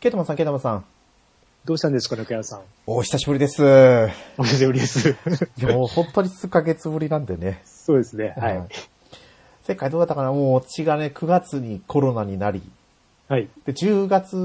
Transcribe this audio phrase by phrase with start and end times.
[0.00, 0.84] ケイタマンさん、ケイタマンさん。
[1.66, 2.60] どうしたんですか、中谷さん。
[2.86, 3.62] お久しぶりです。
[4.38, 5.10] お久しぶりです。
[5.10, 5.14] い
[5.62, 7.60] やもう本当に数ヶ月ぶりなんでね。
[7.66, 8.32] そうですね。
[8.38, 8.66] はい。
[9.64, 12.62] 世界どうだったかなもう血がね、9月にコロナになり、
[13.28, 13.48] はい。
[13.66, 14.36] で、10月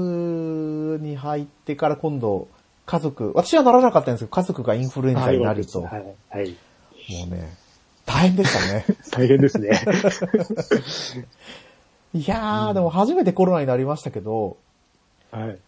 [1.02, 2.48] に入ってから今度、
[2.84, 6.04] 家族、私はならなかったんですけど、家族がインフルエンザになると、はい。
[6.28, 6.50] はい。
[6.50, 6.54] も
[7.28, 7.56] うね、
[8.04, 8.84] 大変でしたね。
[9.10, 9.70] 大変ですね。
[12.12, 14.58] いやー、でも初めてコロナになりましたけど、
[15.30, 15.58] はい。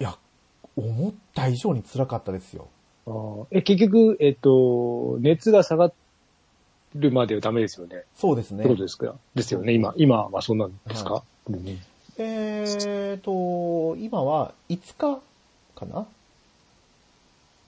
[0.00, 0.16] いや、
[0.76, 2.68] 思った以上に辛かったですよ。
[3.06, 5.92] あーえ、結局、えっと、熱が下が
[6.94, 8.04] るまではダメですよね。
[8.16, 8.76] そうですねってこ。
[8.76, 9.14] とですか？
[9.34, 9.72] ですよね。
[9.72, 11.78] 今、今はそうなんですか、はうん
[12.16, 15.20] えーと、今は5日
[15.74, 16.06] かな？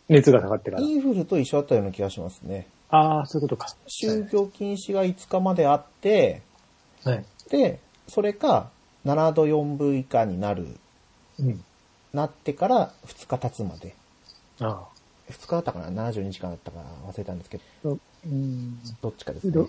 [0.09, 0.83] 熱が下がってから。
[0.83, 2.69] インフルと一緒だったような気がしますね。
[2.89, 3.75] ああ、そういうことか。
[3.89, 6.43] 就業禁止が5日まであって、
[7.03, 7.25] はい。
[7.51, 8.71] で、それか
[9.07, 10.67] 7度4分以下になる、
[11.39, 11.65] うん。
[12.13, 13.95] なってから2日経つまで。
[14.61, 14.83] あ
[15.31, 17.61] 2日だったかな ?72 時間だったか忘れたんですけ。
[17.85, 17.99] う
[18.29, 18.79] ん。
[19.01, 19.69] どっちかですどね。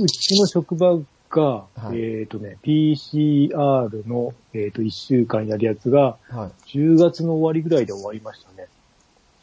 [0.00, 0.98] うちの職場
[1.30, 1.42] が、
[1.76, 6.78] はいえっ、とね、PCR の、えっ、と、1週間やるやつが、はい。
[6.78, 8.68] 10月の終わりぐらいで終わりましたね。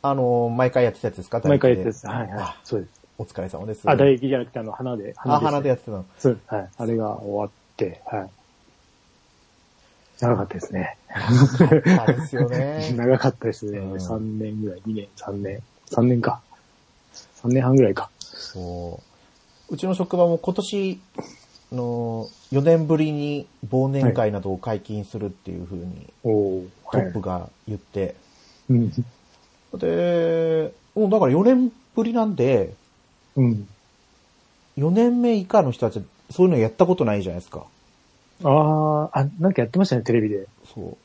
[0.02, 1.42] あの、毎回やってたやつですか？
[1.46, 2.08] 毎回やってたやつ。
[2.08, 2.58] はいはいあ。
[2.64, 2.92] そうです。
[3.18, 3.88] お疲れ様です。
[3.90, 5.14] あ、唾液じゃなくて、あの、鼻で。
[5.18, 6.06] あ、鼻でやっってたの。
[6.18, 6.54] そうです。
[6.54, 6.70] はい。
[6.78, 8.30] あれが終わって、はい。
[10.20, 10.98] 長かったですね。
[11.10, 12.94] あれですよね。
[12.96, 13.80] 長かったですね。
[13.80, 15.62] うん3年ぐらい、2年、3年。
[15.92, 16.42] 3年か。
[17.44, 18.10] 3年半ぐらいか。
[18.20, 19.00] そ
[19.70, 19.74] う。
[19.74, 21.00] うちの職場も今年
[21.72, 28.16] の4年ぶりに忘年会などを解禁するっていう風におおトップが言って、
[28.70, 28.92] うん。
[29.74, 32.74] で、もうだから4年ぶりなんで、
[33.36, 33.68] うん。
[34.78, 37.66] 4年目以下の人たちそういうのやったことないじゃないですか。
[38.44, 40.48] ああ、あ、なんかやってましたね、テレビで。
[40.74, 40.98] そう。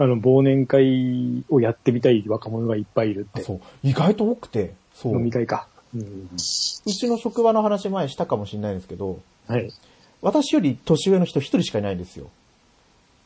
[0.00, 3.42] あの、忘年会をやってみたい若者がいっぱいいるって。
[3.42, 3.60] そう。
[3.82, 5.14] 意外と多くて、そう。
[5.14, 5.66] 飲み会か。
[5.94, 6.28] うん。
[6.32, 9.72] うちの職場の話前したかもしれないんですけど、はい。
[10.22, 12.30] 私より年上の人一人しかいないんですよ。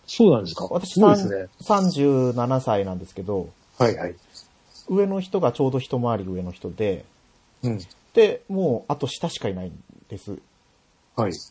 [0.06, 0.66] そうなんですか？
[0.70, 1.46] 私すごいですね。
[1.62, 4.14] 37歳なんですけど、はいはい。
[4.88, 7.04] 上の人がちょうど一回り上の人で、
[7.62, 7.78] うん。
[8.14, 10.38] で、もうあと下しかいないんです。
[11.16, 11.32] はい。
[11.34, 11.50] し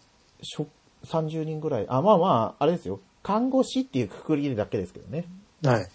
[0.59, 0.67] ょ
[1.05, 1.85] 30人ぐらい。
[1.89, 2.99] あ、まあまあ、あれですよ。
[3.23, 5.25] 看護師っていうくくりだけですけどね。
[5.63, 5.87] はい。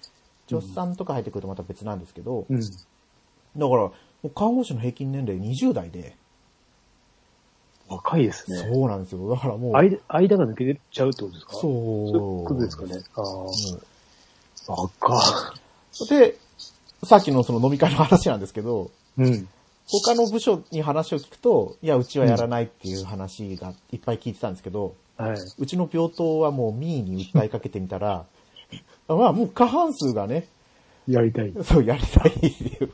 [0.48, 2.60] 助手さんとか入ってくるとまた別なんですけど、うん。
[2.60, 2.76] だか
[3.56, 3.92] ら、も
[4.24, 6.16] う看護師の平均年齢20代で、
[7.88, 8.58] 若いですね。
[8.58, 9.28] そうなんですよ。
[9.30, 11.52] だからもう、間、間が抜けちゃうってことですか？
[11.52, 13.00] そうそういうことですかね。
[13.14, 13.48] あも
[14.72, 15.54] あ。
[15.92, 16.36] 若うで、
[17.04, 19.48] さっきのその飲み会の話なんですけど、うん。
[19.88, 25.36] 他の部署に話を聞くと、いや、うちはやらないっていう話がいっぱい聞いてたんですけど、はい。
[25.58, 28.26] うちの病棟はもう民意に訴えかけてみたら、
[29.08, 30.48] まあもう過半数がね、
[31.06, 31.52] やりたい。
[31.62, 32.50] そうやりたいってい
[32.84, 32.91] う、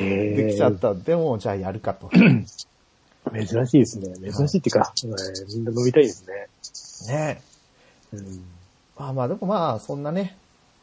[0.00, 2.10] へできちゃったんで、もうじゃあやるかと。
[3.30, 4.32] 珍しいですね。
[4.32, 6.24] 珍しいっていうか、えーみんな飲みたいです
[7.06, 7.12] ね。
[7.14, 7.42] ね
[8.12, 8.44] うん。
[8.98, 10.36] まあまあ、でもまあ、そんなね、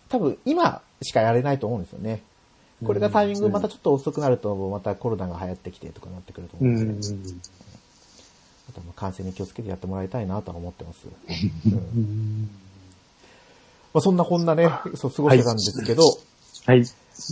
[0.10, 2.22] 多分今しかやれないと思うんですよね。
[2.86, 6.76] これがタイミングまたちょっと遅くなると、またコロナが流行ってきてとかなってくるとうん。
[6.76, 7.08] 思ううんんで、
[8.70, 11.00] あと感染に気をつけてやってもらいたいなとは思ってます。
[11.68, 11.78] ううん
[12.44, 12.50] ん。
[13.94, 16.04] まあそんなこんなね、そう過ごしてたんですけど、
[16.66, 16.84] はい。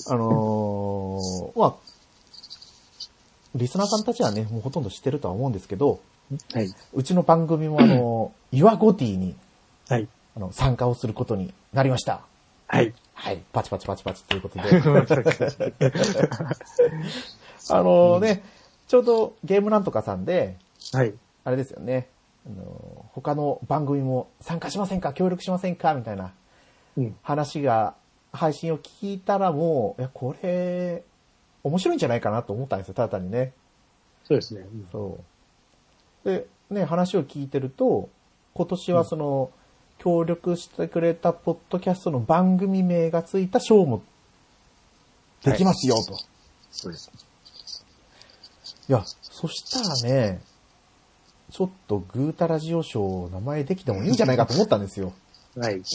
[0.10, 1.76] あのーまあ、
[3.56, 6.00] リスナーさんたちはね、もうほとんど知ってるとは思うんですけど、
[6.54, 6.70] はい。
[6.94, 9.36] うちの番組もあの、ユアゴティに
[9.88, 10.08] はい。
[10.36, 12.22] あの参加をすることになりました。
[12.68, 12.94] はい。
[13.14, 14.64] はい、パチパチパチパチということで。
[17.70, 18.44] あのね、
[18.88, 20.58] ちょうどゲームなんとかさんで、
[20.94, 21.14] はい。
[21.44, 22.08] あれですよね、
[22.46, 25.14] あの他の番組も参加しませんか？
[25.14, 25.94] 協力しませんか？
[25.94, 26.34] みたいな
[26.98, 27.16] うん。
[27.24, 27.96] 話が、
[28.34, 31.04] 配信を聞いたらもう、いや、これ、
[31.64, 33.54] 面白いんじゃないかなと思ったんですよ、ただ単にね。
[34.26, 34.62] そうですね。
[34.62, 35.18] うんそ
[36.26, 36.30] う。
[36.30, 38.10] で、ね、話を聞いてると、
[38.54, 39.52] 今年はその、
[40.00, 44.04] 協力してくれたポッドキャストの番組名がついた賞も
[45.44, 46.14] できますよ、と。
[46.14, 46.18] い
[46.72, 47.12] そうです。
[48.88, 50.42] や、そしたらね、
[51.52, 55.14] ちょっとグータラジオ賞名前できてもいいんじゃないかと思ったんですよ。
[55.56, 55.74] はい。
[55.74, 55.80] はい。
[55.80, 55.86] ま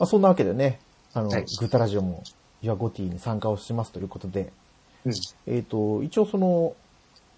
[0.00, 0.80] あ、そんなわけでね、
[1.14, 2.22] あの、はいグータラジオも、
[2.60, 4.52] YOUR GOTY に参加をしますということで、
[5.04, 5.12] うん。
[5.46, 6.74] えっ、と、一応その、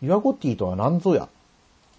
[0.01, 1.29] YOUR GOTY とは何ぞや？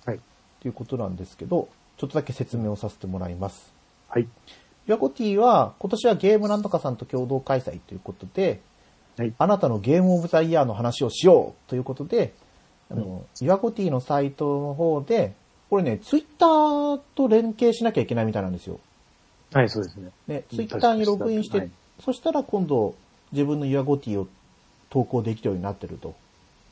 [0.06, 0.20] はい。
[0.60, 1.70] ということなんですけど、
[2.02, 3.72] ちょっとだけ説明をさせてもらいます。
[4.10, 4.28] はい。
[4.88, 8.60] YOUR GOTY は、今年はゲームなんとかさんと共同開催ということで、
[9.20, 9.34] はい。
[9.38, 12.34] あなたの Game of the Year の話をしようということで、
[12.90, 15.36] あの、 YOUR GOTY のサイトの方で、
[15.70, 18.80] これね、ツイッターと連携しなきゃいけないみたいなんですよ。
[19.54, 20.10] はい、そうですね。
[20.26, 21.72] ね、ツイッターにログインして、はい
[22.04, 22.96] そしたら今度
[23.32, 24.28] 自分のユアゴティを
[24.90, 26.16] 投稿できるようになってると。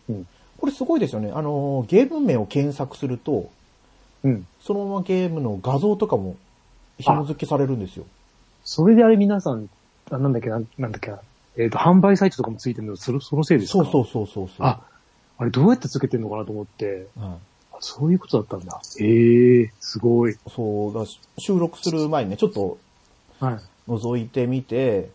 [0.10, 0.28] うん。
[0.58, 1.32] これすごいですよね。
[1.32, 3.52] あの、ゲーム名を検索すると、
[4.24, 4.48] うん。
[4.62, 6.36] そのままゲームの画像とかも
[7.00, 8.06] 紐付けされるんですよ。
[8.64, 9.70] それであれ皆さん、
[10.12, 11.20] あなんだっけな、なんだっけな。
[11.58, 13.84] えっ、と、販売サイトとかもついてるの、その、そのせいですか？
[13.86, 14.68] そうそうそうそうそう。
[14.68, 14.82] あ、
[15.38, 17.38] あれどうやってつけてんのかなと思って、はいあ
[17.82, 18.82] そういうことだったんだ。
[19.00, 20.36] ええすごい。
[20.54, 21.06] そうだ、
[21.38, 22.78] 収録する前にね、ちょっと
[23.40, 23.60] はい。
[23.90, 25.10] 覗いてみて、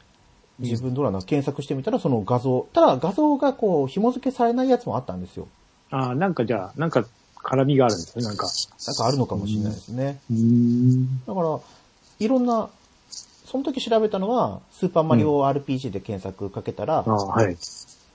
[0.59, 5.47] 自分どうなんだ、検索してみたらその画像、ただ画像がこう紐付けされないやつもあったんですよ。
[5.91, 7.05] あなんかじゃあ、なんか
[7.45, 8.49] 絡みがあるんですね、なんか。
[8.87, 10.19] なんかあるのかもしれないですね。
[10.31, 11.25] うん。
[11.27, 11.61] だから、
[12.19, 12.71] いろんな、
[13.47, 17.57] その時調べたのは、スーパーマリオ RPG で検索かけたら、あはい。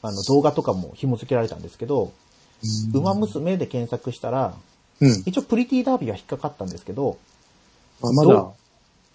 [0.01, 2.11] あの動画とかも紐付けられたんですけど、
[2.93, 4.53] ウマ娘で検索したら、
[4.99, 5.23] うん。
[5.25, 7.17] 一応プリティダービーは引っかかったんですけど、
[8.01, 8.55] あ、まだ、ど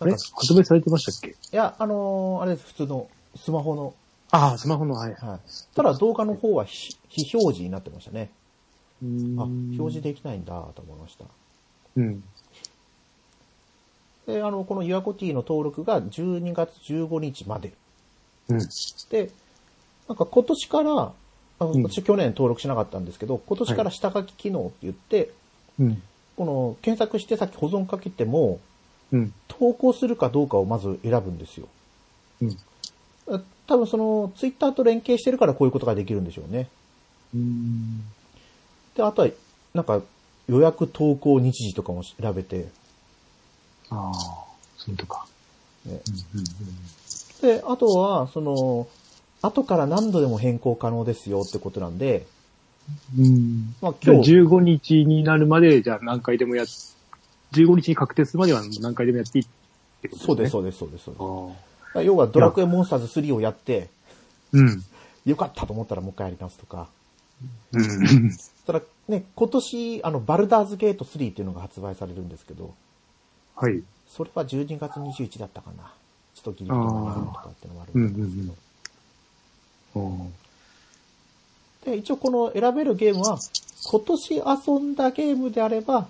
[0.00, 0.12] あれ？
[0.12, 1.28] 発売されてましたっけ？
[1.28, 3.94] いや、あのーあれです、普通のスマホの、
[4.30, 5.14] ああ、スマホの、はい。
[5.14, 5.40] はい。
[5.76, 8.30] ただ動画の方は非非表示になってましたね。
[9.04, 11.26] うんあ、表示できないんだと思いました。
[11.96, 12.24] うん。
[14.26, 17.72] で、あの、このユアコティの登録が12月15日まで。
[18.48, 18.58] うん。
[19.10, 19.30] で、
[20.08, 21.12] なんか今年から、
[21.60, 25.30] あうん私去年登録しなかったんですけど、今年から下書き機能って言って、
[25.78, 26.02] うん。
[26.36, 28.58] この検索してさっき保存かけても、
[29.12, 29.34] うん。
[29.48, 31.68] 投稿するかどうかをまず選ぶんですよ。
[32.40, 32.56] うん。
[33.28, 36.68] あ多分その、ツイッターと連携してるからこういうことができるんでしょうね。
[37.34, 38.04] うん。
[38.96, 39.28] で、あとは、
[39.74, 40.02] なんか、
[40.48, 42.68] 予約投稿日時とかも調べて、
[43.90, 44.12] ああ、
[44.76, 45.26] そういうことか。
[45.86, 46.00] ね、
[47.42, 47.56] うん。
[47.56, 48.88] で、あとは、その、
[49.42, 52.26] 後から何度でも変更可能ですよってことなんで、
[53.18, 53.74] うん。
[53.80, 56.66] まあ今日今日、15日になるまで、じゃあ何回でもやっ、
[57.52, 59.48] 15日に確定するまでは何回でもやっていいっ
[60.02, 60.50] てことですね。
[60.50, 61.98] そうです、そうです、そうです。
[61.98, 63.88] あ要はドラクエモンスターズ3をやって、
[64.52, 64.82] うん。
[65.24, 66.88] よかったと思ったらもう一回やり直すとか。
[67.72, 68.30] うん。
[68.66, 72.74] ただね、今年、あの、バルダーズゲート3っていうのが発売されるんですけど、
[73.56, 73.82] はい。
[74.08, 75.92] それは12月21だったかな。
[76.34, 78.54] ちょっとギリギリ間に合うとかっていうのもあるうんんですけど。
[79.96, 80.34] うんうん。
[81.84, 83.38] で、一応この選べるゲームは、
[83.86, 86.08] 今年遊んだゲームであれば、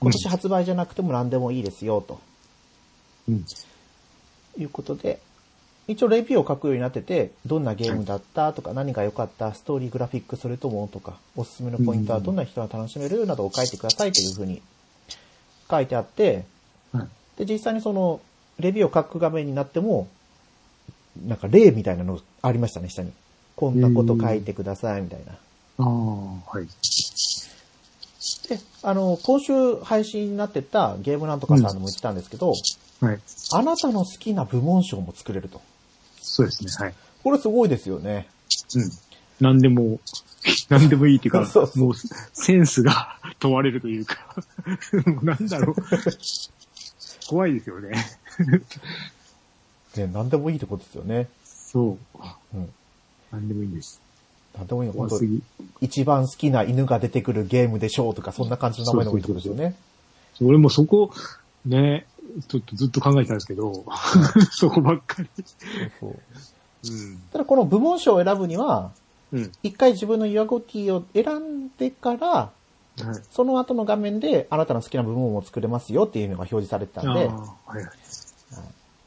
[0.00, 2.18] 今年発売じゃなくても何でもいいですよ、と
[3.28, 3.44] うん。
[4.58, 5.20] いうことで、
[5.86, 14.62] 一応レビューを書くようになってて、どんなゲームだったとか、何が良かった、ストーリーグラフィックそれともとか、おすすめのポイントはどんな人が楽しめるなどを書いてくださいというふうに
[15.70, 16.46] 書いてあって、
[16.92, 17.44] はい。
[17.44, 18.20] で、実際にその、
[18.58, 20.08] レビューを書く画面になっても、
[21.26, 23.12] なんか例みたいなのありましたね、下に。
[23.56, 25.32] こんなこと書いてください、みたいな。
[25.32, 25.36] あ
[25.78, 26.66] あ、はい。
[28.48, 32.52] で、あの、今週配信になってたゲームなんとかさんのも言ってたんですけど、
[33.00, 33.20] はい。
[33.52, 35.60] あなたの好きな部門賞も作れると。
[36.34, 36.94] そうですね、はい。
[37.22, 38.26] これすごいですよね。
[38.74, 38.90] うん。
[39.40, 40.00] 何でも、
[40.68, 41.94] 何でもいいっていうか、そうそうもう
[42.32, 44.16] センスが 問われるというか、
[45.06, 45.76] もうなんだろう。
[47.28, 47.92] 怖いですよね。
[49.96, 51.28] ね、何でもいいってことですよね。
[51.44, 52.56] そう。
[52.56, 52.68] うん。
[53.30, 54.00] 何でもいいんです。
[54.56, 54.94] 何でもいいの。
[54.94, 55.20] 本当。
[55.80, 59.76] 一番好きな犬が出てくるゲームでしょうとか、そんな感じの名前でもいいってことですよね。
[60.42, 61.12] 俺もそこ、
[61.64, 62.06] ね、
[62.48, 63.84] ちょっとずっと考えてたんですけど、
[64.50, 65.28] そこばっかり。
[66.00, 66.16] そう
[66.82, 67.18] そううん。
[67.32, 68.92] ただこの部門賞を選ぶには、
[69.32, 69.52] うん。
[69.62, 72.50] 一回自分のユアゴティを選んでから、は
[72.98, 73.22] い。
[73.30, 77.86] その後の画面であなたの好きな部門を作れますよっていうのが表示されてたんで、あーはい。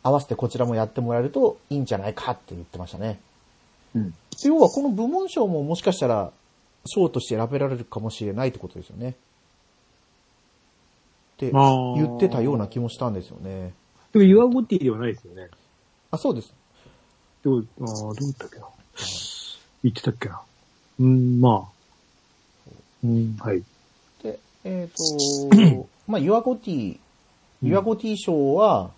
[0.04, 3.20] 合わせてこちらもやってもらえるといいんじゃないかって言ってましたね。
[3.96, 4.12] うん。
[4.12, 6.32] で要はこの部門賞ももしかしたら
[6.86, 9.16] 賞として選べられるかもしれないってことですよね。
[11.38, 13.74] って言ってたような気もしたんですよね。
[14.12, 15.50] でも、 YOUR GOTY ではないですよね。
[16.10, 16.52] あ、そうです。
[17.44, 18.66] どう、ああ、どう言ったっけな。
[19.84, 20.42] 言ってたっけな。
[21.00, 22.72] うん、まあ。
[23.04, 23.64] うん、はい。
[24.24, 28.90] で、えっ、と、 まあ、 YOUR GOTY、YOUR GOTY 賞は、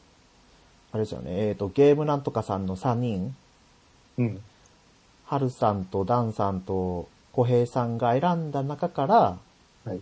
[0.94, 3.36] あれですよね、えっ、と、ゲームなんとかさんの3人、
[4.18, 4.42] うん。
[5.26, 9.38] ハルさんとダンさんと小平さんが選んだ中から、
[9.84, 10.02] はい。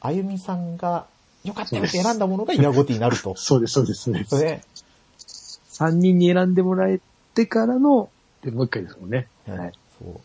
[0.00, 1.06] あゆみさんが
[1.44, 3.34] 良かったよって選んだものがユアゴティになると。
[3.36, 4.38] そうです、そうです、そうです。
[4.42, 4.62] ね。
[5.68, 7.00] 三人に選んでもらえ
[7.34, 8.10] てからの、
[8.42, 9.28] で、もう一回ですもんね。
[9.46, 9.72] はい。
[9.98, 10.20] そう。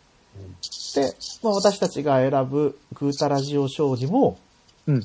[0.96, 4.38] で、まあ、私たちが選ぶグータラジオ商事も、
[4.88, 5.04] うん。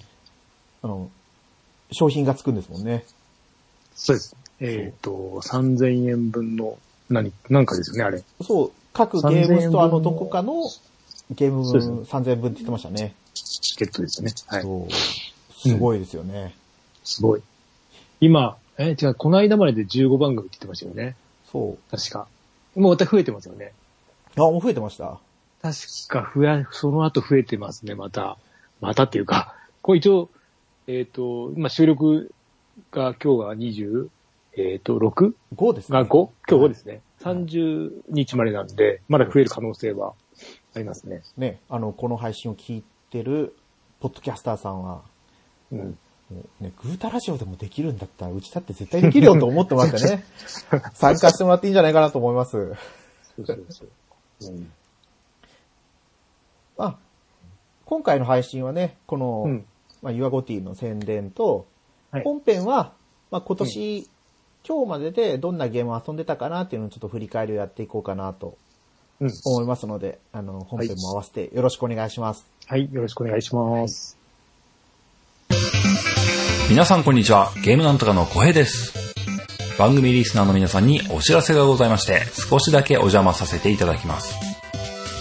[0.83, 1.11] あの、
[1.91, 3.05] 商品がつくんですもんね。
[3.95, 4.37] そうです。
[4.61, 6.79] えっ、と、3000円分の、
[7.09, 8.23] 何、なんかですよね、あれ。
[8.43, 10.55] そう、各ゲームストアのどこかの
[11.31, 13.15] ゲーム分3000分って言ってましたね。
[13.35, 14.33] チケットですね。
[14.47, 14.63] はい。
[15.71, 16.55] すごいですよね。
[17.05, 17.43] すごい。
[18.21, 21.17] 今、え、違う、この間までで15番組って言ってましたよね。
[21.51, 22.27] そ確か。
[22.75, 23.73] もうまた増えてますよね。
[24.37, 24.41] う。
[24.41, 25.19] あ、もう増えてました？
[25.61, 25.77] 確
[26.09, 28.39] か増や、その後増えてますね、また。
[28.81, 30.29] またっていうか、これ一応、
[30.87, 32.33] えっ、と、今収録
[32.91, 34.09] が今日が20、
[34.57, 35.33] えっ、と、6?
[35.55, 35.99] 5ですね。
[35.99, 36.29] が 5?
[36.49, 37.01] 今日5ですね。
[37.21, 40.15] 30日までなんで、まだ増える可能性は
[40.75, 41.23] ありますね。
[41.37, 43.55] ね、あの、この配信を聞いてる、
[44.01, 45.03] ポッドキャスターさんは、
[45.73, 45.99] うん。
[46.61, 50.25] ね、グータラジオでもできるんだったら、うちだって絶対できるよと思ってましたね。
[50.95, 52.75] 参加してもらっていいんじゃないかなと思います。
[53.37, 54.55] そうそうそう。
[54.55, 54.73] うん。
[56.79, 56.99] まあ、
[57.85, 59.67] 今回の配信はね、この、うん。
[60.01, 61.67] まあ、ユアゴティの宣伝と、
[62.11, 62.93] はい本編は、
[63.31, 64.07] まあ、今年、
[64.69, 68.59] 今日まででどんなゲームを遊んでたかなっていうのをちょっと振り返りをやっていこうかなと
[69.19, 69.31] うん。
[69.47, 72.47] 思いますので、あの、本編も合わせてよろしくお願いします。
[72.67, 74.22] はい、よろしくお願いします。
[76.69, 77.53] 皆さんこんにちは。
[77.63, 78.95] ゲームなんとかの小平です。
[79.79, 84.35] 番組リスナーの皆さんにお知らせがございまして、少しだけお邪魔させていただきます。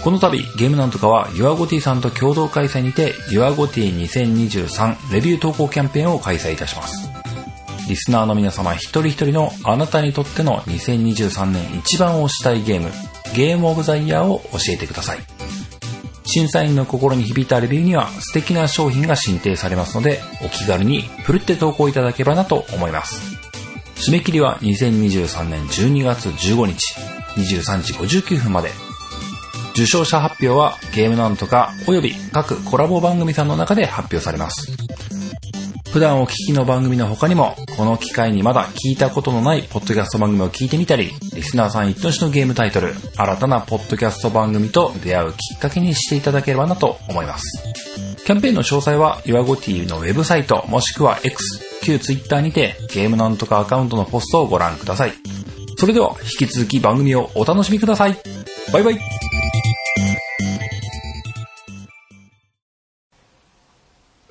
[0.02, 7.08] この度、ゲームなんとかは、ユアゴティさんと共同開催にて、ユアゴティ2023レビュー投稿キャンペーンを開催いたします。
[7.88, 12.90] リスナーの皆様一人一人のあなたにとっての2023年一番推したいゲーム、
[13.34, 15.18] ゲームオブザイヤーを教えてください。
[16.24, 23.36] 審査員の心に響いたレビューには素敵な商品が進呈されますので、お気軽にふるって投稿いただければなと思います。
[23.96, 26.94] 締め切りは2023年12月15日、
[27.36, 28.70] 23時59分まで。
[29.74, 34.70] 受賞者発表はゲームなんとか及び各コラボ番組さんの中で発表されます。
[35.92, 47.62] 普段お聞きの番組の他にも、この機会にまだ聞いたことのないポッドキャスト番組を聞いてみたり、リスナーさん一押しのゲームタイトル、新たなポッドキャスト番組と出会うきっかけにしていただければなと思います。
[48.24, 55.12] キャンペーンの詳細は、ユアゴティのウェブサイト、もしくは X、旧 Twitter にて、ゲームなんとかアカウントのポストをご覧ください。
[55.76, 58.16] それでは、引き続き番組をお楽しみください。
[58.72, 58.98] バイバイ。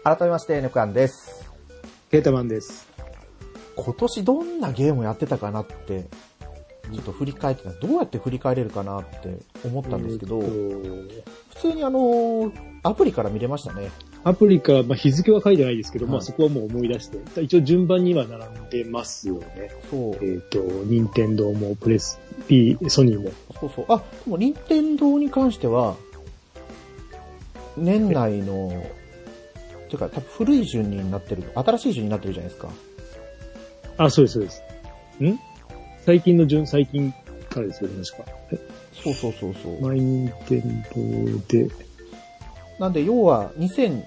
[0.04, 1.41] 改めまして、ネプカンです。
[2.12, 2.90] ケータマンです。
[3.78, 6.04] 今年どんなゲームをやってたかなって、
[6.92, 12.52] ちょっと振り返ってた、どうやって振り返れるかなって思ったんですけど、えー普通にあの、
[12.84, 13.92] アプリから見れましたね。
[14.24, 19.72] とアプリから、まあ、日付は書いてないですけど、はいまあそこはもう思い出して、一応順番には並んでますよね。
[19.90, 20.36] そうえ。
[20.36, 23.32] っ、と、任天堂もプレス、P、ソニーも。
[23.58, 23.86] そうそう。
[23.88, 25.96] あ、でも、任天堂に関しては、
[27.78, 28.84] 年内の、
[29.92, 32.70] ていうか、多分古い順になってる、新しい順になってるじゃないですか。
[33.98, 34.64] あ、そうです、そうです。
[35.22, 35.40] ん？
[36.06, 37.12] 最近の順、最近
[37.50, 38.32] からですよね、確か。
[38.52, 38.60] え？
[39.04, 39.82] そうそうそうそう。
[39.82, 40.62] マイ任天
[40.94, 41.70] 堂で、
[42.80, 44.04] なんで、要は、2000、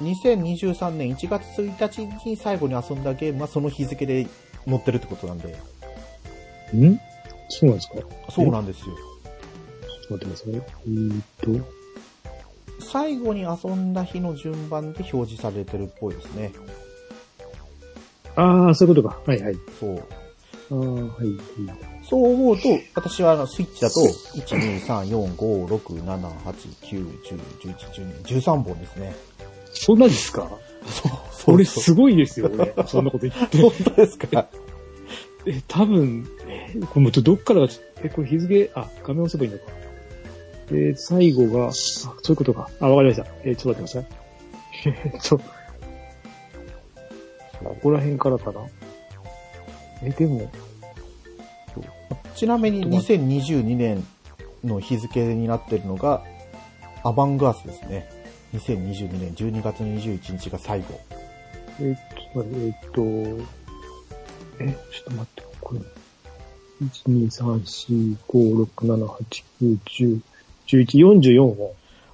[0.00, 4.26] 2023年1月1日に最後に遊んだゲームはその日付で
[4.66, 5.48] 載ってるってことなんで。
[6.74, 6.98] ん？
[7.48, 7.94] そうなんですか？
[7.96, 8.94] ちょそうなんですよ。
[10.04, 10.62] っと待ってますね。
[10.86, 11.81] えーっと、
[12.82, 16.52] 最後に遊んだ日の順番で表示されてるっぽいですね。
[18.36, 19.20] ああ、そういうことか。
[19.26, 19.56] はいはい。
[19.78, 19.98] そう。
[19.98, 21.38] ああ、はい、はい。
[22.02, 27.74] そう思うと、私はあのスイッチだと、1、2、3、4、5、6、7、8、9、10、11、
[28.24, 29.14] 12、13本ですね。
[29.72, 30.50] そんなですか？
[30.86, 32.74] そう、それすごいですよ、俺。
[32.86, 33.62] そんなこと言って。
[33.62, 34.48] 本当ですか？
[35.46, 37.68] え、多分、え、これもうどっからが、
[38.02, 39.64] え、これ日付、あ、画面押せばいいのか。
[40.68, 42.70] えー最後が、あ、そういうことか。
[42.80, 43.26] あ、わかりました。
[43.44, 44.12] えーちょっと待ってく
[44.86, 44.92] ださい。
[45.04, 45.38] えーっと、
[47.64, 48.60] ここら辺からかな？
[50.02, 50.50] え、でも、
[52.34, 54.04] ちなみに2022年
[54.64, 56.22] の日付になってるのが、
[57.04, 58.08] アバングアスですね。
[58.54, 61.00] 2022年12月21日が最後。
[61.80, 62.90] えーちょっと待って、えーっ
[63.38, 63.44] と、
[64.60, 65.80] え、ちょっと待って、これ。
[66.82, 70.20] 1、2、3、4、5、6、7、8、9、10、
[70.76, 71.70] 11、44本。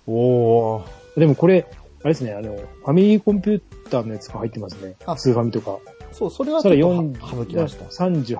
[0.07, 1.21] おー。
[1.21, 1.67] でもこれ、
[2.03, 4.97] あれですね、あの、ファミリーコンピューターのやつが入ってますね。
[5.07, 5.79] あスーファミとか。
[6.12, 7.85] そう、それはそれちょっと4、は省きました。
[7.87, 8.38] 38?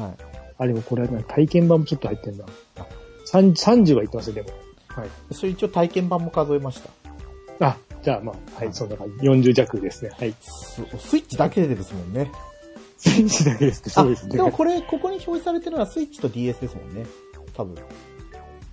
[0.00, 0.16] はい。
[0.58, 2.44] あ、でもこれはね体験版もちょっと入ってんだ
[2.78, 2.86] あ。
[3.30, 4.48] 30 30は言ってますよ、でも。
[4.88, 5.08] はい。
[5.32, 7.66] それ一応体験版も数えました。
[7.66, 9.26] あ、じゃあまあ、はい、そんな感じ。
[9.26, 10.10] 40弱ですね。
[10.18, 10.34] はい。
[10.40, 12.30] ススイッチだけでですもんね。
[12.96, 14.36] スイッチだけですって、そうですあ、ね。
[14.36, 17.06] でもこれ、ここに表示されてるのはスイッチと DS ですもんね。
[17.54, 17.76] 多分。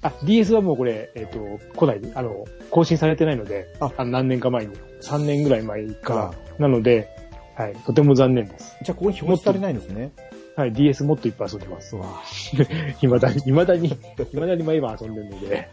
[0.05, 7.09] あ、DS はもうこれ、えっ、と、来ない、あの、更新されてないので、あ何年か前に、3年ぐらい前から、なので、
[7.55, 8.77] はい、とても残念です。
[8.83, 10.11] じゃあここに表示されないんですね。
[10.55, 11.95] はい、DS もっといっぱい遊んでます。
[11.95, 12.21] うわ
[13.01, 15.69] 未だに、未だに、未だに毎晩遊んでるので、で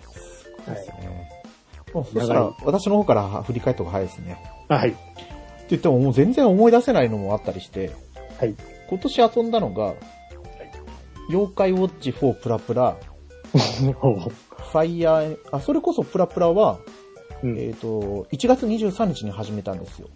[0.77, 1.31] すね。
[1.93, 4.39] もうそしたら、私の方から振り返った方が早いですね。
[4.69, 4.95] あはい。
[5.69, 7.91] 言ってももう全然思い出せないのもあったりして、
[8.39, 8.55] はい。
[8.89, 9.95] 今年遊んだのが、
[11.29, 12.97] 妖怪ウォッチ4プラプラ、
[13.53, 16.79] ファイヤー、あ、それこそプラプラは、
[17.43, 20.09] うんえっ、と、1月23日に始めたんですよ。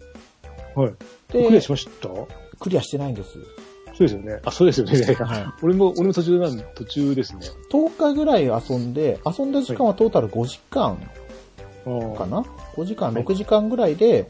[0.75, 0.93] はい。
[1.31, 2.07] で、クリアしました？
[2.07, 2.27] そ
[2.59, 3.37] クリアしてないんです。
[3.37, 4.39] うですよね。
[4.45, 5.15] あ、そうですよね。
[5.15, 7.41] はい 俺も、俺も途中なん、途中ですね。
[7.71, 10.97] 10日ぐらい遊んで、遊んだ時間はトータル5時間
[11.85, 12.43] あかな
[12.75, 14.27] ?5 時間、はい6時間ぐらいで、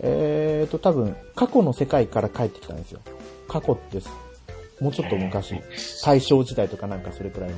[0.00, 3.00] えっ、と、多分、過去の世界から帰ってきたんですよ。
[3.48, 4.08] 過去です。
[4.80, 5.54] もうちょっと昔、
[6.04, 7.56] 大正時代とかなんかそれくらいの。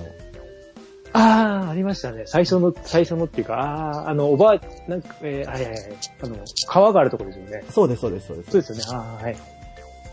[1.16, 2.24] あー、ありましたね。
[2.26, 5.82] 最初の、最初のっていうか、あー、あの、おばあ、なんか、えー、はいはいはい。
[6.22, 7.64] あの、川があるところですよね。
[7.70, 8.50] そうです、そうです、そうです。
[8.50, 9.04] そうですよね。
[9.06, 9.36] あー、はい。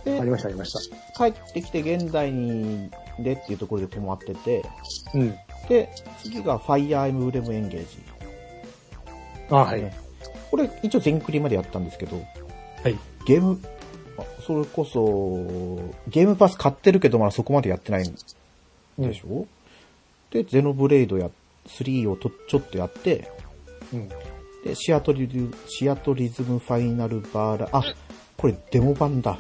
[0.06, 0.80] でありました、ありました。
[1.18, 4.64] 帰ってきて現代にでっていうところで止まってて、
[5.14, 5.36] うん。
[5.68, 5.90] で、
[6.22, 7.88] 次がファイヤーエムブレムエンゲージ。
[9.50, 9.82] あー、はい。
[9.82, 9.96] ね
[10.52, 12.18] これ一応全クリまでやったんですけど、
[12.84, 12.98] はい。
[13.26, 13.60] ゲーム、
[14.18, 15.80] あそれこそ、
[16.10, 18.12] ゲームパス買ってるけどまだそこまでやってないん
[19.00, 19.48] でしょ、
[20.32, 21.30] で、ゼノブレイドや、
[21.68, 23.30] 3をとちょっとやって、
[23.94, 24.10] うん。
[24.64, 27.84] で、シアトリズ、シアトリズムファイナルバーラ、あ、
[28.38, 29.38] これデモ版だ。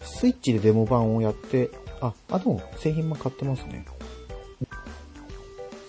[0.00, 3.84] スイッチでデモ版をやって、あ、あ、でも製品版買ってますね。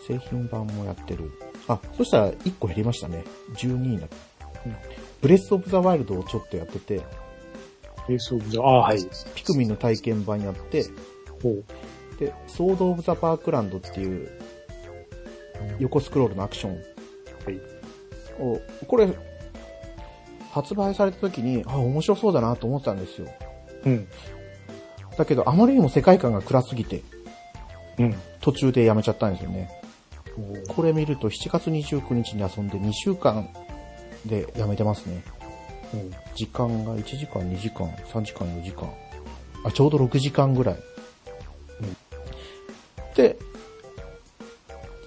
[0.08, 1.32] 製品版もやってる。
[1.68, 3.24] あ、そしたら1個減りましたね。
[3.56, 4.48] 12になった。
[4.66, 4.75] うん
[5.22, 7.01] ブレスオブザワイルドをちょっとやってて、
[8.06, 9.00] フェイスオブザ、あー、はい。
[9.36, 10.86] ピクミンの体験版やって、
[11.42, 11.63] ほう。
[12.19, 14.29] で、ソード・オブ・ザ・パークランドっていう
[15.79, 16.79] 横スクロールのアクションは
[17.51, 17.62] い。
[18.39, 19.07] を、これ、
[20.51, 23.27] 発売された時に、あ、面白そうだなと思ってたんですよ。
[23.86, 24.07] うん。
[25.17, 27.03] だけど、あまりにも世界観が暗すぎて、
[28.00, 28.15] うん。
[28.41, 29.69] 途中でやめちゃったんですよね。
[30.69, 33.50] これ見ると7月29日に遊んで2週間
[34.25, 35.24] でやめてますね。
[35.93, 36.12] うん。
[36.36, 38.91] 時間が1時間、2時間、3時間、4時間。
[39.63, 40.77] あ、ちょうど6時間ぐらい。
[43.18, 43.36] で、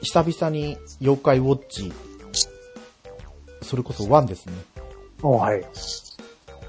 [0.03, 1.93] 久々に妖怪ウォッチ、
[3.63, 4.55] それこそ1ですね。
[5.23, 5.65] はい。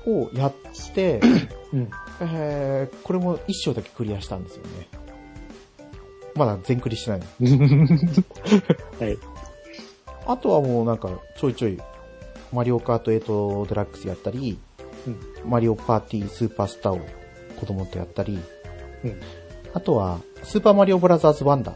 [0.05, 0.53] をやっ
[0.93, 1.19] て、
[1.73, 1.89] うん。
[2.21, 4.87] えー、これも一章だけクリアしたんですよね。
[6.35, 7.19] まだ全クリしてない。
[9.03, 9.17] はい。
[10.27, 11.79] あとはもうなんかちょいちょい、
[12.53, 14.59] マリオカート8デラックスやったり、
[15.07, 15.49] うん。
[15.49, 16.99] マリオパーティースーパースターを
[17.59, 18.39] 子供とやったり、
[19.03, 19.19] うん。
[19.73, 21.73] あとは、スーパーマリオブラザーズワンダ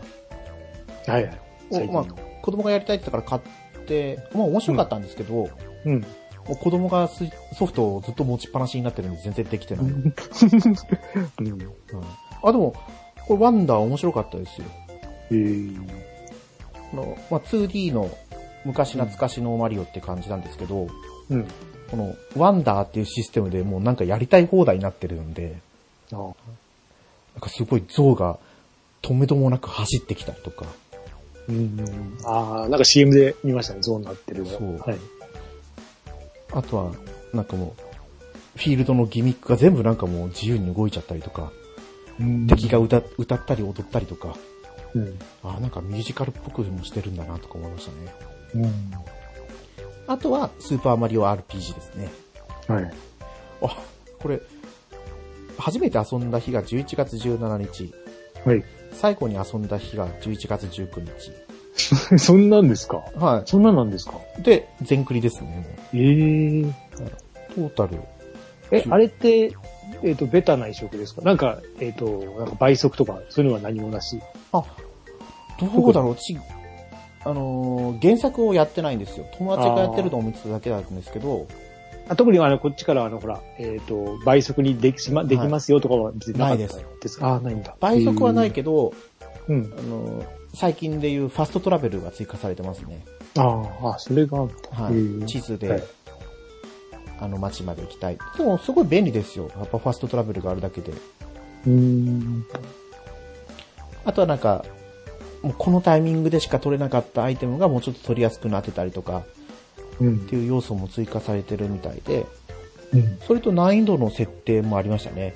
[1.05, 1.87] ーはいはい。
[1.87, 2.05] を、まあ
[2.41, 3.49] 子供がやりたいって言ったから買
[3.81, 5.49] って、まあ面白かったんですけど、も
[5.85, 6.05] うん。
[6.49, 9.85] う子供がスソフトをずっと持ちっぱなしになってるんで全然できてない。
[9.85, 10.13] うんうん。
[12.43, 12.75] あ、でも、
[13.27, 14.67] これワンダー面白かったですよ。
[15.31, 15.89] えー。
[16.93, 18.09] あの、まあ、2D の
[18.63, 20.87] 昔懐かしのマリオって感じなんですけど、
[21.29, 21.47] うん。
[21.89, 25.55] このワンダーっていうシステムでもうなんかやりたい放題になってるんで、
[26.11, 26.35] あー
[27.35, 28.39] なんかすごい象が
[29.01, 30.65] 止めどもなく走ってきたりとか、
[31.47, 32.17] うん。
[32.23, 34.49] ああ、なんか CM で見ましたね、ゾーンになってるの。
[34.49, 34.97] そうはい。
[36.53, 36.91] あとは、
[37.33, 41.51] なんかもう、フィールドのギミックが全部なんかもう自由に動いちゃったりとか、
[42.47, 44.35] 敵が歌歌ったり踊ったりとか、
[44.93, 45.19] うん。
[45.43, 48.15] あなんかミュージカルっぽくもしてるんだなとか思いましたね。
[48.55, 48.71] うん。
[50.07, 52.09] あとは、スーパーマリオ RPG ですね。
[52.67, 52.93] はい。
[53.61, 53.77] あ、
[54.19, 54.39] これ、
[55.57, 57.93] 初めて遊んだ日が11月17日、
[58.45, 58.63] はい。
[58.93, 61.31] 最後に遊んだ日が11月19日。
[62.17, 63.03] そんなんですか？
[63.15, 64.19] はそんなんなんですか？
[64.39, 64.41] い。
[64.43, 66.69] で、全クリですね、ええも
[67.67, 67.69] う。
[67.69, 68.01] トータル。
[68.71, 69.53] え、あれって、
[70.03, 71.21] えっ、と、ベタな移植ですか？
[71.21, 72.05] なんか、えっ、と、
[72.39, 74.19] なんか倍速とか、そういうのは何もなし。
[74.51, 74.63] あ、
[75.59, 76.37] どうだろう、ち、
[77.23, 79.25] あのー原作をやってないんですよ。
[79.37, 81.53] 友達がやってるのを見てただけなんですけど、あ
[82.09, 87.75] 特にあの、こっちからあの、ほら、えっ、と、倍速にできしま、できますよとかは別になかったですですかあ、ないんだ。
[87.79, 88.55] 倍速はないど。
[88.55, 88.93] けど、
[89.47, 89.73] うん。
[89.77, 90.25] あのー
[90.57, 93.03] 最近でいうファストトラベルが追加されてますね。
[93.37, 94.43] ああ、あそれが。
[94.43, 94.49] は
[95.21, 95.25] い。
[95.25, 95.83] 地図で、はい
[97.17, 98.17] あの街まで行きたい。
[98.37, 99.49] でも、すごい便利ですよ。
[99.55, 100.91] やっぱファストトラベルがあるだけで。
[100.91, 102.45] うーん。
[104.03, 104.65] あとはなんか、
[105.41, 109.34] もうこのタイミングでしか取れなかったアイテムがもうちょっと取りやすくなってたりとかうん
[109.99, 112.25] っていう要素も追加されてるみたいで、
[112.93, 113.17] うん。
[113.25, 115.33] それと難易度の設定もありましたね。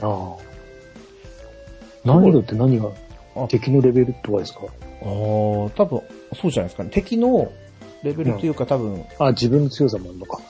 [0.00, 0.36] ああ。
[2.04, 2.90] 難易度って何が？
[3.36, 4.60] あ敵のレベルとかですか？
[4.62, 4.70] ああ、
[5.04, 6.02] 多分、
[6.40, 6.90] そうじゃないですかね。
[6.90, 7.50] 敵の
[8.02, 10.40] レベルというか多分、あ、自分の強さもあるのか。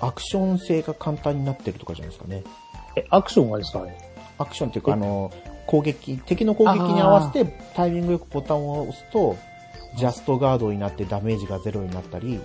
[0.00, 2.42] アクション性が簡単になってるとかじゃないですかね。
[2.96, 3.96] え、アクションがですかね
[4.38, 5.32] アクションっていうか、あの、
[5.66, 9.36] 攻撃、敵の攻撃に合わせてタイミングよくボタンを押すと、
[9.96, 12.40] ジャストガードになってダメージがゼロになったり、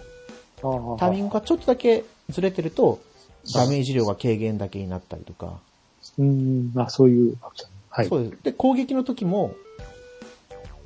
[0.98, 3.00] タイミングがちょっとだけずれてると、
[3.54, 5.60] ダメージ量が軽減だけになったりとか。
[6.18, 7.38] うん、あ、そういう。
[7.90, 8.08] はい。
[8.08, 8.44] そうです。
[8.44, 9.56] で、攻撃の時も、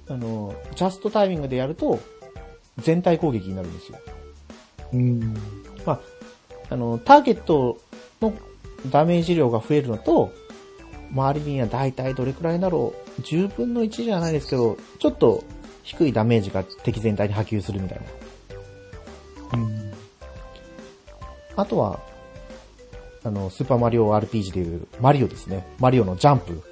[0.08, 2.00] あの、ジャストタイミングでやると、
[2.78, 3.98] 全体攻撃になるんですよ。
[4.94, 5.34] うん。
[5.86, 6.00] まあ、
[6.70, 7.80] あの、ターゲット
[8.22, 8.34] の
[8.90, 10.32] ダメージ量が増えるのと、
[11.12, 15.44] 周りには大体どれくらいだろう、10分の1じゃないですけど、ちょっと
[15.84, 18.00] 低いダメージが敵全体に波及するみたい
[19.52, 19.60] な。
[19.60, 19.94] うん。
[21.56, 22.00] あとは、
[23.24, 25.66] あの、スーパーマリオ RPG でいう、マリオですね。
[25.80, 26.64] マリオのジャンプ。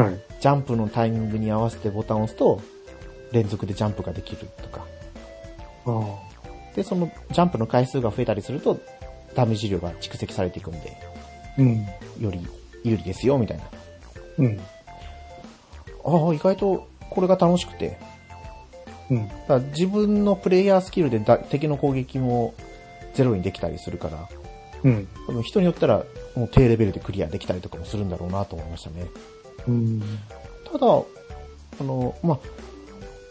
[0.00, 0.20] はい。
[0.40, 2.60] ジャンプのタイミングに合わせてボタンを押すと、
[3.32, 4.86] 連続でジャンプができるとか。
[5.86, 6.18] あ
[6.74, 8.78] で、そのジャンプの回数が増えたりすると、
[9.34, 10.96] ダメージ量が蓄積されていくんで、
[11.58, 11.60] あ。
[11.60, 11.86] うん。
[12.20, 12.46] より
[12.84, 13.64] 有利ですよ、みたいな。
[14.38, 14.60] うん。
[16.04, 17.98] ああ、意外とこれが楽しくて。
[19.10, 19.28] うん。
[19.28, 22.54] だから自分のプレイヤースキルでだ敵の攻撃も
[23.14, 24.28] ゼロにできたりするから、
[24.84, 25.08] うん。
[25.26, 26.04] 多分人によったら
[26.36, 29.06] もう低レベルでクリアできたりとかもするんだろうなと思いましたね。
[29.66, 30.00] うん。
[30.70, 32.50] ただ、あの、まあ、や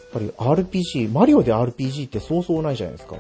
[0.10, 3.16] っぱり RPG、マリオで RPG ってそうそうないじゃないですか。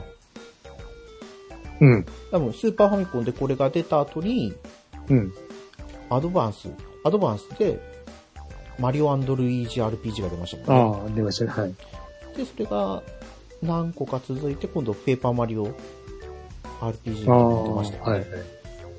[1.82, 2.06] うん。
[2.32, 4.54] 多分スーパーファミコンでこれが出た後に、
[5.08, 5.34] うん。
[6.10, 6.70] アドバンス、
[7.06, 7.80] アドバンスで、
[8.80, 10.64] マリオルイージ RPG が出ましたね。
[10.68, 11.52] ああ、出ましたね。
[11.52, 11.76] はい。
[12.38, 13.04] で、それが
[13.62, 15.68] 何個か続いて、今度ペーパーマリオ
[16.80, 18.24] RPG あが出ました、あ、はい。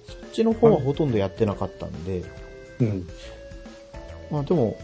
[0.07, 2.23] そっちの方はほとんどやってなかったんで、
[2.81, 3.09] うん。
[4.31, 4.75] まあでも、やっ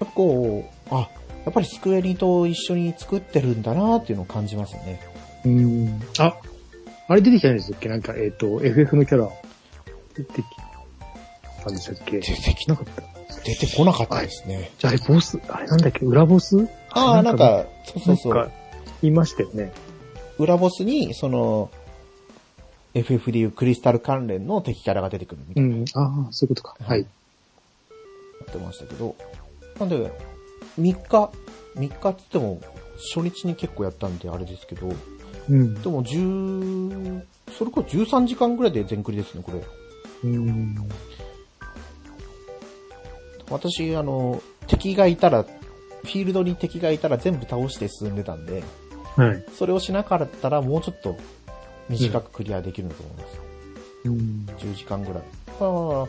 [0.00, 1.08] ぱこう、あ、
[1.44, 5.00] やっぱりスクエニと一緒に作ってるんだなっていうのを感じますね。
[5.44, 6.00] うん。
[6.18, 6.36] あ、
[7.08, 7.88] あれ出てきたんですっけ？
[7.88, 9.28] なんか、えっ、と、FF のキャラ、
[10.14, 10.44] 出てき
[11.62, 12.20] たんでしたっけ？
[12.20, 13.13] 出てきなかった。
[13.44, 14.70] 出てこなかったですね。
[14.78, 16.04] じゃあ、あれ、ボス、あれなんだっけ？
[16.04, 16.68] 裏ボス？
[16.90, 18.52] ああ、なん、か、そうそうそう。、
[19.02, 19.72] いましたよね。
[20.38, 21.70] 裏ボスに、その、
[22.94, 25.76] FF でいうクリスタル関連の敵キャラが出てくるみたういな。
[25.76, 25.84] ん。
[25.94, 26.76] ああ、そういうことか。
[26.80, 27.00] はい。
[27.00, 27.06] や
[28.50, 29.14] ってましたけど、
[29.78, 30.12] なんで、
[30.78, 31.30] 3日、
[31.76, 32.60] 3日って言っても、
[33.14, 34.92] 初日に結構やったんであれですけど、
[35.50, 35.74] うん。
[35.82, 37.22] でも10、
[37.58, 39.60] それこそ13時間ぐらいで全クリですね、これ。
[40.22, 40.76] うん。
[43.50, 48.62] 私、あの、敵がいたら、フィールドに敵がいたら全部倒して進んでたんで、
[49.16, 49.44] はい。
[49.56, 51.16] それをしなかったらもうちょっと
[51.88, 53.40] 短くクリアできると思います。
[54.04, 54.46] うん。
[54.58, 55.22] 10時間ぐらい。
[55.60, 56.06] あ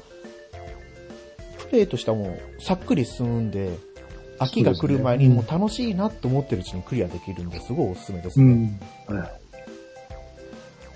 [1.70, 3.78] プレイとしてはもう、さっくり進むんで、
[4.40, 8.80] 飽きが来る前にもう楽しいなと思ってるうちにクリアできるんで、すごいおすすめですね。
[9.08, 9.18] うん。
[9.18, 9.30] はい。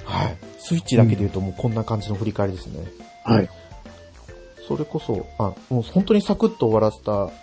[0.03, 0.37] はい。
[0.57, 2.85] スイッチだけで言うともうこんな感じの振り返りですね。
[3.23, 3.49] はい。
[4.69, 7.33] それこそ、あ、もう本当にサクッと終わらせた、フ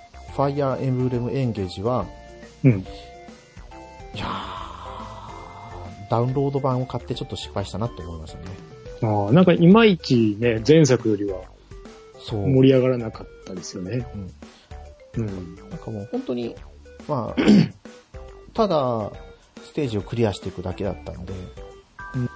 [0.43, 2.07] ァイアーエンブレムエンゲージは、
[2.63, 2.71] うん。
[2.71, 2.85] い
[4.15, 8.45] やー、ダウンロード版を買ってちょっと失敗したなって思いましたね。
[9.03, 11.41] ああ、なんかいまいちね、前作よりは
[12.21, 12.49] そう。
[12.49, 14.07] 盛り上がらなかったですよね。
[15.17, 15.57] うんうん。
[15.57, 16.55] なんかもう本当に、
[17.09, 17.43] まあ、
[18.55, 19.11] ただ、
[19.65, 21.33] ステージをクリアしていくだけだったんで、
[22.15, 22.31] うん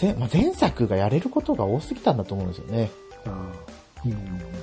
[0.00, 2.90] 前まあ、前作がやれることが多すぎたんだと思うんですよね。
[3.30, 4.12] うん。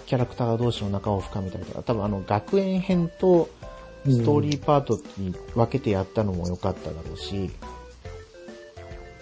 [0.06, 3.49] キャラクター同士の仲を深めたりとか、多分あの学園編と
[4.06, 7.52] ストーリーパートに分けてやったのも良かっただろうし、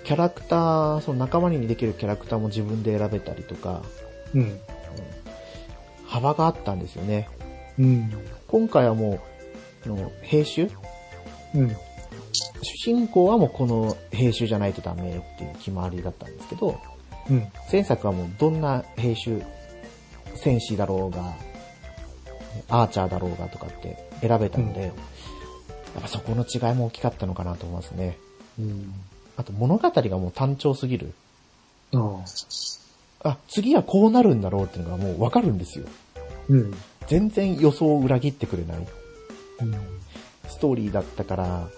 [0.03, 3.83] キャラクター、その仲間にできるキャラクターも自分で選べたりとか、
[4.33, 4.59] うん。
[6.05, 7.29] 幅があったんですよね。
[7.79, 8.11] うん。
[8.47, 9.21] 今回はも
[9.85, 10.69] う、あの兵種？
[11.55, 11.75] うん。
[12.63, 16.79] 主人公はもうこの兵種じゃないとダメっていう決まりだったんですけど、
[17.29, 17.47] うん。
[17.71, 19.45] 前作はもうどんな兵種、
[20.35, 21.33] 戦士だろうが、
[22.69, 24.89] アーチャーだろうがとかって選べたので、や
[25.99, 28.17] っぱそこの違いも大きかったのかなと思いますね。
[28.59, 28.93] うん。
[29.37, 31.13] あと物語がもう単調すぎる。
[31.93, 32.23] あ
[33.23, 33.29] あ。
[33.29, 35.85] あ、次はこうなるんだろうっていうのがもうわかるんですよ。
[36.49, 36.73] うん。
[37.07, 38.87] 全然予想を裏切ってくれない
[39.61, 39.73] うん。
[40.47, 41.69] ストーリーだったから、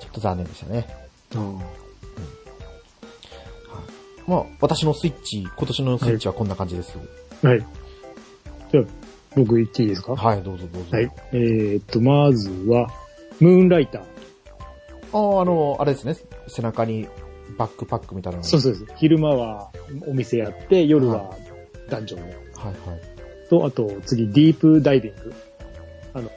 [0.00, 0.86] ちょっと残念でしたね。
[1.34, 1.58] あ
[4.26, 6.96] まあ、私のスイッチ、今年のスイッチはこんな感じです。
[7.42, 7.48] あ。
[7.48, 7.60] はい。
[8.72, 8.84] じゃあ、
[9.36, 10.16] 僕言っていいですか？
[10.16, 10.88] はい、どうぞどうぞ。
[10.96, 11.10] はい。
[11.32, 12.88] えーっと、まずは、
[13.40, 14.02] ムーンライター。
[15.12, 16.16] ああ、あの、あれですね。
[16.48, 17.08] 背中に
[17.58, 18.44] バックパックみたいなの。
[18.44, 18.86] そうそうです。
[18.96, 19.70] 昼間は
[20.06, 21.34] お店やって、夜は
[21.90, 22.24] ダンジョンを。
[22.26, 23.50] はいはい。
[23.50, 25.34] と、あと、次、ディープダイビング。
[26.14, 26.30] あの、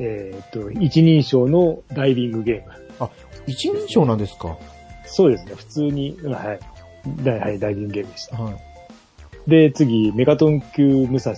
[0.00, 3.10] えーっと、一人称のダイビングゲーム。
[3.46, 4.58] 一人称なんですか？
[5.08, 5.54] そうですね。
[5.54, 6.60] 普通に、うんはい。
[7.24, 8.36] だはい、ダイビングゲームでした。
[8.36, 8.56] はい。
[9.48, 11.34] で、次、メガトン級武蔵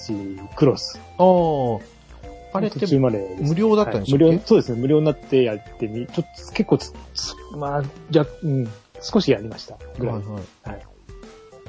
[0.56, 1.00] クロス。
[1.18, 8.68] ああ、あれって途中までね、無料だったんでしょはい無料、そうですね、無料になってやってみ、ちょっと結構つ、つまあ、じゃ、うん、
[9.00, 9.78] 少しやりました。
[9.98, 10.16] ぐらい。
[10.16, 10.24] はい
[10.68, 10.86] はい。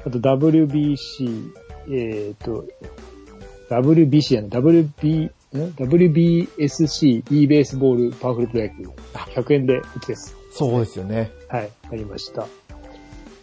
[0.04, 1.52] あと WBC、
[1.90, 2.64] えっ、と、
[3.70, 5.30] WBC やね、WB、ん
[5.76, 8.90] WBSC e ベースボールパワフルプロ野球。
[9.40, 10.41] 100円で売ってです。
[10.52, 11.30] そうですよね。
[11.48, 12.46] はい、ありました。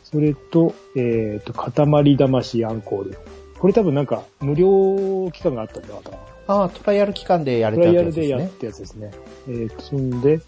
[0.03, 3.17] それと、えっ、と、塊魂アンコール。
[3.59, 6.17] これ多分なんか、無料期間があったんだなかな。
[6.47, 8.23] ああ、トライアル期間でやれトライアたやつですね。
[8.23, 9.11] ルでやったやつですね。
[9.47, 10.39] えっ、と、そんで、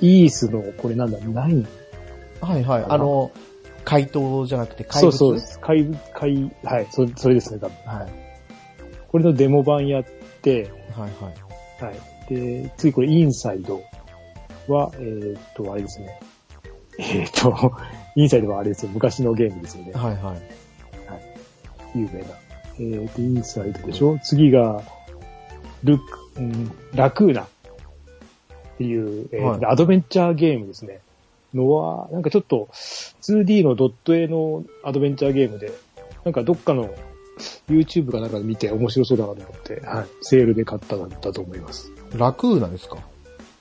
[0.00, 1.66] イースの、これなんだ、何
[2.40, 2.84] はいはい。
[2.88, 3.30] あの、
[3.84, 5.12] 怪盗じゃなくて怪物？
[5.12, 5.60] そうそうです。
[5.60, 7.76] 怪物、怪、はい、そそれですね、多分。
[7.84, 8.12] はい。
[9.08, 10.04] これのデモ版やっ
[10.40, 11.84] て、はいはい。
[11.84, 12.34] はい。
[12.34, 13.82] で、次これ、インサイド
[14.68, 16.20] は、えーっと、あれですね。
[16.98, 17.72] えーっと、
[18.16, 18.90] インサイドはあれですよ。
[18.92, 19.92] 昔のゲームですよね。
[19.92, 20.42] はいはい。
[21.98, 22.26] 有名な。
[22.78, 24.18] えーっと、インサイドでしょ？
[24.22, 24.82] 次が、
[25.84, 27.46] ルック、うん、ラクーナっ
[28.78, 31.00] ていう、えーはいアドベンチャーゲームですね。
[31.52, 35.70] のは、なんかちょっと 2D のドット絵のアドベンチャーゲームで、
[36.24, 36.90] なんかどっかの
[37.68, 40.06] YouTube かなんかで見て面白そうだなと思って、はい。
[40.22, 41.92] セールで買ったんだと思います。
[42.16, 42.98] ラクーナですか？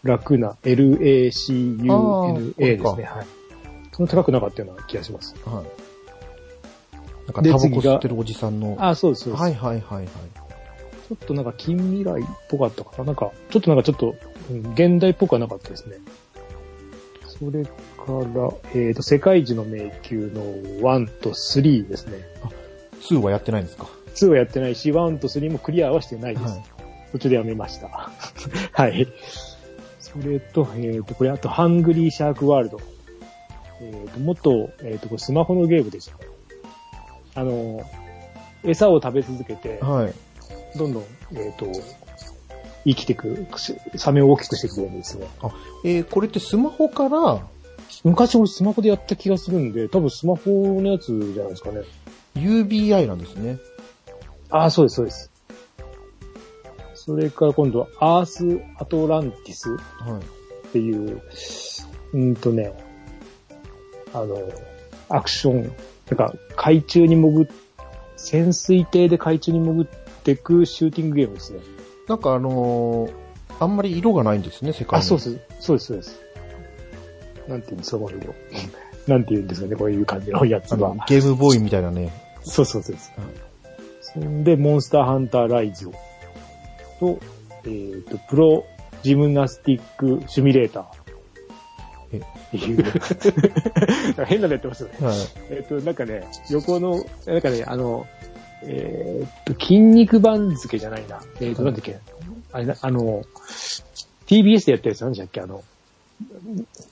[0.03, 3.03] 楽な、LACUNA あーですね。
[3.03, 3.27] はい。
[3.93, 5.35] その高くなかったような気がします。
[5.45, 6.95] はい。
[7.25, 8.75] なんかでタバコ次が吸ってるおじさんの。
[8.79, 9.41] あ、そうです、そうです。
[9.41, 10.07] はいはいはいはい。
[10.07, 13.05] ちょっとなんか近未来っぽかったかな。
[13.05, 14.15] なんか、ちょっとなんかちょっと、
[14.51, 15.97] うん現代っぽくはなかったですね。
[17.27, 17.71] それか
[18.35, 20.43] ら、えっ、と、世界一の迷宮の
[20.81, 22.17] 1と3ですね。
[23.03, 26.53] 2はやってないんですか？2はやってないし、1と3もクリアはしてないです。
[26.53, 26.63] はい
[27.13, 28.09] 途中でやめました。
[28.73, 29.07] はい。
[30.13, 32.80] それと、えっ、と、これあと、ハングリーシャークワールド。
[33.82, 37.41] えっ、と、元、えっ、と、これスマホのゲームでした。
[37.41, 37.82] あの、
[38.63, 40.78] 餌を食べ続けて、はい。
[40.78, 41.65] どんどん、えっ、と、
[42.86, 43.47] 生きてく、
[43.95, 45.28] サメを大きくしていくゲームですね。
[45.84, 47.41] えー、これってスマホから？
[48.04, 51.82] 昔俺スマホでやった気がするんで、多分スマホのやつじゃないですかね。
[52.36, 53.58] UBI なんですね。
[54.49, 55.33] ああ、そうです、そうです。
[57.05, 60.67] それから今度は、アース・アトランティスはい。
[60.67, 61.21] っていう、
[62.13, 62.71] うんとね、
[64.13, 64.37] あの、
[65.09, 65.63] アクション、
[66.09, 67.47] なんか海中に潜っ、
[68.15, 69.87] 潜水艇で海中に潜っ
[70.23, 71.59] てくシューティングゲームですね。
[72.07, 73.13] なんかあのー
[73.59, 75.07] あんまり色がないんですね、世界あ、に。
[75.07, 76.19] そうです、そうです、そうです。
[77.47, 78.33] なんていうんですか、この色。
[79.07, 80.95] なんて言うんですかね、こういう感じのやつは。
[81.07, 82.11] ゲームボーイみたいなね。
[82.43, 83.11] そうそうそうです。
[84.01, 85.89] そんで、モンスターハンターライズ
[87.03, 87.19] と、
[87.65, 88.65] えっ、と、プロ
[89.03, 90.85] ジムナスティックシミュレーター。
[92.13, 92.83] えっていう。
[92.83, 94.95] なんか変なのやってますよね。
[95.01, 95.15] はい。
[95.49, 98.05] えっ、と、なんかね、横の、なんかね、あの、
[98.63, 101.21] えっ、と、筋肉番付じゃないな。
[101.41, 101.97] えっ、と、なんだっけ。
[102.51, 103.23] あれな、あの、
[104.27, 105.63] TBS でやったやつなんでしたっけあの、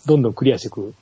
[0.05, 0.93] どんどんクリアしていく。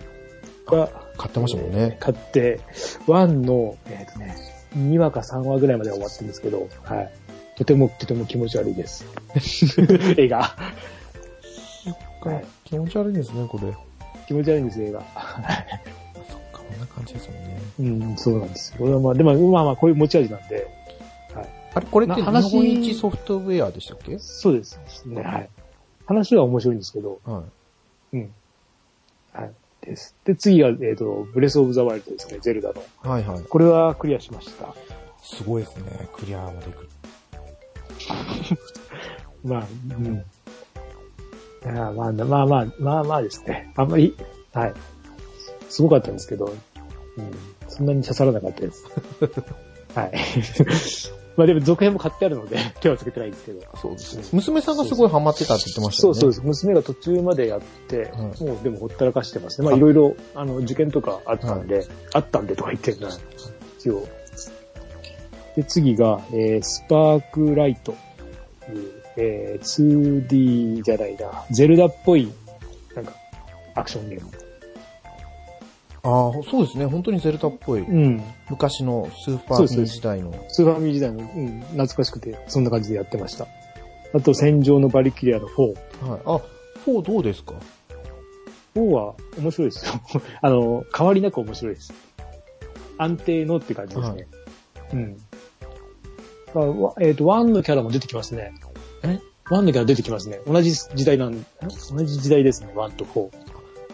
[0.67, 1.97] 3が、買ってましたもんね。
[2.01, 2.61] 買って、
[3.07, 4.37] 1の、えっ、とね、
[4.77, 7.13] 2話か3話ぐらいまでは終わってるんですけど、はい。
[7.57, 9.05] とても、とても気持ち悪いです。
[10.17, 10.39] 映画。
[12.21, 12.45] はい。
[12.65, 13.75] 気持ち悪いですね、これ。
[14.27, 15.01] 気持ち悪いんです、映画。
[15.01, 15.07] そっ
[16.53, 17.61] か、こんな感じですもんね。
[17.81, 18.75] うん、そうなんです。
[18.77, 20.69] これはまあ、でも、まあまあ、こういう持ち味なんで、
[21.35, 21.49] はい。
[21.75, 24.19] あれ、これって話本一ソフトウェアでしたっけ？
[24.19, 25.23] そうですね。
[25.23, 25.49] はい。
[26.07, 27.43] 話は面白いんですけど、は
[28.13, 28.17] い。
[28.17, 28.33] うん。
[29.33, 29.51] はい。
[29.89, 30.15] です。
[30.25, 32.83] で、次が、えっ、と、ブレスオブザワイルドですね、ゼルダの。
[33.03, 33.43] はいはい。
[33.43, 34.75] これはクリアしました。
[35.23, 36.09] すごいですね。
[36.13, 36.89] クリアまでいく。
[39.45, 40.25] まあ、うん。
[41.65, 43.73] いやまあ、まあまあ、まあまあですね。
[43.77, 44.17] あんまり、
[44.53, 44.75] はい。
[45.69, 46.55] すごかったんですけど、うん。
[47.69, 48.85] そんなに刺さらなかったです。
[49.95, 50.13] はい。
[51.39, 53.61] まあでも続編も買ってあるので、 手はつけてないんですけど。
[53.81, 54.25] そうですね。
[54.33, 56.21] 娘さんがすごいハマってたって言ってましたよね。
[56.21, 56.65] そうそうです。
[56.65, 58.09] 娘が途中までやって、はい
[58.43, 59.69] もうでもほったらかしてますね。
[59.69, 63.09] まあいろいろ、あの、受験とかあったんで、あったんでとか言ってるな、
[63.79, 64.05] 一応。
[65.55, 67.95] で、次が、えー、スパークライト
[69.17, 72.33] えー、2D じゃないな、ゼルダっぽい、
[72.95, 73.13] なんか、
[73.75, 74.48] アクションゲーム。
[76.03, 76.87] ああ、そうですね。
[76.87, 77.81] 本当にゼルダっぽい。
[77.81, 78.23] うん。
[78.49, 80.33] 昔のスーパーミそうですニ時代の。
[80.49, 83.47] スーファミ時代の、うん、懐かしくて、そんな感じでやってました。
[84.15, 86.09] あと、戦場のバリキリアの4。
[86.09, 86.21] はい。
[86.25, 86.41] あ、
[86.87, 87.55] 4どうですか
[88.75, 89.93] ？4は面白いですよ。
[90.41, 91.93] あの、変わりなく面白いです。
[92.97, 94.15] 安定のって感じですね。
[94.15, 94.27] はい
[94.93, 95.17] うん。
[96.55, 98.55] あわえっ、と、1のキャラも出てきますね。
[99.03, 99.19] え
[99.51, 100.41] ?1 のキャラ出てきますね。
[100.47, 101.45] 同じ時代なん、
[101.91, 103.31] 同じ時代ですね、1と4。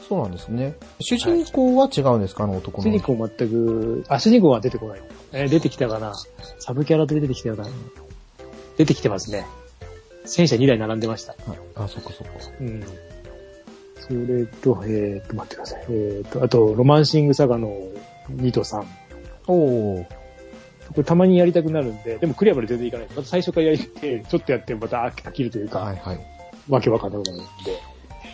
[0.08, 0.74] そうなんですね。
[1.00, 2.44] 主人公は違うんですか？
[2.44, 2.84] あの男の。
[2.84, 5.02] 主人公全く、あ、主人公は出てこない。
[5.32, 6.14] えー出てきたかな
[6.58, 7.64] サブキャラで出てきたよな。
[8.76, 9.46] 出てきてますね。
[10.24, 11.32] 戦車2台並んでました。
[11.46, 12.32] はいあ、そっかそっか。
[12.60, 12.82] うん。
[14.00, 15.84] それと、えっ、と、待ってください。
[15.88, 17.70] えっ、と、あと、ロマンシングサガの
[18.30, 18.84] 2と3。
[19.46, 20.04] おお。
[20.04, 23.06] これたまにやりたくなるんで、でもクリアまで全然いかない。
[23.08, 26.20] また最初からやって、ちょっとやってまた飽きるというか、はいはい。
[26.68, 27.76] わけわかんなくなるんで、い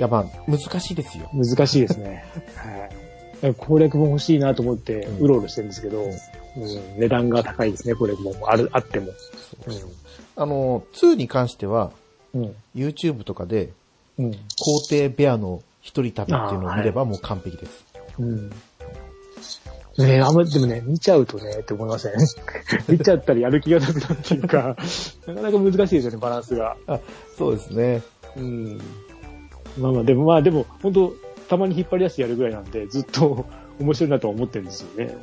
[0.01, 1.29] や、まあ、難しいですよ。
[1.33, 2.25] 難しいですね。
[3.43, 3.55] はい。
[3.55, 6.13] 攻略本欲しいなと思って、うんうろうろしてるんですけど、うん、
[6.99, 8.51] 値段が高いですね、攻略本も。
[8.51, 9.13] ある、あっても。
[10.37, 11.91] あの、2に関しては、
[12.35, 12.55] うん。
[12.75, 13.71] YouTube とかで、
[14.19, 14.33] うん。
[14.33, 14.39] 皇
[14.89, 17.85] 帝ベアの一人旅っていうのを見ればもう完璧です。
[18.19, 18.51] うん。
[19.99, 22.13] ねえ、あんまり、でもね、見ちゃうとね、って思いません？
[22.89, 24.77] 見ちゃったらやる気がなくなるっていうか、
[25.27, 26.77] なかなか難しいですよね、バランスが。
[27.37, 28.03] そうですね。
[28.37, 28.81] うん。
[29.81, 31.15] まあまあ、でもまあ、でも、本当
[31.49, 33.47] たまに引っ張り出してやるぐらいなんで、ずっと
[33.81, 35.15] 面白いなとは思ってるんですよね。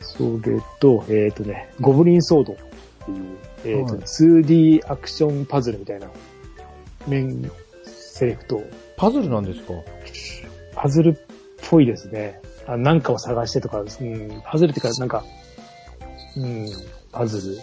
[0.00, 6.08] それと、えっ、とね、ゴブリンソードっていう、えっ、と、はい 2D アクションパズルみたいな、
[7.06, 7.50] 面
[7.84, 8.62] セレクト、
[8.96, 9.74] パズルなんですか？
[10.74, 11.16] パズルっ
[11.70, 12.40] ぽいですね。
[12.66, 15.24] あなんかを探してとか、うん、パズルっていうか、なんか、
[16.36, 16.66] うん、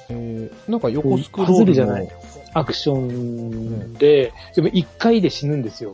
[0.10, 1.58] えー、なんか横スクロールパの。
[1.60, 2.10] ズルじゃない。
[2.54, 5.94] アクションで、でも一回で死ぬんですよ。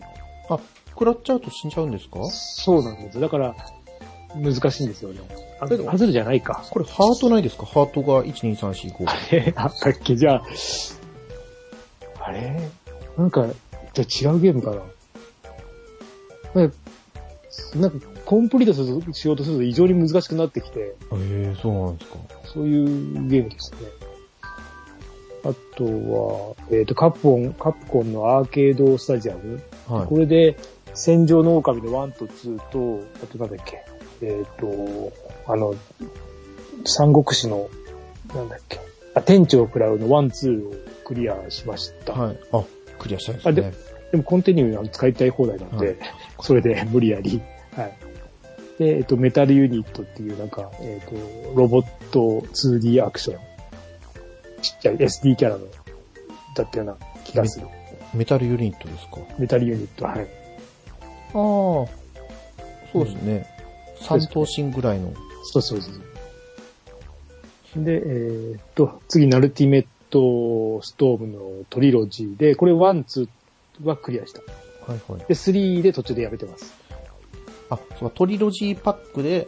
[0.50, 2.24] あ、食らっちゃうと死んじゃうんですか？
[2.30, 3.20] そうなんです。
[3.20, 3.56] だから、
[4.36, 5.20] 難しいんですよね。
[5.60, 6.64] あけどパズルじゃないか。
[6.70, 7.66] これハートないですか？
[7.66, 9.06] ハートが1、2、3、4、5。
[9.08, 9.54] あれ？
[9.58, 10.16] あったっけ？
[10.16, 10.44] じゃあ、
[12.24, 12.70] あれ？
[13.18, 13.48] なんか、
[13.94, 14.82] じゃあ違うゲームかな
[17.76, 22.18] なんかコンプリートするしようとすると異常に難しくなってきて、ええー、そうなんですか。
[22.46, 23.80] そういうゲームですね。
[25.44, 29.62] あとは、えっ、と、カプコン、カプコンのアーケードスタジアム。
[29.86, 30.08] はい。
[30.08, 30.56] これで、
[30.94, 33.84] 戦場の狼の1と2と、あとなんだっけ、
[34.22, 35.12] えっ、と、
[35.46, 35.76] あの、
[36.86, 37.70] 三国志の、
[38.34, 38.80] なんだっけ、
[39.14, 42.14] あ、店長を食らうの1、2をクリアしました。
[42.14, 42.40] はい。
[42.54, 42.64] あ、
[42.98, 43.74] クリアしたんですあね。
[44.12, 45.98] でもコンティニューは使いたい放題なんで、はい
[46.40, 47.42] それで無理やり。
[47.76, 47.98] はい。
[48.82, 51.16] で、えっと、メタルユニットっていうなんか、えっと、
[51.56, 53.40] ロボット 2D アクション。
[54.64, 55.68] ちっちゃい SD キャラの、
[56.56, 57.68] だったような気がする。
[58.16, 59.20] メタルユニットですか？
[59.38, 60.22] メタルユニット、はい。
[60.22, 60.28] ああ、
[61.32, 61.88] そ
[62.96, 63.46] うですね。
[64.02, 65.14] 三頭身ぐらいの。
[65.44, 65.92] そうそうそ
[67.80, 67.84] う。
[67.84, 73.28] で、えーっと、次、ナルティメットストームのトリロジーで、これ1、
[73.80, 74.42] 2はクリアした。
[74.92, 75.20] はいはい。
[75.20, 76.81] で、3で途中でやめてます。
[77.72, 79.48] あ、そうか、トリロジーパックで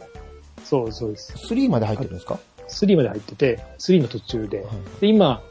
[0.64, 1.34] そうそうです。
[1.52, 4.62] 3まで入ってるんですか？3まで入ってて、3の途中で。
[4.62, 4.66] はい
[5.00, 5.42] で、今、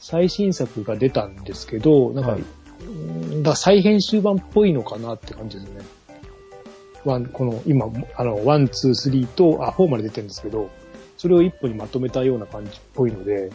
[0.00, 2.42] 最新作が出たんですけど、なんか、はい
[3.42, 5.82] だ再編集版っぽいのかなって感じですね。
[7.04, 7.86] one、この、今、
[8.16, 10.68] あの、 one、two、three と、あ、4まで出てるんですけど、
[11.16, 13.50] それを一本にまとめたような感じっぽいので、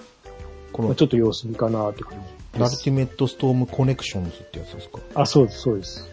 [0.71, 2.59] このまあ、ちょっと様子見かなって感じです。
[2.59, 4.99] ナルティメットストームコネクションズってやつですか？
[5.15, 6.09] あ、そうです、そうです。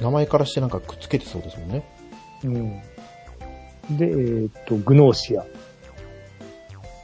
[0.00, 1.84] 名前からしてなんかくっつけてそうですもんね。
[2.44, 2.80] うん。
[3.96, 5.42] で、えーっと、グノーシア。
[5.42, 5.48] こ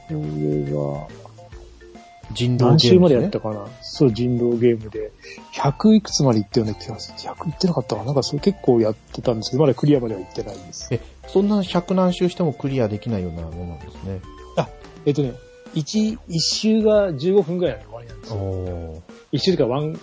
[0.09, 1.07] れは、
[2.33, 2.99] 人狼何ゲーム、ね。
[2.99, 3.67] 週までやったかな？
[3.81, 5.11] そう、人狼ゲームで。
[5.53, 7.17] 100いくつまで行ったような気がする。
[7.17, 8.05] 100行ってなかったかな？
[8.07, 10.87] なんかそれ結構やってたんですけど、まだクリアまでは行ってないんです。
[10.91, 14.21] え、そんな100何周してもクリアできないようなものなんですね。
[15.05, 15.33] えっとね、
[15.73, 18.37] 1、一周が15分ぐらいの終わりなんですよ。
[18.37, 19.99] お一周とかワン、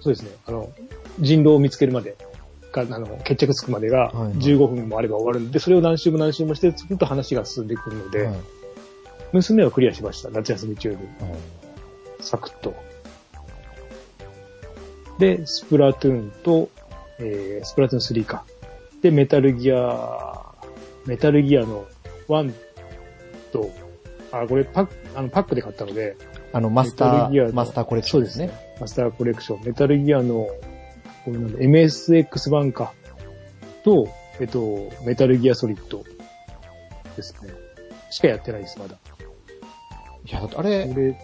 [0.00, 0.70] そうですね、あの、
[1.20, 2.16] 人狼を見つけるまで
[2.72, 8.36] が、あの、決着つくまでがはいはい15分もあれば終わるんで、それを何周も何周もして、ずっと話が進んでくるので、はい
[9.32, 10.30] 娘はクリアしました。
[10.30, 10.96] 夏休み中に。
[12.20, 12.74] サクッと。
[15.18, 16.68] で、スプラトゥーンと、
[17.18, 18.44] えー、スプラトゥーン3か。
[19.02, 20.46] で、メタルギア、
[21.06, 21.86] メタルギアの
[22.28, 22.52] 1
[23.52, 23.70] と、
[24.32, 26.16] あ、これパック、あの、パックで買ったので、
[26.52, 28.50] あの、マスター、マスターコレクションですね。
[28.80, 30.48] マスターコレクション、メタルギアの、
[31.24, 32.92] これなんだ MSX 版か。
[33.84, 34.08] と、
[34.40, 36.04] えっと、メタルギアソリッド
[37.16, 37.50] ですね。
[38.10, 38.96] しかやってないです、まだ。
[40.26, 41.16] いや、だってあれ、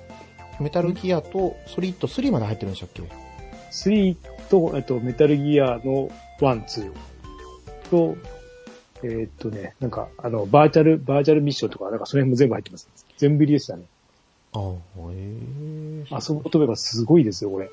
[0.61, 3.03] メタルギアとソリッド3まで入ってるんでしたっけ
[3.71, 4.17] ？3
[4.49, 6.93] と、えっと、メタルギアの1、2
[7.91, 8.17] と、
[9.03, 12.89] えーっとね、なんか、あの、バーチャル、バーチャルミッションとか、なんかその辺も全部入ってます。
[13.19, 13.85] 全部入りでしたね。
[14.53, 14.73] ああ、
[15.13, 17.69] ええ遊ぶ飛べばすごいですよ、これ。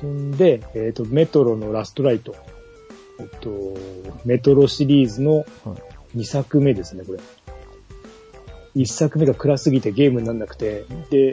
[0.00, 2.34] そんで、えっ、と、メトロのラストライト。
[3.20, 3.74] えっと、
[4.24, 5.44] メトロシリーズの
[6.16, 7.18] 2作目ですね、これ。
[8.76, 11.32] 1作目が暗すぎてゲームにならなくて、で、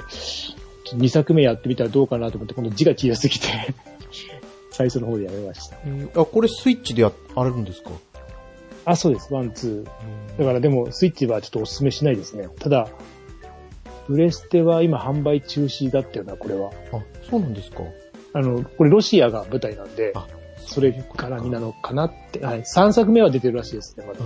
[0.95, 3.47] 2作目やってみたらどうかなと思って、今度字が小さすぎて、
[4.71, 5.77] 最初の方でやめました。
[5.85, 7.91] えーあ、これスイッチでや、あるんですか？
[8.85, 10.39] あ、そうです、 one、two。
[10.39, 12.49] だからでも、スイッチはちょっとお勧めしないですね。
[12.59, 12.87] ただ、
[14.07, 16.71] プレステは今販売中止だったよな、これは。
[16.93, 16.99] あ、
[17.29, 17.81] そうなんですか。
[18.35, 20.27] あの、これロシアが舞台なんで、あ、
[20.57, 22.63] それからになのかなって、はい。
[22.63, 24.25] 3作目は出てるらしいですね、まだ。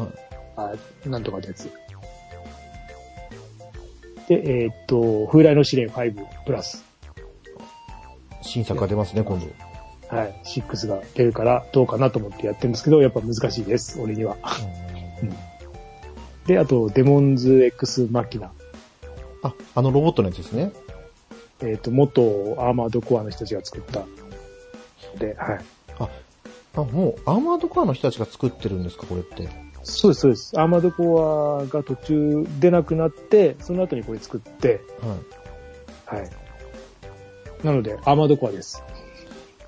[0.64, 0.80] はい。
[1.06, 1.72] あなんとかのやつ。
[4.28, 6.84] で、えーっと、風来の試練5プラス。
[8.42, 9.46] 新作が出ますね、今度。
[10.16, 10.42] はい。
[10.44, 14.38] 6が出るからどうかなと思ってやってるんですけど、やっぱ難しいです、俺には。
[15.22, 15.36] うん
[16.48, 18.52] で、あと、デモンズ X マキナ。
[19.44, 20.72] あ、あのロボットのやつですね。
[21.62, 22.22] えーっと、元
[22.58, 24.06] アーマードコアの人たちが作った。
[25.18, 25.60] で、はい。
[26.76, 29.50] あ、もう、アーマードコアの人たちが作ってるんですか、これって。
[29.84, 30.60] そうです、そうです。
[30.60, 34.82] アーマードコアが途中出なくなって、その後にこれ作って、
[36.08, 36.22] はい。
[36.22, 36.30] はい。
[37.64, 38.84] なので、アーマードコアです。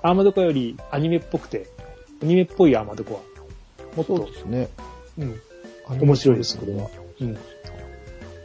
[0.00, 1.66] アーマードコアよりアニメっぽくて、
[2.22, 3.22] アニメっぽいアーマードコ
[3.92, 3.96] ア。
[3.96, 4.68] もっとそうで、すね。
[5.18, 5.40] うん、
[6.00, 6.88] 面白いです、これは。
[7.20, 7.38] うん。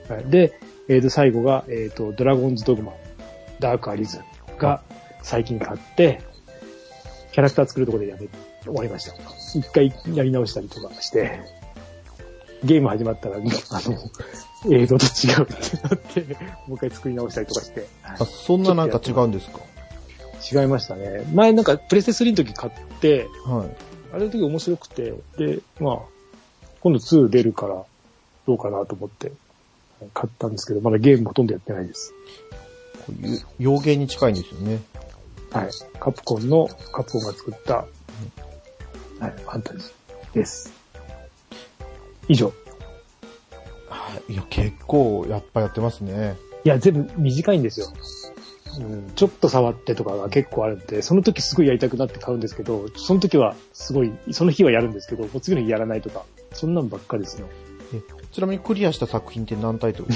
[0.09, 2.93] はい、で、えっ、と、最後が、えっ、と、ドラゴンズドグマ、
[3.59, 4.81] ダークアリズムが
[5.21, 6.21] 最近買って、
[7.31, 8.27] キャラクター作るところでやめ、
[8.63, 9.13] 終わりました。
[9.57, 11.39] 一回やり直したりとかして、
[12.63, 13.45] ゲーム始まったら、あの、
[14.75, 16.21] 映像と違うってなって、
[16.67, 19.59] もう一回作り直したりとかして、あ、そんななんか違うんですか？
[20.59, 21.23] 違いましたね。
[21.33, 23.75] 前なんかプレステ3の時買って、はい。
[24.13, 25.99] あれの時面白くて、で、まあ、
[26.79, 27.83] 今度2出るから
[28.47, 29.31] どうかなと思って
[30.13, 32.13] 買ったんですけど、まだゲームほとんどやってないです。
[33.59, 34.81] 洋芸に近いんですよね。
[35.51, 35.69] はい。
[35.99, 40.71] カプコンの、カプコンが作った、はい、ファンタジーです。
[42.27, 42.53] 以上。
[43.89, 44.33] はい。
[44.33, 46.35] いや、結構、やっぱやってますね。
[46.63, 47.87] いや、全部短いんですよ。
[48.79, 57.45] うん、ちょっと触ってとかが結構あるんで、その時すごいやりたくなって買うんですけど、その時はすごい、その日はやるんですけど、もう次の日やらないとか、そんなんばっかりですね。
[57.93, 58.01] え
[58.31, 60.09] ちなみにクリアした作品って何タイトル？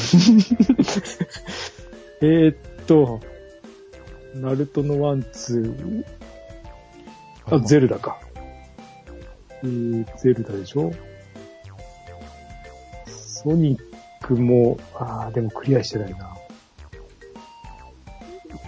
[2.21, 2.55] えー、っ
[2.87, 3.19] と、
[4.35, 6.05] ナルトの one、two、
[7.55, 8.19] あ、ゼルダか。
[9.63, 10.91] えー、ゼルダでしょ？
[13.05, 13.81] ソニッ
[14.21, 16.35] クも、あーでもクリアしてないな。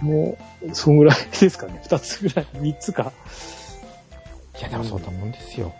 [0.02, 1.80] もう、そんぐらいですかね？
[1.82, 3.12] 二つぐらい、三つか？
[4.58, 5.72] いや、でもそんなもんですよ。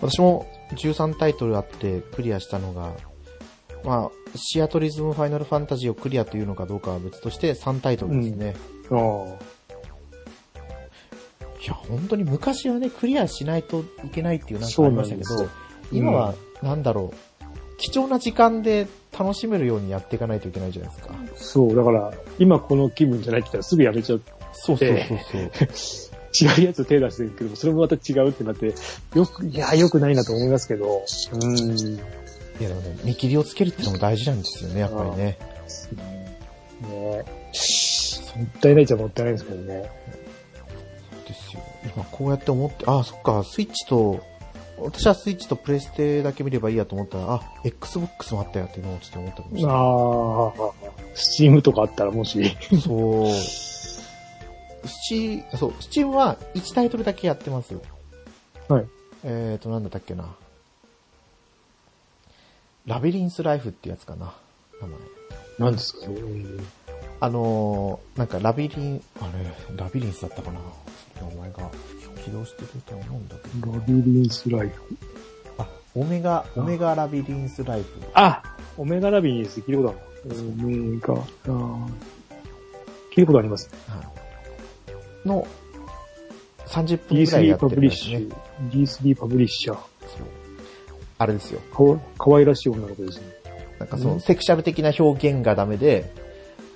[0.00, 2.92] 私も13タイトルあってクリアしたのが、
[3.84, 8.54] まあ、シアトリズムファイナルファンタジーをクリアというのかどうかは別として3タイトルですね。
[8.90, 8.98] ああ。
[11.62, 15.48] いや、本当に昔はね、クリアしないといけないっていうなんかありましたけど
[15.92, 21.14] 今は、なんだろう、貴重な時間で楽しめるようにやっていかないといけないじゃないですか。
[21.36, 24.22] そう、だから、今この気分じゃないって言ったらすぐやめちゃう。
[24.52, 26.12] そうそうそうそう。
[26.34, 28.74] 違うやつ手出してるけど、それもまた違うってなって、
[29.14, 32.00] よく、いや、よくないなと思いますけど、うん。
[32.62, 35.16] いや、でもね、見切りをつけるってのも大事なんですよね、やっぱりね。
[35.16, 35.38] ね
[36.82, 37.24] も
[38.44, 39.90] ったいないっちゃもったいないんですけどね。
[41.26, 41.62] ですよ。
[41.96, 44.20] 今こうやって思って、あ、そっか、スイッチと、
[44.78, 49.76] 私はスイッチとプレステだけ見ればいいやと思ったら、あ、Xbox もあったよっていうのをちょっと思ったかもしれない。
[49.76, 52.56] ああ、スチームとかあったらもし。
[52.80, 53.32] そう。
[53.32, 53.90] ス
[55.08, 57.74] チそう、スチームは1タイトルだけやってます。
[58.68, 58.86] はい。
[59.24, 60.34] えーと、なんだったっけな。
[62.86, 64.34] ラビリンスライフってやつかな。
[64.80, 64.96] 名前。
[65.58, 66.06] 何ですか？
[67.20, 69.30] あのー、なんかラビリン、あ
[69.70, 70.58] れ、ラビリンスだったかな。
[71.20, 71.70] 名前が
[72.24, 73.72] 起動してると思うんだけど。
[73.72, 74.82] ラビリンスライフ。
[75.58, 77.88] あ、オメガ、オメガラビリンスライフ。
[78.14, 78.42] あ
[78.76, 80.64] オメガラビリンス聞いたことあるな。
[80.64, 81.86] オメガ、あー
[83.14, 83.70] 聞いたことあります。
[83.86, 84.02] は
[85.24, 85.28] い。
[85.28, 85.46] の、
[86.66, 88.18] 30分くらいや D3 パブってるやつね
[88.70, 89.12] リッシュ。。
[89.12, 89.76] D3 パブリッシャー。
[89.76, 90.26] そう。
[91.22, 91.60] あれですよ。
[91.72, 93.26] かわ、かわいらしい女の子ですね。
[93.78, 96.10] なんかその、セクシャル的な表現がダメで、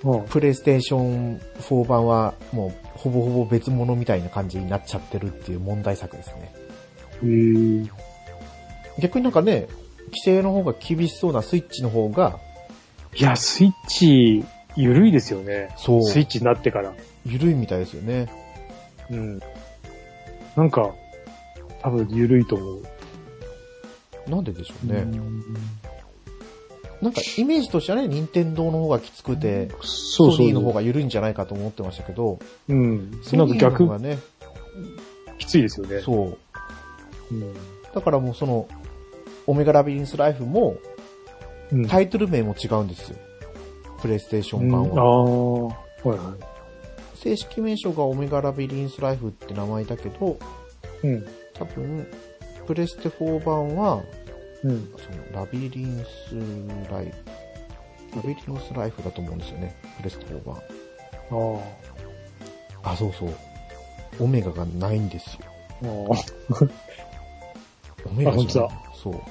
[0.03, 6.53] あプレイステーション4版はもうほぼほぼ別物みたいな感じになっちゃってるっていう問題作ですね。
[7.23, 7.89] へー
[8.99, 9.67] 逆になんかね、
[10.07, 12.39] 規制の方が厳しそうなスイッチの方が、
[13.15, 14.45] いや、スイッチ、
[14.75, 15.73] ゆるいですよね。
[15.77, 16.93] そう、スイッチになってから。
[17.25, 18.27] 緩いみたいですよね。
[19.09, 19.39] うん。
[20.55, 20.93] なんか、
[21.81, 22.83] 多分ゆるいと思う。
[24.29, 24.99] なんででしょうね。
[24.99, 25.43] うん
[27.01, 30.37] なんかイメージとしてはね、任天堂の方がきつくて、そうそう。
[30.37, 33.19] ソニーの方が緩いんじゃないかと思ってましたけど、うん。
[33.21, 34.17] ソニーの方、がね、
[35.37, 36.01] きついですよね。
[36.01, 36.37] そ
[37.31, 37.35] う。
[37.35, 37.53] うん。
[37.93, 38.67] だからもうその、
[39.45, 40.77] オメガラビリンスライフも、
[41.71, 41.87] うん。
[41.87, 43.17] タイトル名も違うんですよ。
[44.01, 45.73] プレイステーション版うんあは。
[46.05, 46.35] あ、はいは
[47.15, 50.39] 正式名称がオメガラビリンスライフって名前だけど、
[51.03, 51.07] い。
[51.07, 51.27] うん。
[51.53, 52.07] 多分、
[52.67, 54.03] プレステ4版は、
[54.63, 54.93] うん。
[54.97, 56.35] そのラビリンス
[56.91, 59.75] ライフ、ラビリンスライフだと思うんですよね。
[59.97, 60.57] プレステ4版。
[62.83, 63.29] ああ、そうそう。
[64.19, 65.37] オメガがないんです
[65.81, 66.09] よ。
[66.11, 66.13] あ。
[66.13, 66.67] ああ。
[68.05, 69.21] オメガじゃないあそう。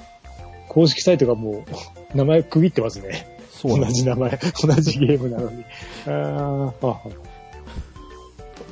[0.68, 1.64] 公式サイトがもう、
[2.16, 3.37] 名前区切ってますね。
[3.62, 4.30] 同そうなんですじ名前、
[4.62, 5.64] 同じゲームなのに。
[6.07, 7.09] ああ、あ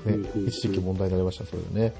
[0.09, 0.47] ねうん。
[0.49, 1.93] 一時期問題になりました、それでね。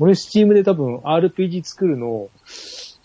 [0.00, 2.30] 俺、スチームで多分 RPG 作るのを、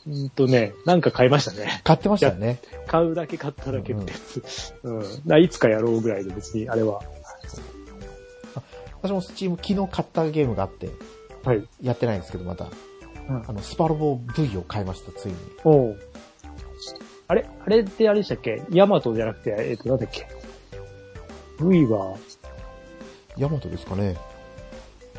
[0.06, 1.82] うんとね、なんか買いましたね。
[1.84, 2.60] 買ってましたよね。
[2.88, 4.74] 買うだけ買っただけってやつ。
[4.84, 5.00] うん。
[5.00, 7.02] だからいつかやろうぐらいで別に、あれは。
[9.02, 10.90] 私もスチーム昨日買ったゲームがあって、
[11.44, 11.68] はい。
[11.82, 12.66] やってないんですけど、また。
[13.30, 15.36] うんあの、スパロボ V を買いました、ついに。
[15.64, 16.00] おう
[17.28, 17.46] あれ？
[17.66, 18.62] あれってあれでしたっけ？
[18.72, 20.28] ヤマトじゃなくて、えっ、と、なんだっけ
[21.62, 22.18] ?V は、
[23.38, 24.18] ヤマトですかね。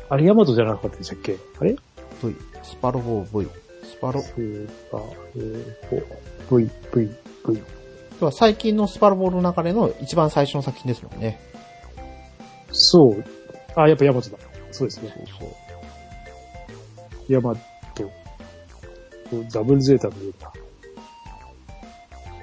[0.09, 1.37] あれヤマトじゃなかったでしたっけ？
[1.59, 1.75] あれ
[2.23, 2.35] ？V。
[2.63, 3.47] スパロボ V。
[3.83, 5.03] スパロ、スーパー、
[5.35, 7.09] えー、V、V、
[7.47, 7.63] V。
[8.21, 11.39] 要は最近のスパロボの中での一番最初の作品ですもんね。
[12.71, 13.23] そう。
[13.75, 14.37] あ、やっぱヤマトだ。
[14.71, 15.13] そうですね。
[15.15, 17.33] そうそう。
[17.33, 17.61] ヤマト。
[19.51, 20.51] ダブルゼータのような。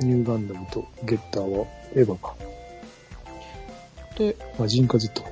[0.01, 2.35] ニューガンダムとゲッターはエヴァか。
[4.19, 5.23] で、マジンカ Z。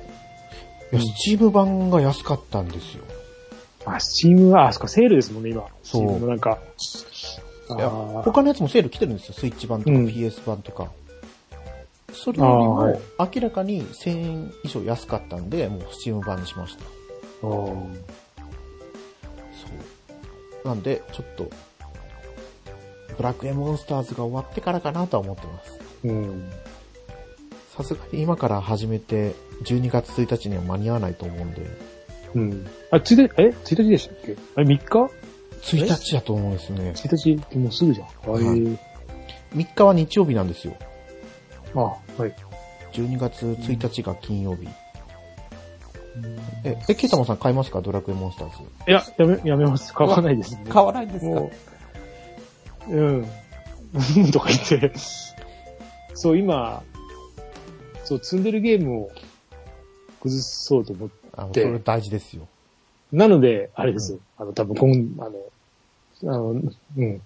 [0.91, 3.03] いや、スチーム版が安かったんですよ。
[3.85, 5.65] あ、スチームは、あ、そっか、セールですもんね、今。
[5.83, 6.59] そうなんか。
[8.23, 9.33] 他のやつもセール来てるんですよ。
[9.33, 10.91] スイッチ版とかうん PS 版とか。
[12.13, 16.83] それよりも、明らかに1000円以上安かったんで、もうスチーム版にしました。
[16.83, 17.75] あーそ
[20.63, 20.67] う。
[20.67, 21.49] なんで、ちょっと、
[23.17, 25.79] ブラックエモンスターズが終わってからかなとは思ってます。
[26.03, 26.49] うん。
[27.75, 31.61] さすがに今から始めて、12月1日には間に合わないと思うんで、
[32.35, 32.67] うん。
[32.91, 34.35] あ、1日、え ?1 日でしたっけ？
[34.55, 35.11] あれ ?3 日
[35.77, 36.91] ？1日だと思うんですね。
[36.95, 38.31] ?1 日ってもうすぐじゃん。
[38.31, 38.43] はい
[39.53, 40.73] 3日は日曜日なんですよ。
[41.75, 42.33] あ、はい。
[42.93, 44.67] 12月1日が金曜日。
[46.63, 47.81] え、え、ケイタマンさん買いますか？
[47.81, 48.63] ドラクエモンスターズ。
[48.87, 49.93] いや、やめ、やめます。
[49.93, 50.63] 買わないですね。
[50.69, 51.51] 買わないんですも
[52.89, 53.19] う、うん。
[53.21, 53.23] う
[54.27, 54.93] んとか言って。
[56.13, 56.83] そう、今、
[58.11, 59.11] そう、積んでるゲームを
[60.21, 61.15] 崩そうと思って。
[61.37, 62.47] あの、それ大事ですよ。
[63.13, 64.19] なので、あれですよ。
[64.37, 66.61] あの、多分、今、あの、あの、
[66.97, 67.21] うん。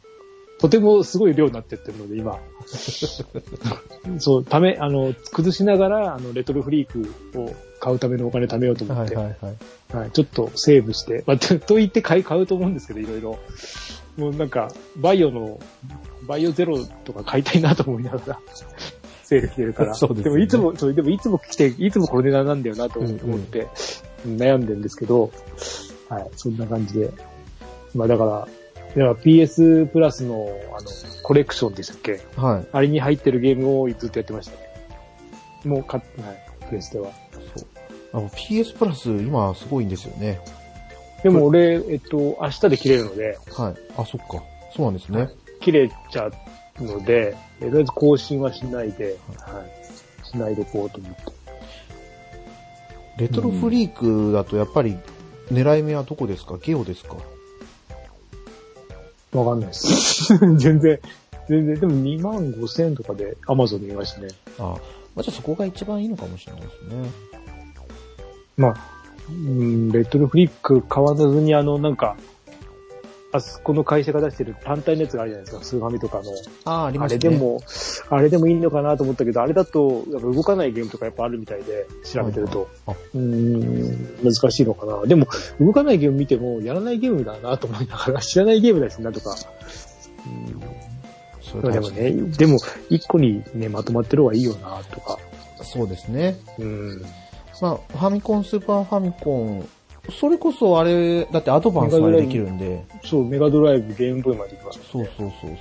[0.59, 2.39] とてもすごい量になってってるので、今。
[4.19, 9.53] そう、ため、あの、崩しながら、あの、レトロフリークを買うためのお金貯めようと思って、はいははい
[9.93, 10.11] いはい。
[10.11, 13.39] ちょっとセーブして、まあ、と と言って買い、買うと思うんですけど、いろいろ。
[14.17, 15.59] もうなんか、バイオの、
[16.27, 18.39] バイオゼロとか買いたいなと思いながら、
[19.39, 19.93] セール来てるから。
[19.93, 23.67] そうですねでもいつも、そう、でもいつも来て、いつもこの値段なんだよなと思って、
[24.25, 25.31] 悩んでるんですけど、
[26.09, 27.11] はい、そんな感じで。
[27.93, 28.49] まあだから、だか
[28.95, 30.89] ら PS プラスの、あの、
[31.23, 32.21] コレクションでしたっけ？
[32.37, 32.67] はい。
[32.71, 34.57] あれに入ってるゲームをずっとやってましたね。
[35.65, 37.09] もう買ってない、プレステは。
[38.13, 40.39] あの PS プラス今すごいんですよね。
[41.23, 43.75] でも俺、えっと、明日で切れるので、はい。
[43.97, 44.43] あ、そっか。
[44.75, 45.29] そうなんですね。
[45.59, 46.31] 切れちゃっ
[46.79, 50.25] ので、とりあえず更新はしないで、はい。
[50.27, 51.21] しないでこうと思って。
[53.17, 54.97] レトロフリークだとやっぱり
[55.51, 56.57] 狙い目はどこですか？
[56.57, 57.15] ゲオですか？
[59.31, 60.37] わかんないです。
[60.57, 60.99] 全然、
[61.47, 64.27] 全然、でも2万5千とかで Amazon で見ましたね。
[64.59, 64.77] ああ、ま
[65.17, 67.09] あ、じゃあそこが一番いいのかもしれないですね。
[68.57, 68.75] まあ、
[69.29, 72.15] うん、レトロフリック買わずにあの、なんか、
[73.35, 76.23] あそこの会社が出してる単体のやつがあるじゃないですか、スーファミとかの。
[76.65, 77.19] ああ、ありあますね。
[77.19, 77.61] れでも、
[78.09, 82.67] あれでもいいのかなと思ったけど、あれだと、やっぱ動かないゲームとかやっぱあるみたいで、調べてると。
[82.87, 85.01] あうーん、難しいのかな。
[85.05, 85.27] でも、
[85.59, 89.35] 動かないゲーム見ても、やらないゲームだなと思いながら、知らないゲームだしなとか。
[91.41, 92.57] そうん、でもれ大事ね、でも、
[92.89, 95.19] 一個にね、まとまってる方がいいよなとか。
[95.63, 96.37] そうですね。
[96.59, 97.01] うん。
[97.61, 99.69] まあ、ファミコン、スーパーファミコン、
[100.11, 105.59] それこそあれ、だってアドバンスまでできるんで、そう、メガドライブ、ゲームボーイまで行きます、そうそうそうそう。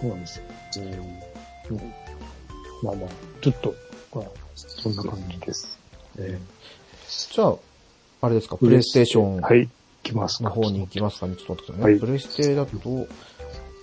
[0.00, 0.44] そうなんですよ。
[1.70, 1.76] うん。
[1.76, 1.92] うん
[2.82, 3.10] まあまあ、
[3.40, 3.74] ちょっと、
[4.12, 4.24] まあ、
[4.56, 5.78] そんな感じです。
[6.18, 6.36] え
[7.06, 7.56] じゃあ、
[8.22, 9.68] あれですか、プレイステーションはい、
[10.02, 10.56] 来ますのか。
[10.56, 11.36] 方に行きますかね。
[11.36, 11.92] ちょっと待ってくださいね。
[11.92, 12.76] はいプレステだと、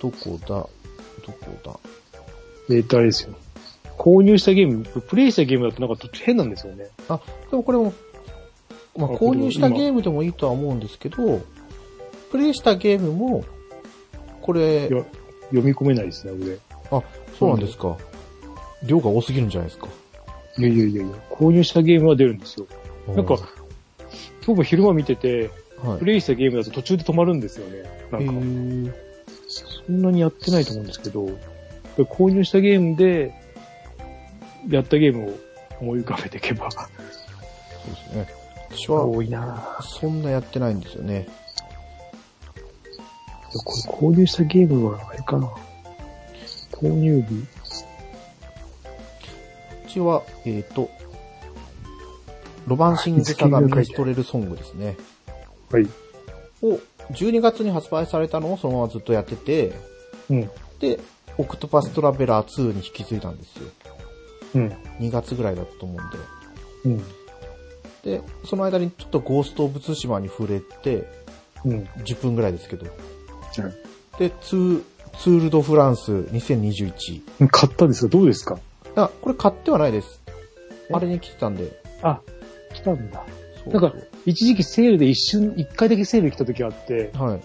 [0.02, 0.48] どこだ？
[0.48, 0.70] ど
[1.64, 1.80] こ
[2.70, 3.34] えーと、あれですよ。
[3.98, 6.88] 購入したゲーム、プレイしたゲームだとなんかちょっと変なんですよね。
[7.08, 7.94] だあ、でもこれも、
[9.00, 11.42] まあ、あ購入した今ゲームでもいいとは思うんですけど、
[12.32, 13.46] プレイしたゲームも、
[14.42, 15.06] これ読
[15.52, 16.58] み込めないですね、俺。
[16.92, 17.04] あ、
[17.40, 17.98] そうなんですか。
[18.84, 19.88] 量が多すぎるんじゃないですか。
[20.58, 22.68] いやいやいやいや、購入したゲームは出るんですよ。
[23.08, 23.36] なんか、
[24.46, 25.50] 今日も昼間見てて、
[25.84, 26.06] はいプ。
[26.06, 27.84] レイしたゲームだと途中で止まるんですよね。
[28.12, 28.34] なんか、
[29.86, 31.30] そんなにやってないと思うんですけど、
[31.98, 33.34] 購入したゲームで、
[34.68, 35.34] やったゲームを
[35.80, 38.28] 思い浮かべていけば、そうですね。
[38.72, 41.28] 私は、多いなぁそんなやってないんですよね。
[43.54, 43.74] こ
[44.12, 45.50] れ購入したゲームはあれかな。
[46.72, 47.36] 購入日。
[49.86, 50.90] うちは、えっ、と、
[52.68, 54.96] ロマンシングサガミンストレルソングですね。
[55.72, 55.88] はい。
[56.62, 56.80] を、
[57.12, 59.74] 12月に発売されたのをそのままずっとやってて、
[60.30, 60.50] うん。
[60.80, 61.00] で、
[61.38, 63.70] オクトパストラベラー2に引き継いだんですよ。
[64.56, 64.68] うん。
[65.00, 66.18] 2月ぐらいだったと思うんで。
[66.86, 67.04] うん。
[68.04, 71.08] で、その間にちょっとゴースト・オブ・ツシマに触れて、
[71.66, 71.88] うん。
[72.06, 72.86] 10分ぐらいですけど。
[72.86, 72.94] はい
[74.18, 74.84] で、ツー、
[75.18, 77.48] ツール・ド・フランス2021。
[77.50, 78.10] 買ったんですか？
[78.10, 78.60] どうですか？
[78.96, 80.22] あ、これ買ってはないです。
[80.90, 80.94] え？
[80.94, 81.82] あれに来てたんで。
[82.02, 82.20] あ、
[82.74, 83.24] 来たんだ。
[83.64, 87.42] そうなんか、一時期セールで一瞬、一回だけセール来た時あって、はい。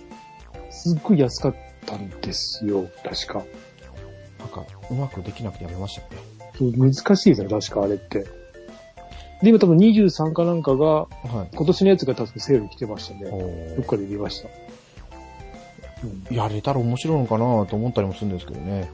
[0.70, 1.54] すっごい安かっ
[1.86, 3.44] たんですよ、確か。
[4.40, 6.06] なんか、うまくできなくてやめましたね。
[6.58, 8.26] そう難しいですよ、確かあれって。
[9.44, 11.06] で、今多分23かなんかが、は
[11.52, 11.54] い。
[11.54, 13.26] 今年のやつが多分セール来てましたね。
[13.26, 14.48] おどっーかで見ました。
[16.02, 16.34] うん。
[16.34, 18.90] やれたら面白いのかなと思ったりもするんですけどね。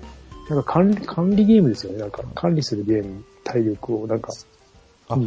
[0.49, 2.01] なんか管理、管理ゲームですよね。
[2.01, 4.33] なんか管理するゲーム、体力を、なんか、
[5.09, 5.21] あそ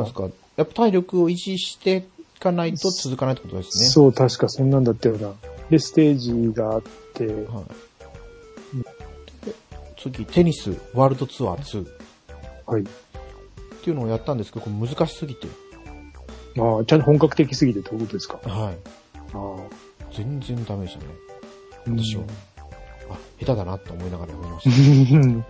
[0.00, 0.30] うですか。
[0.56, 2.06] やっぱ体力を維持して
[2.36, 3.84] いかないと続かないってことですね。
[3.86, 5.34] そう、確かそんなんだったような。
[5.68, 7.34] で、ステージがあって、はい。
[7.36, 7.46] で
[9.98, 11.88] 次、テニスワールドツアー2っ
[12.66, 12.84] はい。
[13.82, 15.46] ていうのをやったんですけど、これ難しすぎて。
[16.58, 18.38] ああ、ちゃんと本格的すぎてってことですか？
[18.44, 18.76] はい。
[19.34, 19.56] あ
[20.14, 21.06] 全然ダメでしたね。
[21.86, 21.90] あ。
[22.02, 22.24] 私は。
[23.10, 25.42] あ、下手だなって思いながらやめましうん。
[25.42, 25.48] た。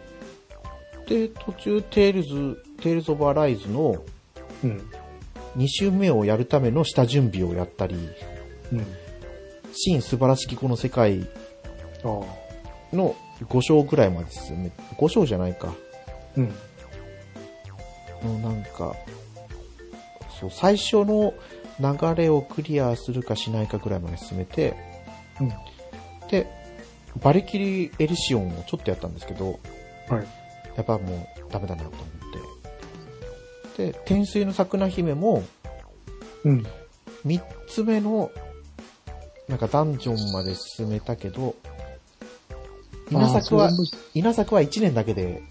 [1.10, 4.02] で、途中、テイルズ、テイルズ・オブ・アライズの
[4.64, 4.80] うん。
[5.56, 7.96] 2周目をやるための下準備をやったり、
[8.72, 8.86] うん。
[9.74, 11.28] 新すばらしきこのせかい
[12.04, 12.20] あ
[12.92, 12.96] あ。
[12.96, 13.14] の
[13.48, 15.74] 5章ぐらいまで進め、5章じゃないか。
[16.36, 16.52] うん。
[18.24, 18.94] のなんか、
[20.40, 21.34] そう、最初の
[21.80, 24.74] 流れをクリアするかしないかぐらいまで進めて、
[25.40, 25.52] うん。
[26.28, 26.46] で、
[27.22, 29.58] バリキリ・エリシオンをちょっとやったんですけど、
[30.08, 30.26] はい。
[30.76, 32.04] やっぱもうダメだなと思っ
[33.76, 33.92] て。
[33.92, 35.42] で、天水の桜姫も、
[36.44, 36.66] うん。
[37.26, 38.30] 3つ目の、
[39.48, 41.54] なんかダンジョンまで進めたけど、
[43.10, 43.70] 稲作は
[44.14, 45.42] 稲作は1年だけで、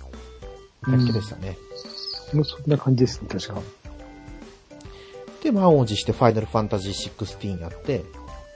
[0.82, 1.50] だけでしたね。
[1.50, 1.58] れも
[2.34, 3.62] もうそんな感じですね、確か。
[5.44, 8.04] で、満を持してファイナルファンタジー16やって、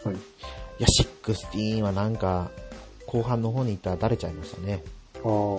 [0.04, 0.16] はい。
[0.16, 0.18] い
[0.80, 0.88] や、
[1.24, 2.52] 16はなんか、
[3.08, 4.84] 後半の方にいったらだれちゃいましたね。
[5.24, 5.58] あ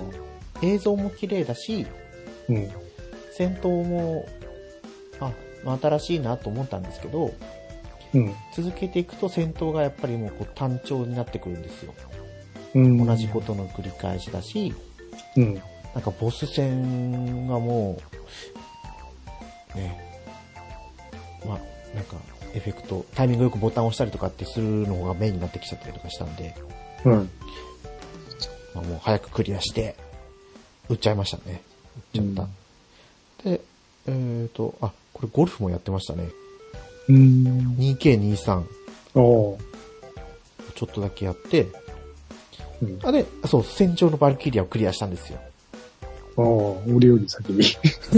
[0.62, 0.64] あ。
[0.64, 1.86] 映像も綺麗だし、
[2.48, 2.70] うん。
[3.32, 4.26] 戦闘も、
[5.20, 5.32] あ、
[5.64, 7.32] まあ新しいなと思ったんですけど、
[8.14, 8.34] うん。
[8.54, 11.94] 続けていくと戦闘がやっぱりもうこう単調になってくるんですよ。
[12.74, 13.04] うん。
[13.04, 14.74] 同じことの繰り返しだし、
[15.36, 15.62] うん。
[15.96, 17.98] なんかボス戦がも
[19.74, 19.98] う、ね、
[21.46, 21.58] まあ、
[21.94, 22.16] なんか
[22.54, 26.54] エフェクト、タイミングよくボタンを押したりとかってするのがメインになってきちゃったりとかしたんで、
[27.06, 27.30] うん。
[28.74, 29.96] まあ、もう早くクリアして、
[30.90, 31.62] 売っちゃいましたね。
[32.14, 32.46] 売っちゃっ
[33.42, 33.48] た。
[33.48, 33.60] で、
[34.06, 36.28] えっ、と、あ、これゴルフもやってましたね。
[37.08, 37.74] うん。
[37.78, 38.64] 2K23。
[39.14, 39.58] おー
[40.74, 41.68] ちょっとだけやって、
[42.82, 42.98] うん。
[43.02, 45.40] あ、で、そう、戦場のバルキリアをクリアしたんですよ。
[46.36, 47.62] おー俺より先に。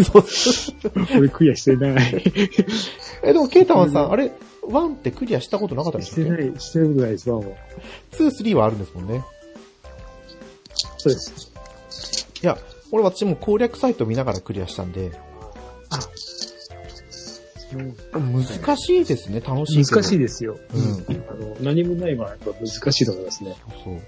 [0.05, 0.25] そう。
[1.19, 2.23] 俺クリアしてない。
[3.23, 7.47] え、でも、ケイタマンさん、あれ、1ってクリアしたことなかったんでしたっけしてない、してることないです、ワンは。
[8.13, 9.25] 2、3はあるんですもんね。
[10.99, 11.53] そうです。
[12.43, 12.59] いや、
[12.91, 15.13] 俺私も攻略サイト見ながらクリアしたんで、
[18.13, 19.85] 難しいですね、楽しい。
[19.85, 20.59] 難しいですよ。
[20.75, 23.57] うんあの何もないはやっぱ難しいと思いますね。
[23.85, 24.01] そう。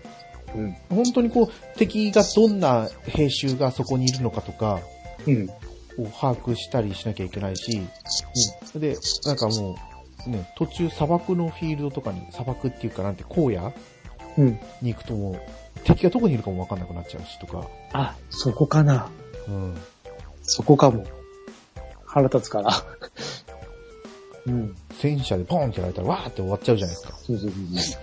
[0.55, 0.77] うん。
[0.89, 4.81] 本当にこう、敵がどんな兵種がそこにいるのかとか、
[5.27, 5.49] うん。
[5.99, 7.83] を把握したりしなきゃいけないし、
[8.75, 9.77] で、なんかも
[10.27, 13.73] う、ね、途中砂漠のフィールドとかに、砂漠っていうかなんて荒野
[14.39, 14.61] うん。
[14.81, 15.41] に行くともう、
[15.85, 19.11] 敵がどこにいるかもわかんなくなっちゃうしとか、あ、そこかな。
[19.49, 19.77] うん。
[20.43, 21.05] そこかも。
[22.05, 22.71] 腹立つから。
[24.47, 24.77] うん。
[25.01, 27.17] 戦車でポンってやられたらわーって終わっちゃうじゃないですか。
[27.17, 27.99] そうそうそうそ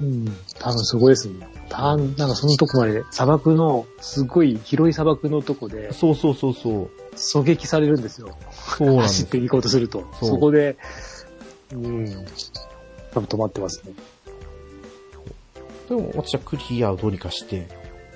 [0.00, 0.04] う。
[0.04, 0.36] うん。
[0.58, 1.46] 多分そこですね。
[1.68, 6.90] たなんかそのとこまで、砂漠の、すごい広い砂漠のとこで、そうそうそうそう。
[7.14, 8.36] 狙撃されるんですよ。
[8.78, 9.08] そうなんです。
[9.08, 10.06] 走って行こうとすると。
[10.20, 10.76] そこで、
[11.72, 12.06] うん。
[13.12, 13.92] 多分止まってますね。
[15.88, 17.68] でも私はクリアをどうにかして、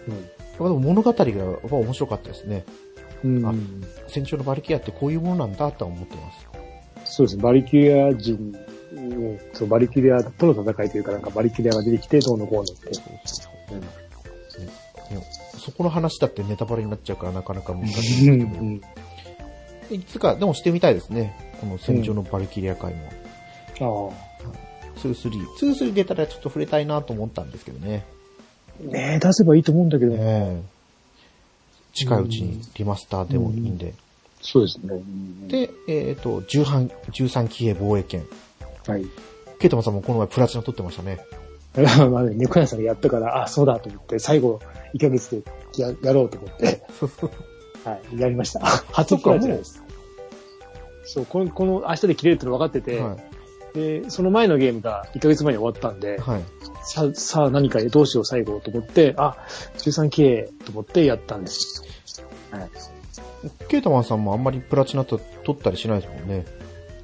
[0.09, 0.23] うん。
[0.23, 2.65] でも物語が面白かったですね。
[3.25, 3.55] うんあ
[4.09, 6.33] 戦場のバルキリアってこういうものなんだとは思ってま
[7.05, 7.13] す。
[7.17, 8.57] そうですね、バリキア人、
[9.11, 12.91] うんそう、バリキュリアとの戦いというか、なんかバリキュリアが出てきて、どうのこうのって。
[13.73, 13.87] うんね
[15.59, 18.81] そこの話だってネタバレになっちゃうからなかなか難しいですけど、うん
[19.91, 21.37] いつか、でもしてみたいですね。
[21.61, 22.95] この戦場のバルキリア会
[23.79, 24.13] も。
[24.15, 25.31] あ2、3。
[25.61, 28.05] 2、3出たらちょっと触れたいなと思ったんですけどね。
[28.81, 28.93] あ。
[28.93, 30.63] ねえ、出せばいいと思うんだけどね。
[31.93, 33.95] 近いうちにリマスターでもいいんで。
[34.43, 34.89] そうですね。
[34.93, 38.27] うん、で、えっ、と、13、13騎兵防衛権。
[38.87, 39.07] はい。
[39.59, 41.19] ケイタマさんもこの前プラチナ取ってましたね。
[42.11, 44.61] まあね、猫屋さんがやったから、あ、そうだと思って、最後、
[44.95, 45.43] 1ヶ月
[45.77, 46.83] でややろうと思って、
[47.85, 48.61] はい、やりました。
[48.61, 49.83] 初プラチナです。
[51.05, 53.17] そう、この、この明日で切れるっての分かってて、は
[53.75, 56.43] で、その前のゲームが1ヶ月前に終わったんでい。、はい。
[56.83, 59.37] さ、さあ何かどうしよう最後と思って、あ、
[59.77, 61.85] 13K と思ってやったんです。
[62.51, 62.71] はい。
[63.69, 66.47] ケイタマンさんもあんまりプラチナと取ったりしないですもんね。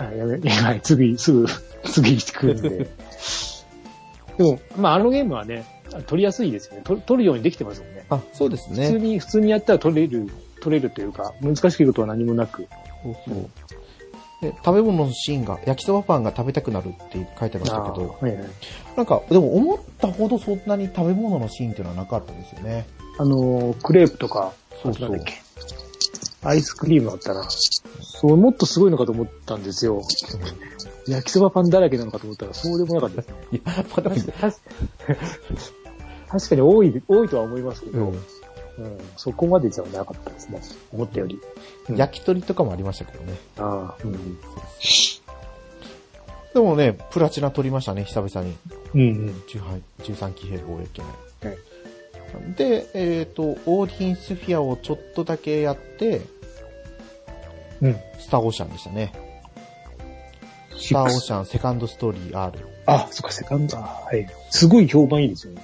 [0.09, 1.47] あやめ、やばい、次、すぐ、
[1.85, 2.91] 次来るんで。
[4.39, 5.65] でも、まあ、あのゲームはね、
[6.07, 6.83] 取りやすいですよね。
[6.85, 8.05] 取取るようにできてますもんね。
[8.09, 8.99] あ、そうです普通ね。
[8.99, 10.29] に、普通にやったら取れる、
[10.61, 12.67] 取れるというか、難しいことは何もなく。
[13.03, 13.51] そうそう。
[14.43, 18.47] で食べ物のシーンが、焼きそばパンが食べたくなるって書いてましたけど、あはいはい
[18.97, 22.87] なんか、でも思ったほどそんなに食べ物のシーンっていうのはなかったですよね。
[23.19, 25.25] あのー、クレープとか、そうそう。
[26.45, 27.49] アイスクリームあったな。
[27.49, 30.03] そう、もっとすごいのかと思ったんですよ。
[31.07, 33.35] 焼きそばパンだらけなのかと思ったら、そうでもなかったですね。
[33.53, 33.63] いや、
[33.97, 34.03] ま
[36.29, 38.13] 確かに多い、多いとは思いますけど、う
[38.79, 40.61] うんそこまでじゃなかったですね。
[40.93, 41.39] 思ったより。
[41.93, 43.35] ん、焼き鳥とかもありましたけどね。
[43.59, 44.39] ああ、うん。
[46.55, 48.57] でもね、プラチナ取りましたね、久々に。
[48.95, 49.43] うんうん。
[49.47, 51.05] 18 13騎兵防衛権。
[51.05, 51.13] は
[51.57, 51.59] い
[52.57, 56.23] で、えっ、と、オーディンスフィアをちょっとだけやって、
[57.81, 57.97] うん。
[58.19, 59.13] スターオーシャンでしたね。
[60.77, 62.67] スターオーシャンセカンドストーリー R。
[62.87, 64.27] あ、そっか、セカンド、あはい。
[64.51, 65.63] すごい評判いいですよね。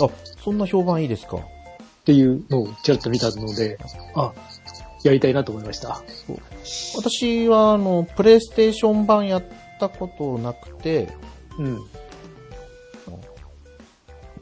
[0.00, 0.08] あ、
[0.42, 1.36] そんな評判いいですか？
[1.36, 1.40] っ
[2.04, 3.78] ていうのをちらっと見たので、
[4.14, 4.32] あ、
[5.04, 6.02] やりたいなと思いました。
[6.96, 9.44] 私は、あの、プレイステーション版やっ
[9.78, 11.08] たことなくて、
[11.58, 11.78] うん。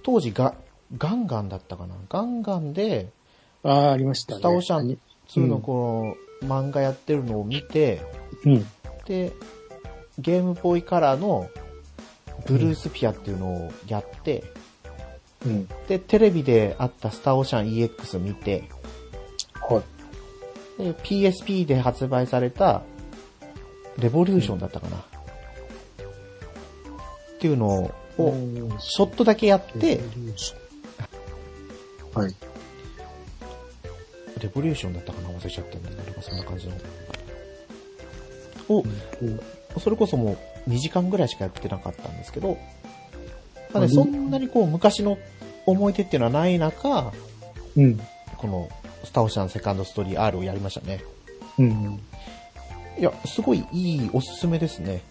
[0.04, 0.54] 当時が、
[0.96, 1.94] ガンガンだったかな？
[2.08, 3.10] ガンガンで、
[3.64, 4.40] ああ、ありましたね。
[4.40, 8.02] スターオーシャン2のこの漫画やってるのを見て、
[8.44, 8.66] うん。
[9.06, 9.32] で、
[10.18, 11.50] ゲームボーイカラーの
[12.46, 14.44] ブルースピアっていうのをやって、
[15.44, 15.68] うん。
[15.88, 18.68] で、テレビであったスターオーシャン EX 見て、
[19.68, 19.82] は
[20.78, 20.82] い。
[20.82, 22.82] で PSP で発売された、
[23.98, 24.96] レボリューションだったかな？
[24.98, 25.00] っ
[27.38, 27.90] ていうのを、
[28.78, 30.00] ちょっとだけやって、
[32.20, 32.34] はい。
[34.40, 36.74] レボリューションだったかな忘れちゃったんで、なんかそんな感じの。
[38.68, 38.84] を、
[39.78, 40.36] それこそも
[40.66, 42.58] う2時間ぐらいしかやってなかったんですけど、
[43.72, 45.18] まあね、うんそんなにこう昔の
[45.66, 47.12] 思い出っていうのはない中、
[47.76, 48.00] うん。
[48.36, 48.68] この
[49.04, 51.02] スターオーシャンセカンドストーリー R をやりましたね。
[51.58, 52.00] うん。
[52.98, 55.02] いや、すごいいいおすすめですね。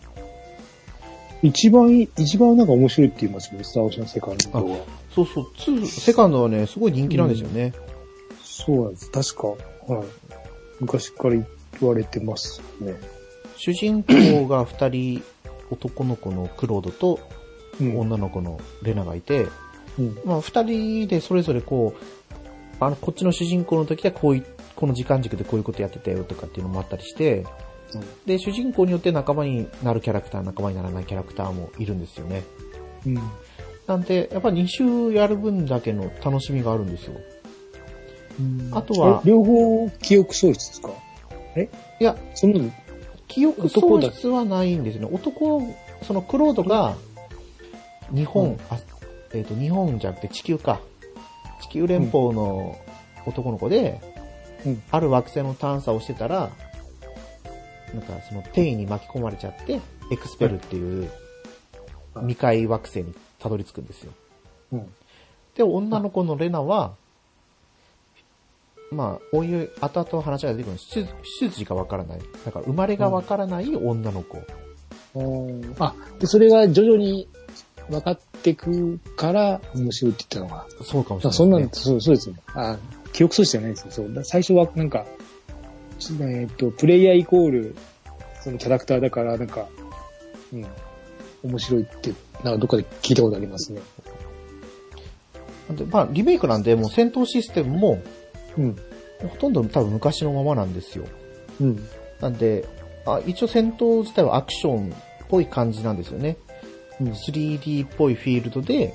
[1.43, 4.78] 一番一番なんか面白いって言いますよね、スターオーシャンセカンドは。
[5.16, 7.74] そうそう、2、セカンドはね、すごい人気なんですよね。
[8.43, 9.09] そうなんです。
[9.11, 10.05] 確か、はい。
[10.82, 11.45] 昔から言
[11.82, 12.95] われてますね。
[13.55, 15.24] 主人公が二人、
[15.72, 17.20] 男の子のクロードと
[17.80, 17.97] うん。
[17.97, 19.47] 女の子のレナがいて、
[19.97, 20.18] うん。
[20.26, 22.03] まあ二人でそれぞれこう、
[22.80, 24.45] あの、こっちの主人公の時はこういう、
[24.76, 27.45] この時間軸でこういうことやってたよとかっていうのもあったりして、
[28.26, 32.43] で、主人公によって仲間になるキャラクター、仲間にならないキャラクターもいるんですよね。
[33.05, 33.22] うん。
[33.88, 37.15] なんで、やっぱ2週やる分だけの楽しみがあるんですよ。
[38.71, 40.89] あとはえ両方記憶喪失ですか？
[41.99, 42.69] いや、その、
[43.27, 45.09] 記憶喪失はないんですよね。
[45.15, 45.61] 男、
[46.03, 46.95] そのクロードが、
[48.13, 48.59] 日本、うん。
[48.69, 48.77] あ
[49.33, 50.81] えっ、と、日本じゃなくて地球か。
[51.61, 52.77] 地球連邦の
[53.25, 54.01] 男の子で、
[54.65, 54.83] うん。
[54.91, 56.51] ある惑星の探査をしてたら、
[57.93, 59.79] なんかその転移に巻き込まれちゃって、
[60.11, 61.09] エクスペルっていう
[62.15, 62.21] うん。
[62.27, 63.13] 未開惑星に
[63.46, 64.12] たどり着くんですよ。
[64.74, 64.93] うん。
[65.56, 66.96] で、女の子のレナは、
[68.91, 71.06] まあ、こういう後々話が出てくる出
[71.39, 72.20] 出自がわからない。
[72.43, 74.39] だから生まれがわからない女の子。
[75.78, 77.28] あ、で、それが徐々に
[77.88, 80.66] 分かってくから面白いって言ったのが。
[80.82, 82.38] そうかもしれない、あそんなん、そうそうですね。
[82.48, 82.78] あ
[83.14, 83.91] 記憶喪失じゃないですよ。
[83.91, 85.06] そうだ最初はなんか、
[86.22, 87.76] えっ、と、プレイヤーイコール、
[88.41, 89.68] そのキャラクターだから、なんか、
[90.52, 90.66] うん、
[91.43, 92.12] 面白いって、
[92.46, 93.82] なんかどっかで聞いたことありますね。
[95.68, 98.02] なんで、まあ、リメイクなんで、もう戦闘システムも、
[98.56, 98.76] うん。
[99.28, 101.06] ほとんど多分昔のままなんですよ。
[101.60, 101.88] うん。
[102.22, 102.68] なんで、
[103.08, 104.96] あ一応戦闘自体はアクションっ
[105.28, 106.38] ぽい感じなんですよね。
[107.02, 107.08] うん。
[107.14, 108.93] 3D っぽいフィールドで、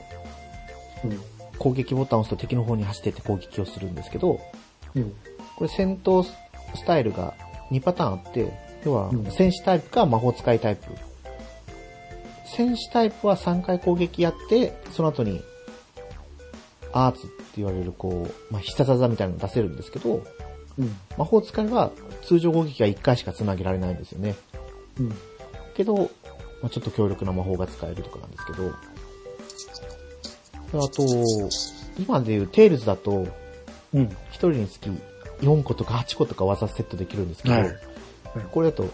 [1.05, 1.21] うん。
[1.59, 4.41] 攻撃ボタンを押すと敵の方に走ってって攻撃をするんですけど、
[4.95, 5.13] うん。
[5.57, 6.33] これ戦闘ス
[6.87, 7.35] タイルが
[7.73, 8.53] 2パターンあって、
[8.85, 11.10] 要はうん戦士タイプか魔法使いタイプ。
[12.57, 15.43] 戦士タイプは3回攻撃やって、その後に
[16.93, 20.25] アーツって言われるこう、まあ、必殺技みたいなの出せるんですけど、
[20.79, 20.97] うん。
[21.17, 21.91] 魔法使いは
[22.23, 24.35] 通常攻撃が1回しか繋げられないんですよね。
[24.99, 25.13] うん。
[25.75, 25.97] けど、
[26.63, 28.73] まあ、ちょっと強力な魔法が使えるとかなんですけど、
[30.85, 31.05] あと、
[31.99, 33.27] 今でいうテイルズだと、
[33.93, 34.05] うん。
[34.05, 34.91] 1人につき
[35.41, 37.77] 4個とか8個とか技セットできるんですけど、はい
[38.53, 38.89] これだと、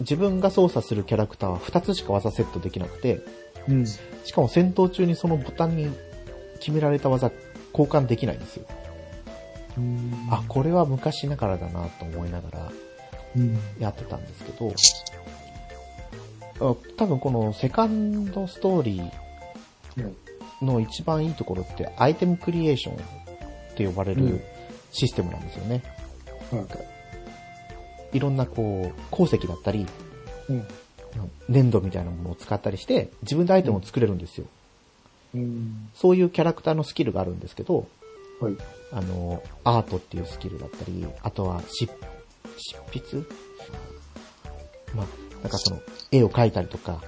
[0.00, 3.20] 自分が操作するキャラクターは2つしか技セットできなくて、
[3.68, 3.86] うん。
[3.86, 3.98] し
[4.32, 5.90] かも戦闘中にそのボタンに
[6.60, 7.30] 決められた技
[7.72, 8.66] 交換できないんですよ。
[10.30, 12.72] あ、これは昔ながらだなと思いながら
[13.36, 13.58] うん。
[13.78, 14.72] やってたんですけど、
[16.60, 22.98] あ多分このセカンドストーリーの一番いいところってアイテムクリエーションっ
[23.76, 24.42] て呼ばれうんる
[24.90, 25.82] システムなんですよね。
[26.52, 26.68] うん。
[28.12, 29.86] いろんなこう、鉱石だったり、
[30.48, 30.66] うん。
[31.48, 34.46] 粘土みたいなものを使ったりして、自分でアイテムを作れるんですよ。
[35.34, 35.88] うん。
[35.94, 37.86] そういうキャラクターのスキルがあるんですけど、
[38.40, 38.56] はい。
[38.92, 41.86] あの、アートっていうスキルだったり、あとは執、
[42.58, 43.26] 執筆？
[44.94, 45.06] まあ、
[45.42, 45.80] なんかその、
[46.12, 47.02] 絵を描いたりとか、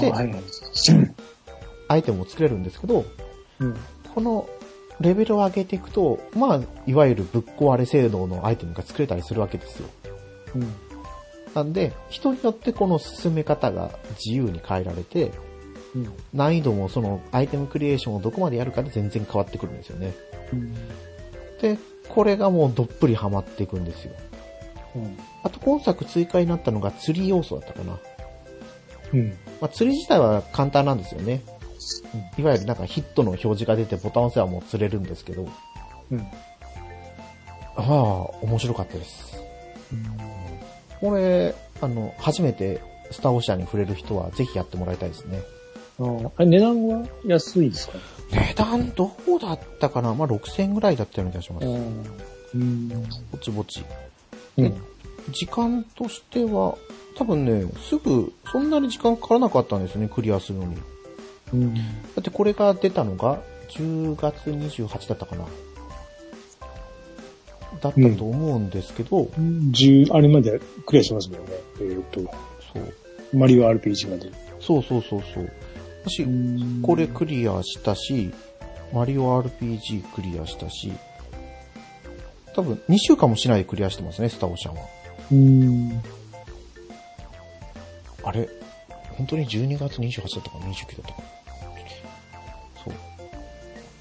[0.00, 0.34] ではい。
[1.88, 3.04] アイテムを作れるんですけど、
[3.60, 3.76] うん。
[4.14, 4.48] この
[5.00, 9.88] レベルを上げていくと、まあ、いわゆるぶっ壊れ性能のアイテムが作れたりするわけですよ。
[10.54, 10.72] うん。
[11.54, 15.32] なんで、人によってこの進め方が自由に変えられて、
[15.94, 16.12] うん。
[16.32, 20.14] 難易度もそのアイテムクリエーションをどこまでやるかで全然変わってくるんですよね。
[20.52, 20.74] うん。
[21.60, 21.78] で、
[22.08, 24.12] これがもうどっぷりハマっていくんですよ。
[24.96, 25.16] うん。
[25.42, 27.98] あと今作追加になったのが釣り要素だったかな。
[29.12, 29.28] うん。
[29.60, 31.42] まあ、釣り自体は簡単なんですよね。
[32.38, 35.48] いわゆるなんかヒットの表示が出てボタンを押せばもう釣れるんですけど、
[36.10, 36.20] うん。
[37.76, 37.82] ああ、
[38.42, 39.36] 面白かったです。
[41.00, 42.80] これ、あの、初めて
[43.10, 45.40] スターオーシャンに触れる人はぜひやってもらいたいですね。
[45.98, 47.98] ああ、あれ値段は安いですか？
[48.32, 50.14] 値段どうだったかな？
[50.14, 51.66] まあ、6000円ぐらいだったような気がします。
[51.66, 52.88] うん。
[53.30, 53.84] ぼちぼち。
[54.56, 54.74] うん。
[55.30, 56.76] 時間としては、
[57.16, 60.76] 多分ね、すぐ、そんなに時間かからなかったんですよね、クリアするのに。
[61.52, 61.74] うん。
[61.74, 61.80] だ
[62.20, 63.40] ってこれが出たのが、
[63.70, 65.44] 10月28だったかな。
[67.80, 69.28] だったと思うんですけど、
[69.70, 71.52] 十、あれまでクリアしますもんね。
[71.80, 73.36] えーっと、そう。
[73.36, 74.30] マリオ RPG まで。
[74.60, 75.52] そうそうそうそう。
[76.06, 76.24] 私、
[76.82, 78.32] これクリアしたし、
[78.92, 80.92] マリオ RPG クリアしたし、
[82.54, 84.82] 多分2週間もしないでクリアしてますね、スターオーシャンは。
[85.32, 86.02] うん。
[88.22, 88.48] あれ？
[89.16, 91.33] 本当に12月28だったかな ?29 だったかな？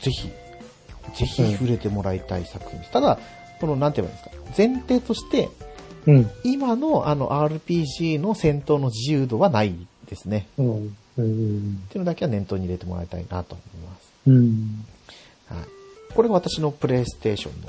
[0.03, 0.27] ぜひ、
[1.15, 2.91] ぜひ触れてもらいたい作品です。
[2.91, 3.17] ただ、
[3.59, 4.53] この、なんて言えばいいんですか？
[4.57, 5.49] 前提として、
[6.05, 6.29] うん。
[6.43, 10.47] 今のあの RPG の戦闘の自由度はないでですね。
[10.57, 10.95] うん。
[11.17, 11.79] うん。
[11.85, 14.11] っていうのだけは念頭に入れてもらいたいなと思います。
[14.27, 14.85] うん。
[15.47, 16.13] はい。
[16.13, 17.67] これが私のプレイステーションの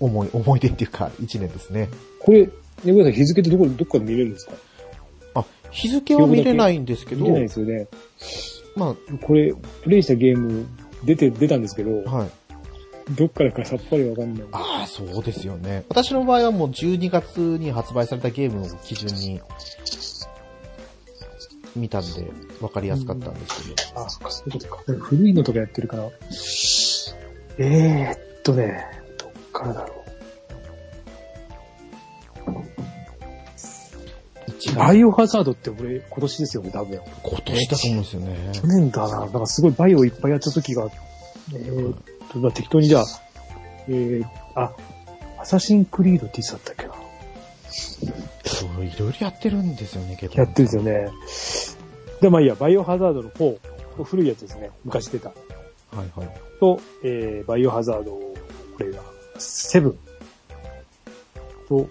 [0.00, 1.88] 思い、思い出っていうか、1年ですね。
[2.20, 2.48] これ、
[2.84, 4.52] 猫屋さん日付ってどこ、どっかで見れるんですか？
[5.34, 7.86] あ、日付は見れないんですけど見れ、ないですよね。
[8.76, 10.66] まこれ、プレイしたゲーム、
[11.04, 12.30] 出て、出たんですけどあ、、はい。
[13.10, 14.44] どっからかさっぱりわかんない。
[14.52, 15.84] ああ、そうですよね。
[15.88, 19.40] 私の場合はもう12月に発売されたゲームを基準に
[21.76, 22.30] 見たんで、
[22.60, 24.00] わかりやすかったんですけど。
[24.00, 24.82] あ、そっか、そういうことか。
[25.00, 26.08] 古いのとかやってるから。
[27.58, 28.84] えーっとね、
[29.18, 30.03] どっからだろ一う。
[34.72, 37.00] バイオハザードって俺、今年ですよね、多分。
[37.22, 38.52] 今年だと思うんですよね。
[38.52, 39.20] 去年だな。
[39.20, 40.88] なんかすごいバイオいっぱいやった時が、
[41.52, 41.96] えーっ
[42.32, 43.04] と、まあ適当にじゃあ、
[43.88, 44.72] えー、あ、
[45.38, 46.94] アサシンクリードっていつだったっけな。
[48.44, 50.40] そう、いろいろやってるんですよね、結構。
[50.40, 51.10] やってるんですよね。
[52.20, 54.70] で、まあいいや、バイオハザードの4、古いやつですね。
[54.84, 55.28] 昔出た。
[55.28, 55.34] は
[55.94, 56.28] いはい。
[56.60, 58.34] と、えー、バイオハザード、こ
[58.78, 59.02] れが、
[59.38, 59.94] 7
[61.68, 61.88] と、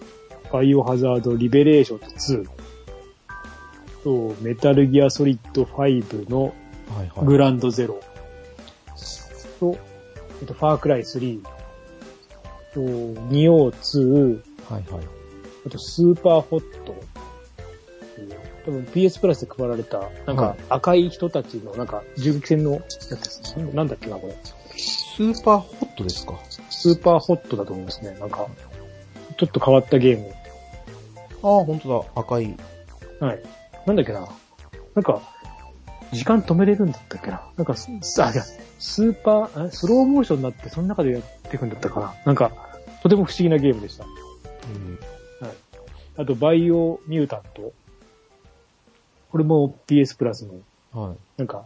[0.51, 2.47] バイオハザードリベレーション2
[4.03, 7.25] と、メタルギアソリッド5のはいはい。
[7.25, 7.99] グランドゼロ
[9.59, 9.77] と、
[10.41, 11.41] えっと、ファークライ3
[12.73, 14.41] と、ニオー2、
[14.73, 15.05] はいはい。
[15.65, 16.95] あと、スーパーホット。
[18.65, 23.57] 多分 PS プラスで配られた、なんはか赤い人たちの、なんか銃撃戦のやつです。
[23.57, 24.35] なんなんだっけな、これ。
[24.77, 26.39] スーパーホットですか？
[26.69, 28.17] スーパーホットだと思いますね。
[28.19, 28.47] なんか、
[29.37, 30.33] ちょっと変わったゲーム。
[31.43, 32.21] ああ、本当だ。
[32.21, 32.55] 赤い。
[33.19, 33.43] はい。
[33.85, 34.27] なんだっけな。
[34.95, 35.21] なんか、
[36.11, 37.41] 時間止めれるんだったっけな。
[37.57, 37.89] なんか、す
[38.23, 38.43] あ、いや、
[38.79, 42.13] スーパー、あスローモーションになって、その中でやっていくんだったかな。
[42.25, 42.51] なんか、
[43.01, 44.05] とても不思議なゲームでした。
[44.05, 44.99] うん。
[46.15, 47.73] あと、バイオミュータント。
[49.31, 50.53] これも PS プラスの、
[50.91, 51.17] はい。
[51.37, 51.65] なんか、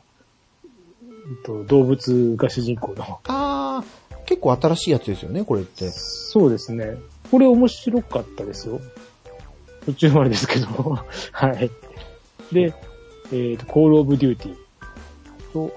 [0.64, 3.04] うんと動物が主人公の。
[3.04, 3.84] ああ、
[4.26, 5.90] 結構新しいやつですよね、これって。
[5.90, 6.96] そうですね。
[7.30, 8.80] これ面白かったですよ。
[9.86, 10.68] 途中までですけど。
[11.34, 11.70] はい。
[12.52, 12.74] で、
[13.32, 15.72] えっ、と、コールオブデューティーと、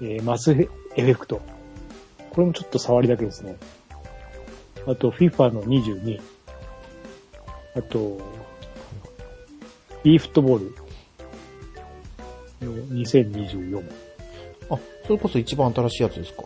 [0.00, 1.40] えーマスエフェクト。
[2.30, 3.56] これもちょっと触りだけですね。
[4.86, 6.20] あと、FIFA の22。
[7.76, 8.18] あと、
[10.04, 10.70] e フットボー
[12.60, 13.82] ルの2024。
[14.70, 16.44] あ、それこそ一番新しいやつですか？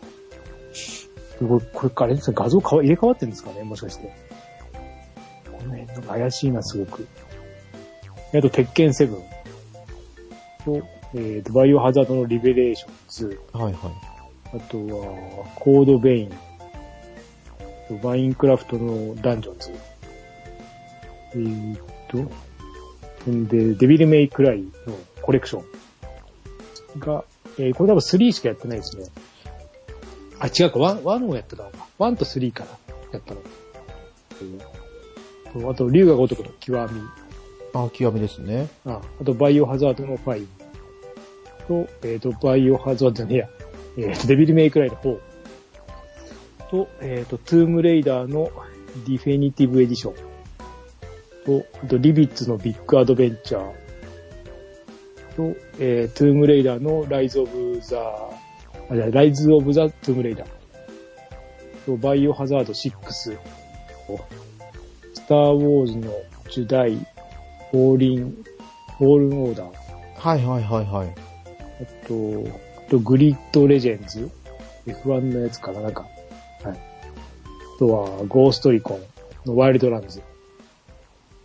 [0.73, 4.11] すごい、これ、あれですね、画像変わ入れ替わってるんですかねもしかして。
[5.45, 7.07] この辺、怪しいな、すごく。
[8.33, 9.21] あと、鉄拳7
[10.63, 10.81] と、
[11.15, 13.57] えっ、と、バイオハザードのリベレーション2。
[13.57, 14.13] はいはい。
[14.55, 16.31] あとは、コードベイン。
[18.01, 19.71] マインクラフトのダンジョンズ。
[21.35, 21.79] えーっ
[23.25, 24.71] と、んで、デビルメイクライの
[25.21, 25.63] コレクショ
[26.97, 27.23] ンが、
[27.57, 29.05] えーこれ多分3しかやってないですね。
[30.39, 31.87] あ、違うか、1、1をやってたのか。
[31.99, 32.69] 1と3から
[33.11, 33.41] やったの。
[34.41, 34.59] うん
[35.69, 37.01] あと、竜が如くの極み。
[37.73, 38.69] あ、極みですね。
[38.85, 40.45] ああと、バイオハザードの5。
[41.67, 43.49] と、えっ、と、バイオハザードじゃねや。
[43.97, 45.19] えっ、と、デビルメイクライの4。
[46.69, 48.51] と、えっ、と、トゥームレイダーの
[49.07, 50.13] ディフィニティブエディション。
[51.45, 53.83] と、あと、リビッツのビッグアドベンチャー。
[55.35, 57.97] と、えー、トゥームレイダーのライズオブザ
[58.89, 60.47] あ、じゃライズオブザトゥームレイダー。
[61.85, 63.11] と、バイオハザード6。
[63.11, 63.37] ス
[65.27, 66.11] ターウォーズの
[66.49, 66.97] ジュダイ、
[67.73, 68.45] フォーリン、
[68.99, 69.71] フォールンオーダー。
[70.15, 71.15] はいはいはいはい。
[71.81, 72.13] あと、
[72.85, 74.29] あとグリッドレジェンズ
[74.85, 76.03] ?F1 のやつかななんか。
[76.63, 76.77] はい。
[77.75, 78.99] あとは、ゴーストリコ
[79.47, 80.21] ンのワイルドランズ。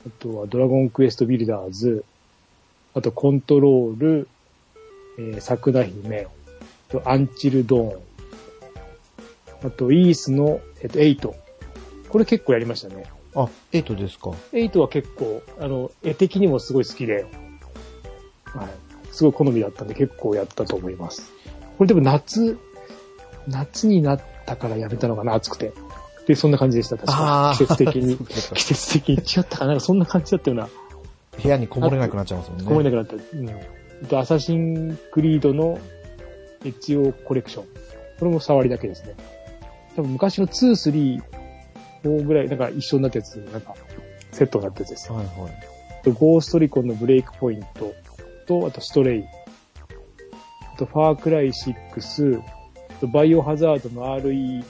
[0.07, 2.05] あとは、ドラゴンクエストビルダーズ。
[2.93, 4.29] あと、コントロール、
[5.19, 6.27] えー、桜姫。
[6.91, 9.67] あと、アンチルドーン。
[9.67, 11.35] あと、イースの、えっと、8。
[12.11, 13.18] これ結構やりましたね。
[13.35, 17.27] あ、エイトですか？8は結構、あの、絵的にもすごい好きで、
[18.45, 18.69] はい。
[19.13, 21.33] すごい好みだったんで結構やったと思います。
[21.77, 22.59] これでも夏、
[23.47, 25.73] 夏になったからやめたのかな、暑くて。
[26.27, 28.17] で、そんな感じでした、確か季節的に
[28.55, 30.69] 季節的に違ったかな、なんかそんな感じだったような、
[31.43, 32.65] 部屋にこもれなくなっちゃいますもんね。
[32.65, 33.15] こもれなくなった。
[33.15, 33.49] うん。
[33.49, 35.79] あとアサシンクリードの
[36.65, 37.65] エチオコレクション。
[38.19, 39.15] これも触りだけですね。
[39.97, 41.23] 多分昔の2、3、
[42.09, 43.75] 4ぐらい、なんか一緒になったやつ、なんか、
[44.33, 45.13] セットになったやつです。
[45.13, 45.79] はいはい。
[46.03, 47.95] とゴーストリコンのブレイクポイント
[48.47, 49.25] と、あとストレイ。
[50.75, 54.65] あとファークライ6、あとバイオハザードの RE の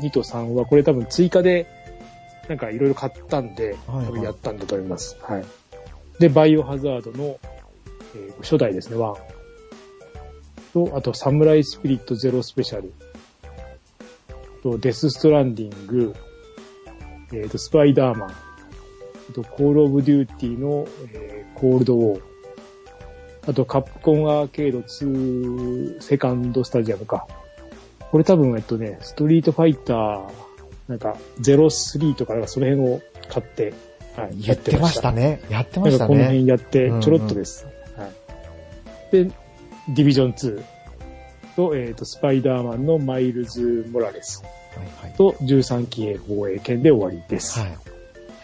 [0.00, 1.66] 2と3は、これ多分追加で、
[2.48, 5.16] なんかいろいろ買ったんで、はいはい多分やったんだと思います。
[5.20, 5.44] はい。
[6.18, 7.38] で、バイオハザードの、
[8.14, 9.16] えー初代ですね、1。
[10.72, 12.92] と、あと、サムライスピリットゼロスペシャル。
[14.62, 16.14] と、デスストランディング。
[17.32, 18.30] えっ、と、スパイダーマン。
[18.30, 18.34] あ
[19.32, 22.22] と、コールオブデューティーの、えーコールドウォー。
[23.48, 27.26] あと、カプコンアーケード2セカンドスタジアムか。
[28.10, 30.30] これ多分、えっとね、ストリートファイター、
[30.88, 33.74] なんか、03とか、なんかその辺を買って、
[34.16, 35.42] はい、言ってましたね。
[35.50, 36.24] やってましたなんかこのね。
[36.24, 37.66] 辺やってうんうん、ちょろっとです。
[37.96, 39.12] はい。
[39.12, 40.62] で、ディビジョン2
[41.56, 44.42] と、えっ、と、スパイダーマンのマイルズ・モラレス。
[45.16, 47.58] と13期兵防衛権で終わりです。
[47.58, 47.78] はい。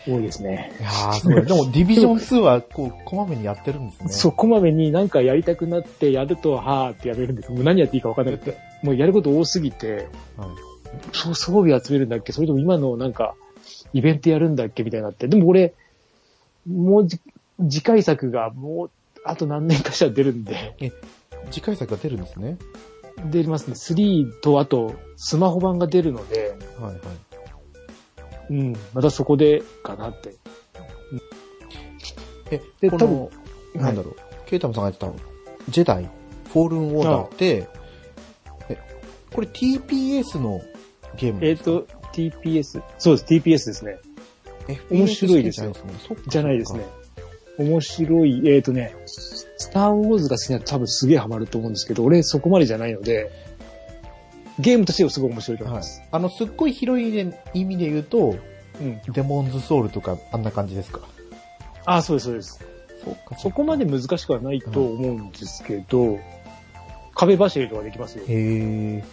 [0.09, 0.72] 多いですね。
[0.79, 1.45] いやー、すごい。
[1.45, 4.09] でも、ディビジョン2は、こう、こまめにやってるんですね。
[4.11, 7.51] そう、こまめになんかやりたくなってやると、はーってやめるんです。
[7.51, 8.57] もう何やっていいか分かんなくて。
[8.83, 10.49] もうやること多すぎて、はい。
[11.12, 13.35] そう、装備集めるんだっけそれとも今のなんか、
[13.93, 15.27] イベントやるんだっけみたいになって。
[15.27, 15.74] でも俺、
[16.68, 17.20] もうじ
[17.68, 18.91] 次回作がもう、
[19.24, 20.93] あと何年かしたら出るんで、
[21.51, 22.59] 次回作が出るんですね。
[23.25, 23.75] 出ますね。
[23.75, 27.03] 3と、あと、スマホ版が出るので、はいはい。
[28.51, 30.35] うん、またそこで、かなって。
[32.51, 33.31] え、で、こ多分の、、
[33.75, 36.09] なんだろう、ケイタムさんが言ってた、ジェダイ、
[36.53, 37.69] フォールンオーダーって、
[38.69, 38.79] え、
[39.33, 40.61] これ TPS の
[41.17, 43.99] ゲームえっ、と、TPS、そうです、TPS ですね。
[44.91, 45.73] 面白いですよ。
[46.29, 46.85] じゃないですね。
[47.59, 53.31] 面白い、えっ、とね、スターウォーズが好きなら多分すげえハマると思うんですけど、俺そこまでじゃないので、
[54.59, 56.03] ゲームとしてはすごい面白いと思いはいます。。
[56.11, 57.09] あの、すっごい広い
[57.55, 58.37] 意味で言うと、
[58.81, 59.01] うん。
[59.13, 61.01] デモンズソウルとか、あんな感じですか？
[61.85, 62.61] あ、そうです、そうです。
[63.29, 66.19] そそこまで難しくはないと思うんですけど、
[67.15, 68.25] 壁走りとかできますよ。
[68.27, 69.05] へえ。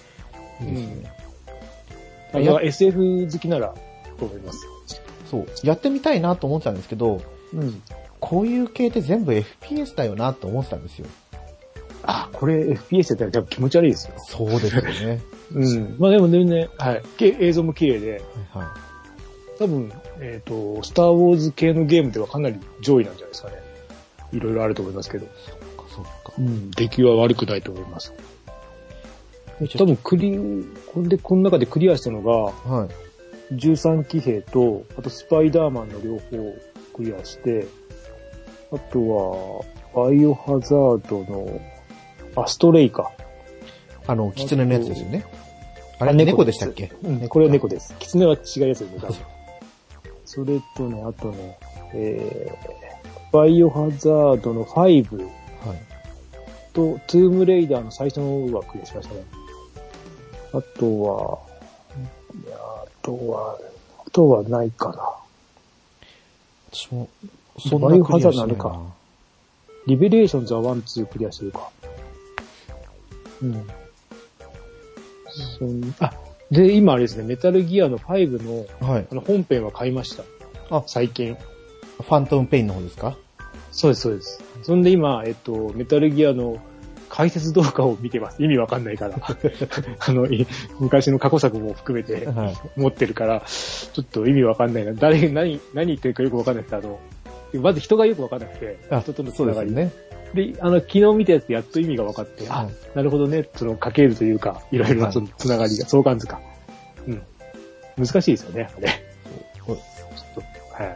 [0.62, 1.14] いいですね。
[2.34, 3.74] あれは SF 好きなら
[4.18, 4.60] と思います。
[5.30, 5.48] そう。
[5.64, 7.22] やってみたいなと思ってたんですけど、
[7.54, 7.82] うん。
[8.24, 11.08] こういう系って全部 FPS だよなと思ってたんですよ。
[12.04, 14.14] あ、これ FPS やったら気持ち悪いですよ。
[14.18, 15.22] そうですよね。
[15.54, 15.96] うん。
[16.00, 17.02] まあでも全然、はい。
[17.18, 18.12] け映像も綺麗で、
[18.54, 18.74] はいは
[19.60, 23.56] 多分、えっ、と、スターウォーズ系のゲームではかなり上位なんじゃないですかね。
[24.32, 25.26] いろいろあると思いますけど。
[25.26, 25.30] い。
[25.46, 26.34] そっかそっか。
[26.38, 26.72] うん。
[26.72, 28.14] 出来は悪くないと思います。
[29.78, 30.40] 多分クリ、
[30.94, 33.56] これで、この中でクリアしたのが、はい。
[33.56, 36.56] 13騎兵と、あとスパイダーマンの両方
[36.94, 37.68] クリアして、
[38.74, 39.66] あと
[39.96, 41.62] は、バイオハザードの、
[42.36, 43.12] アストレイか。
[44.08, 45.26] あの、キツネのやつですよね。
[46.00, 46.92] ああれ、猫でしたっけ？
[47.04, 47.96] うん、これは猫です。
[48.00, 49.26] キツネは違うやつですね。
[50.26, 51.58] それとね、あとね、
[51.94, 55.04] えー、バイオハザードの5はい。
[56.74, 59.24] と、トゥームレイダーの最初のはクリアしましたね。
[60.54, 61.40] あとは、
[62.46, 63.58] いや、あとは、
[64.06, 65.12] あとはないかな。
[66.72, 67.08] 私も、
[67.60, 68.82] そんなバイオなるか
[69.88, 71.70] リベレーションズは1、2クリアしてるか。
[73.42, 73.68] うん。
[75.60, 76.14] そんあ、
[76.52, 78.44] で、今あれですね、メタルギアの5
[78.82, 79.08] のはい。
[79.12, 80.24] あの本編は買いました。
[80.70, 81.36] あ最近。
[81.36, 83.18] ファントムペインの方ですか？
[83.72, 84.42] そうです、そうです。
[84.64, 86.60] そんで今、えっと、メタルギアの
[87.10, 88.42] 解説動画を見てます。
[88.44, 89.18] 意味わかんないから。
[90.00, 90.48] あの、い
[90.80, 92.56] 昔の過去作も含めてはい。
[92.80, 94.94] 持ってるから、ちょっと意味わかんないな。
[94.94, 97.00] 誰、何、何言ってるかよくわかんないですあの、
[97.60, 99.72] まず人がよくわかんなくて、あ人とのつながり。
[99.72, 99.92] ね。
[100.34, 106.42] で、あの、昨日見たやつでやっと意味が分かって、あ、はいなるほどね、その、家系図というか、いろいろそのつながりが、相関図か。
[107.08, 107.22] うん。
[107.98, 108.88] 難しいですよね、あれ。
[108.88, 109.78] ちょっ
[110.36, 110.42] と、
[110.84, 110.96] はい。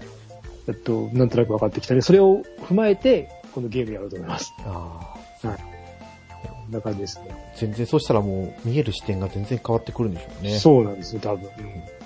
[0.67, 2.01] えっと、なんとなく分かってきたね。
[2.01, 4.53] それを踏まえて、このゲームやろうと思います。
[4.65, 7.27] あこんな感じですね。
[7.55, 10.59] ー全然、そしたらもう、見える視点が全然変わってくるんでしょうね。
[10.59, 11.43] そうなんですよ、多分。
[11.43, 11.97] うん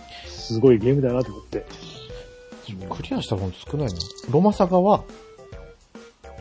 [0.52, 1.66] すごいゲームだなと思って。
[2.90, 4.00] クリアした本少ないの？
[4.30, 5.04] ロマサガは、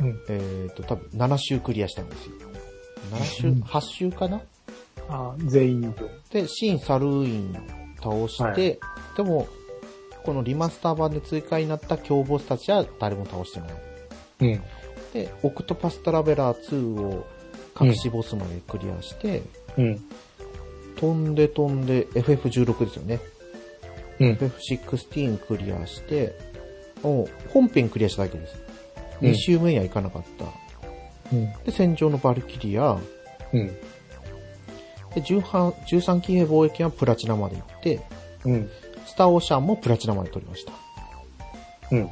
[0.01, 0.19] うん。
[0.29, 2.33] えっ、と、多分7周クリアしたんですよ。
[3.13, 4.41] 7周、うん8周かな？
[5.09, 6.09] あ全員と。
[6.31, 7.53] で、シン・サルーイン
[8.03, 8.79] 倒して、はい
[9.17, 9.49] でも、
[10.25, 13.71] このリマスター版で追加になった強ボスたちは誰も倒してない。
[14.41, 14.63] うん。
[15.13, 17.27] で、オクトパストラベラー2を
[17.81, 19.43] 隠しボスまでクリアして、
[19.77, 20.01] うん。
[20.97, 23.21] 飛んで飛んで FF16 ですよね。
[24.21, 24.33] うん。
[24.35, 26.37] FF16 クリアして、
[27.03, 28.55] 本編クリアしただけです。
[28.55, 28.71] うん
[29.21, 30.47] 2周目にはいかなかった。
[31.37, 31.53] うん。
[31.65, 32.99] で、戦場のバルキリア、
[33.53, 33.67] うん。
[33.67, 33.75] で、
[35.17, 38.01] 13 13騎兵貿易はプラチナまで行って、
[38.47, 38.71] うん。
[39.05, 40.73] スターオーシャンもプラチナまで取りました。
[41.91, 42.11] うん。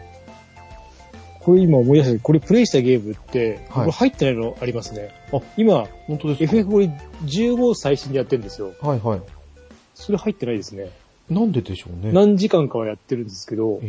[1.40, 5.14] これ今思い出したこれプレイしたゲームって、はいこれ入ってないのありますね。
[5.32, 6.90] あ今、本当ですか？FF これ
[7.24, 8.72] 15最新でやってるんですよ。
[8.82, 9.22] はいはい。
[9.94, 10.90] それ入ってないですね。
[11.30, 12.12] なんででしょうね。
[12.12, 13.86] 何時間かはやってるんですけどえ、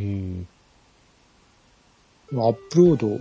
[2.32, 3.20] ー、まあアップロード、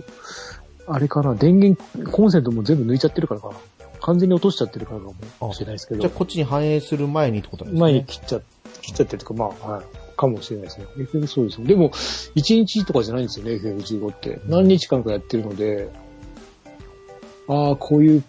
[0.87, 1.81] あれかな、電源、
[2.11, 3.55] コンセントも全部抜いちゃってるからかな？
[4.01, 5.07] 完全に落としちゃってるからか
[5.45, 6.01] もしれないですけど。
[6.01, 7.91] じゃあこっちに反映する前にってことなんですね。
[7.91, 8.41] 前に切っちゃ、
[8.81, 9.85] 切っちゃってるとか、まあ、はい。
[10.15, 10.85] かもしれないですね。
[10.97, 11.67] FM そうですね。
[11.67, 14.39] でも、1日とかじゃないんですよね、FM15 って。
[14.47, 15.89] 何日間かやってるので、
[17.47, 18.23] ああ、こういう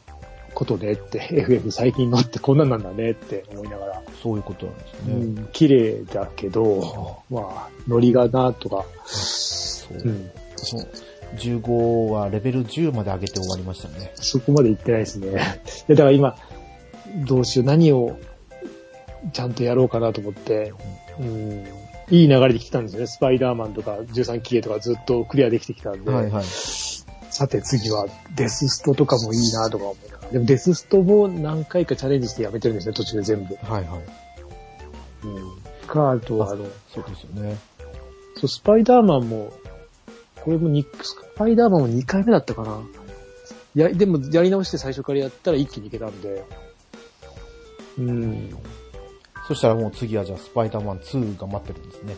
[0.60, 5.14] ことねって、FM 最近のってこんなんなんだねって思いながら、そういうことなんですうね。
[5.40, 9.98] ん、綺麗だけど、まあ、ノリがなとか、そう。
[10.04, 10.86] うん、そう。
[11.36, 14.12] 15はレベル10まで上げて終わりましたね。
[14.16, 15.62] そこまで行ってないですね。
[15.88, 16.36] でだから今、
[17.26, 18.18] どうしよう、何を
[19.32, 20.74] ちゃんとやろうかなと思って、
[21.18, 21.64] うん、
[22.10, 23.06] いい流れで来てたんですよね。
[23.06, 26.44] スパイダーマンとか13期へとかずっとクリアできてきたんで、はいはい。
[27.40, 28.06] さて次は
[28.36, 30.18] デスストとかもいいなとか思いな。
[30.18, 30.32] がら。
[30.32, 33.54] でもデスストも何回かチャレンジしてやめてるんですね、途中で全部。
[33.54, 34.00] はいはい。
[35.24, 35.86] うん。
[35.86, 37.56] か、あとあの、そうですよね。
[38.34, 39.54] そう、スパイダーマンも、
[40.44, 42.62] これもにスパイダーマンも2回目だったか。
[42.62, 42.82] な。
[43.74, 45.14] や、でもやり直して最初か。
[45.14, 46.44] らやったら一気にいけたんで。
[47.96, 48.54] うん。
[49.48, 52.16] そしたらもう次はじゃあスパイダーマン2が待ってるんですね。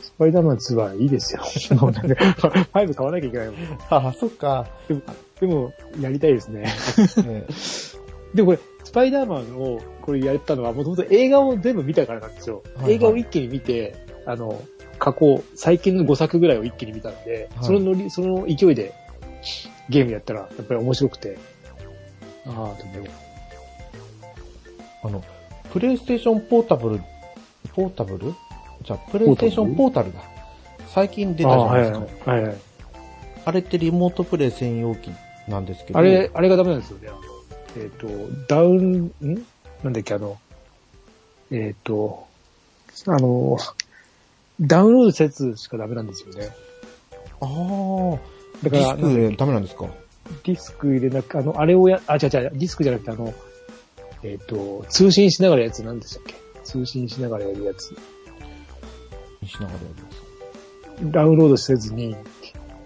[0.00, 1.42] スパイダーマン2はいいですよ。
[1.76, 3.56] もうなんか5買わなきゃいけないもん。
[3.90, 4.66] ああ、そっか。
[5.40, 6.62] でも、やりたいですね。
[7.24, 7.46] ね
[8.34, 12.62] でもこれ、スパイダーマンをこれやったのは、もともと映画を全部見たからなんですよ。
[12.74, 13.94] はいはい映画を一気に見て、
[14.26, 14.62] あの、
[14.98, 18.92] 過去、最近の5作ぐらいを一気に見たんで、はいそのノリ、その勢いで
[19.88, 21.38] ゲームやったら、やっぱり面白くて。
[22.46, 23.06] ああ、でも、
[25.02, 25.24] あの、
[25.72, 27.00] プレイステーションポータブル、
[27.74, 28.34] ポータブル
[28.82, 30.20] じゃあ、プレイステーションポータルだ。
[30.88, 31.98] 最近出たじゃないですか。
[32.26, 32.56] あ,、はいはいはい
[33.44, 33.52] はい。
[33.52, 35.10] れってリモートプレイ専用機
[35.48, 35.98] なんですけど。
[35.98, 37.08] あれ、あれがダメなんですよね。
[37.08, 37.18] あの
[37.76, 38.08] えっ、と、
[38.48, 39.46] ダウン、ん？
[39.84, 40.38] なんだっけ、あの、
[41.50, 42.26] えっ、と、
[43.06, 43.58] あの、
[44.60, 46.48] ダウンロードしたやつしかダメなんですよね。
[47.40, 48.18] ああ、
[48.62, 49.86] だから、ディスクでダメなんですか？
[50.44, 53.32] ディスク入れなく、あの、あれをや、あ、違う違う、ディスクじゃなくて、あの、
[54.22, 56.34] えっ、と、通信しながらやつ、何でしたっけ？
[56.64, 57.94] 通信しながらやるやつ。
[59.46, 61.12] しながらやります。
[61.12, 62.16] ダウンロードせずに、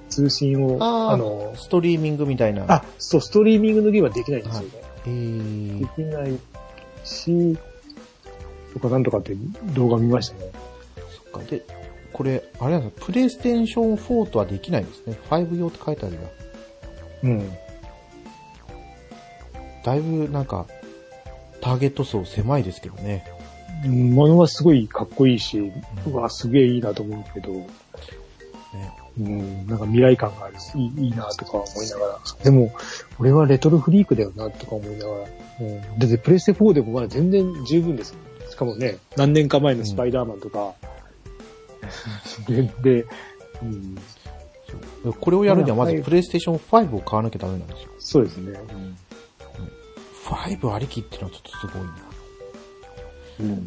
[0.08, 2.64] 通信を、あの、ストリーミングみたいな。
[2.68, 4.68] あ、そう、ストリーミングのゲームはできないんですよね。
[5.06, 6.38] えーで、きない
[7.04, 7.58] し、
[8.72, 9.36] とかなんとかって
[9.74, 10.52] 動画見ましたね。
[11.32, 11.50] そっか。
[11.50, 11.62] で、
[12.12, 15.18] これ、あれなんですか、プレイステーション4とはできないんですね。
[15.30, 16.20] 5用って書いてあるよ。
[17.24, 17.52] うん。
[19.84, 20.66] だいぶなんか、
[21.60, 23.26] ターゲット層狭いですけどね。
[23.84, 25.72] うんものはすごいかっこいいし、
[26.06, 27.68] うわ、すげえいいなと思うけど、ね
[29.18, 32.18] うん、なんか未来感があるし、いいいいなとか思いながら。
[32.42, 32.72] でも、
[33.18, 35.24] 俺はレトロフリークだよなとか思いながら。
[35.60, 38.16] うん、だってプレステ4でもまだ全然十分ですよ。
[38.50, 40.74] しかもね、何年か前のスパイダーマンとか。
[42.48, 43.06] で、で、
[43.62, 47.88] うん、これをやるにはまずはいプレイステーション5を買わなきゃダメなんですよ。
[47.98, 48.58] そうですね。
[50.24, 52.03] 5ありきっていうのはちょっとすごいな。
[53.40, 53.66] うん。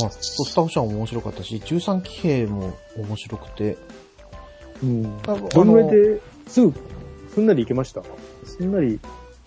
[0.00, 3.78] まあ、スタッフシャンも面白かったし、13騎兵も面白くて、
[4.82, 5.22] うん。
[5.22, 6.74] どのぐらいですぐ、
[7.34, 8.02] すんなりいけました？
[8.44, 8.98] すんなり、ね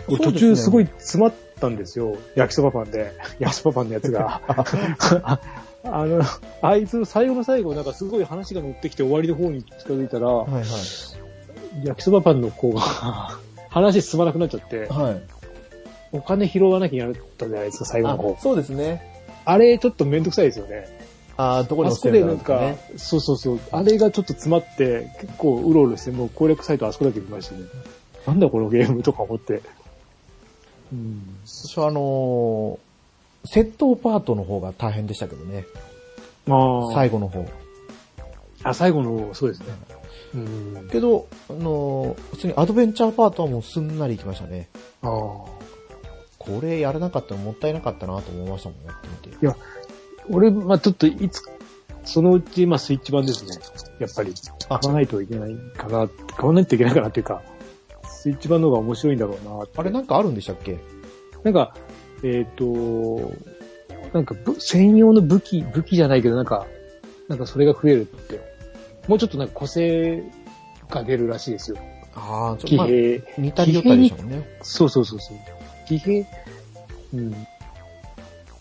[0.08, 2.18] 途中すごい詰まったんですよ。
[2.36, 3.14] 焼きそばパンで。
[3.40, 4.42] 焼きそばパンのやつが。
[5.84, 6.22] あの、
[6.62, 10.64] あいつ最後の最後、なんかすごい話が乗ってきて終わりの方に近づいたら、はいはい。
[11.86, 12.82] 焼きそばパンの子が、
[13.70, 15.22] 話進まなくなっちゃって、はい。
[16.12, 18.38] お金拾わなきゃいけなかったじゃないですか、最後の方。
[18.40, 19.02] そうですね。
[19.46, 20.88] あれ、ちょっとめんどくさいですよね。
[21.38, 27.62] ああ、どこにあそこ押せるでなんかかね。、そうそうそう、あれがちょっと詰まって、結構うろうろして、もう攻略サイトあそこだけ見ましたね。
[28.28, 29.62] なんだこのゲームとか思って。
[30.94, 31.22] うん。
[31.46, 32.92] 私はあのー
[33.44, 35.66] 窃盗パートの方が大変でしたけどね。
[36.46, 37.44] まあ、最後の方。
[38.62, 39.66] あ、最後の、そうですね。
[40.36, 40.90] うん。
[40.92, 44.70] けど、あのー普通にアドベンチャーパートはもうすんなり行きましたね。
[45.02, 45.61] ああ。
[46.44, 49.58] これやらなかったらもったいなかったなと思いましたもん、やってみて。
[50.30, 51.44] 俺、まあちょっといつ、
[52.04, 53.52] そのうち、まあスイッチ版ですね。
[54.00, 54.34] やっぱり。
[54.70, 57.44] あ買わないといけないかな、買わないといけないかなっていうか、
[58.06, 60.80] スイッチ版の方が面白いんだろうなあれなんかあるんでしたっけ？
[61.44, 61.76] なんか、
[62.24, 63.32] えっ、と、
[64.14, 66.66] なんかぶ専用の武器、武器じゃないけど、なんか、
[67.28, 68.40] なんかそれが増えるって。
[69.08, 70.24] もうちょっとなんか個性
[70.90, 71.78] が出るらしいですよ。
[72.14, 72.88] ああ、ちょっと、まあ。
[73.38, 74.48] 似たり寄ったりでしたもんね。
[74.62, 75.38] そうそうそうそう。
[77.14, 77.32] うん。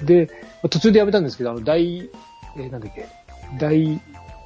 [0.04, 0.28] で、
[0.62, 2.10] まあ途中でやめたんですけど、あの、第、
[2.56, 3.06] えーなんだっけ、
[3.58, 4.00] 第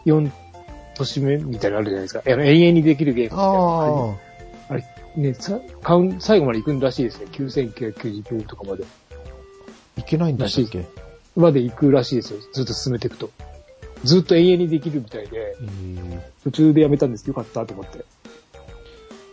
[0.06, 2.22] 4年目みたいなのあるじゃないですか。
[2.26, 4.18] あの永遠にできるゲームみたいなの
[4.68, 7.26] あね、さカウン最後まで行くらしいですね。
[7.32, 8.84] 9999とかまで。
[8.84, 10.84] あ、いけないんでしたっけ？
[11.36, 12.40] まで行くらしいですよ。
[12.52, 13.30] ずっと進めていくと。
[14.04, 15.56] ずっと永遠にできるみたいで、
[16.44, 18.04] 途中でやめたんですよかったと思って。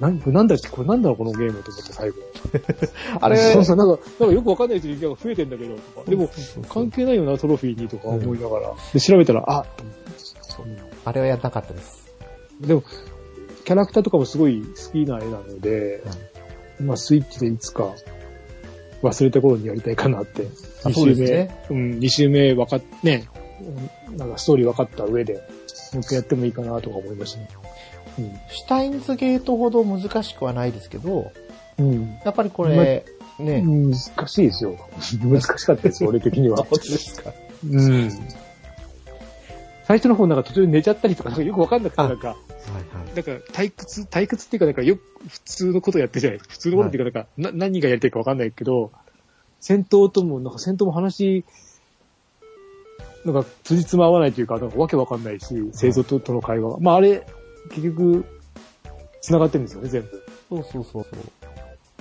[0.01, 2.17] なんなんだっけこれなんだろうこのゲームと思って最後。
[3.21, 6.09] あれ、そうそう、なんか、なんかよくわかんない人が増えてんだけど、とか。
[6.09, 6.27] でも、
[6.67, 8.73] 関係ないよな、トロフィーにとか思いながら。
[8.93, 12.11] で、調べたら、あと思ってあれはやんなかったです。
[12.59, 12.83] でも、
[13.63, 16.01] キャラクターとかもすごい好きな絵なので、
[16.79, 17.93] まあ、スイッチでいつか
[19.03, 20.41] 忘れた頃にやりたいかなって。
[20.43, 20.49] 二あ
[20.83, 23.27] そう周目、ですねうん、二周目分かっ、ね、
[24.09, 25.35] うんなんかストーリー分かった上で、
[25.93, 27.49] もう一回やってもいいかなとか思いましたね。
[28.17, 31.31] シュタインズゲートほど難しくはないですけど、
[31.77, 31.91] うん。
[31.91, 32.19] うん。
[32.23, 33.05] やっぱりこれ、
[33.39, 34.75] ね、難しいですよ。
[35.23, 36.57] 難しかったです、俺的には。
[36.57, 37.33] 本当ですか
[37.69, 38.11] うん。
[39.85, 42.37] 最初の方なんか途中で寝ちゃったりとか、よくわかんなくて、あなんか。
[43.15, 46.53] なんか退屈、退屈っていうかなんかよく普通のことやってるじゃないですか。
[46.53, 48.91] 普通のことっていうかなんか、な何がやりたいかわかんないけど、
[49.59, 51.43] 戦闘とも、なんか戦闘も話、
[53.25, 56.77] なんか辻褄合わないというか、なんかわけわかんないし、製造ととの会話が。
[56.79, 57.25] まああれ、
[57.69, 58.25] 結局、
[59.21, 60.23] 繋がってるんですよね、全部。
[60.49, 61.15] そうそうそうそう。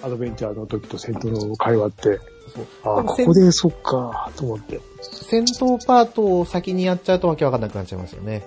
[0.03, 2.19] アドベンチャーの時と戦闘の会話って。
[2.55, 4.81] そうああ、ここでそっか、と思って。
[5.03, 8.47] 戦闘パートを先にやっちゃうとわけわかんなくなっちゃいますよね。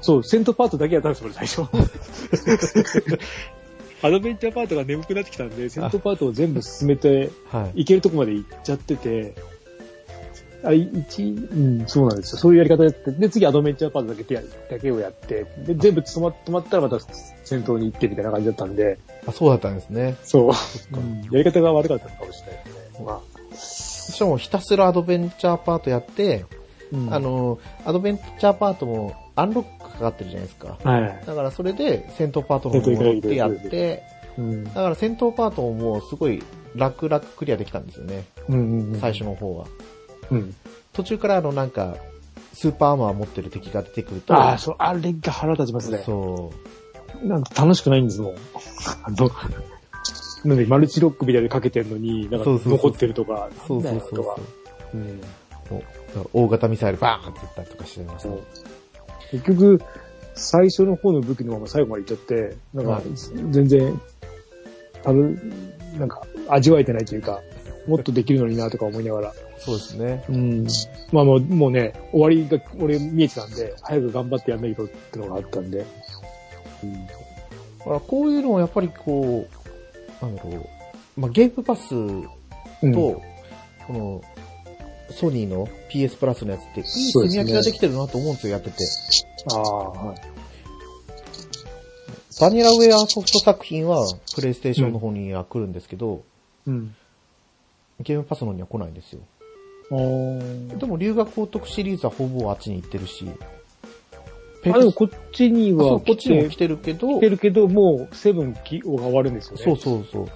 [0.00, 1.62] そう、戦闘パートだけやったんですよ、俺最初。
[4.02, 7.80] アドベンチャーパートが眠くなってきたんで、戦闘パートを全部進めて、はい。
[7.80, 9.34] 行けるとこまで行っちゃってて、
[10.72, 12.38] 一、うん、そうなんですよ。
[12.38, 16.98] そういうやり方やって、で、次アドベンチャーパートだけやだけをやって、で、全部止ま止まったらまた
[17.44, 20.16] 戦闘に行ってみたいな感じだったんで、あ、そうだったんですね。
[20.22, 20.52] そう。
[20.96, 23.04] うんやり方が悪かったのかもしれないですね。
[23.04, 23.20] ま
[23.56, 26.46] しかもひたすらアドベンチャーパートやって、
[27.10, 30.78] あ、あ、の、アドベンチャーパートもアンロックかかってるじゃないですか。
[30.82, 31.22] はい。
[31.26, 34.02] だからそれで戦闘パートの方に戻ってやって、
[34.38, 34.64] うん。
[34.64, 36.42] だから戦闘パートももうすごい
[36.74, 38.24] 楽々クリアできたんですよね。
[38.48, 39.00] うんうんうん。
[39.00, 39.66] 最初の方は。
[40.30, 40.54] うん。
[40.92, 41.96] 途中からあのなんか、
[42.54, 46.02] スーパーアーマー持ってる敵が出てくると、ああ、そう、あれが腹立ちますね。
[46.04, 46.52] そ
[47.22, 48.34] なんか楽しくないんですもん。
[49.04, 49.30] あの、
[50.44, 53.68] なんでマルチロックみたいでかけてるのに、なんか残ってるとか、う。
[53.68, 54.22] そうそうそうそ
[54.94, 58.38] うなん大型ミサイルバーンって撃ったりとかしてましたね。
[59.32, 59.82] 結局、
[60.34, 63.02] 最初の方の武器のまま最後まで行っちゃって、なんかはい、
[63.50, 64.00] 全然、
[65.02, 65.52] 多分、
[65.98, 67.40] なんか、味わえてないというか、
[67.86, 69.32] もっとできるのになとか思いながら。
[69.66, 70.24] そうですね。
[70.28, 70.66] うん。
[71.10, 75.84] まあもう、もうね、終わりが、俺見えてたんで、早く頑張ってやんないとってのがあったんで。
[76.84, 77.06] うん。
[77.06, 77.12] だ
[77.84, 79.48] からこういうのをやっぱりこ
[80.22, 81.96] う、なんだろう、まあ、ゲームパスと、
[82.82, 83.22] うんこ
[83.88, 84.22] の、
[85.10, 88.84] ソニーの PS プラスのやつっていい積み分けができてるなと思うんですよ、やってて。
[89.52, 90.20] ああ、はい。
[92.40, 96.22] バニラウェアソフト作品は、プレイステーションの方には来るんですけど、
[96.66, 96.94] うん。
[98.00, 99.20] ゲームパスの方には来ないんですよ。
[99.90, 103.26] でも、留学高徳シリーズはほぼあっちに行ってるし、
[104.62, 109.62] ペあ、でもこっちにはうこっちにも来来てるけど、てるけど、もう、セブンきが終わるんですよね。
[109.62, 110.28] そうそうそう。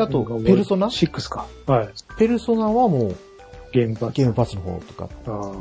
[0.00, 1.46] あとペルソナ ?6 か。
[1.66, 1.88] はい。
[2.18, 3.16] ペルソナはもう
[3.72, 4.14] ゲームパス。
[4.14, 5.52] ゲームパスの方とか、あ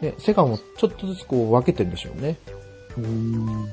[0.00, 0.04] あ。
[0.04, 2.36] ね、セガもちょっとずつこう分けてるんでしょうね。
[2.96, 3.68] うーん。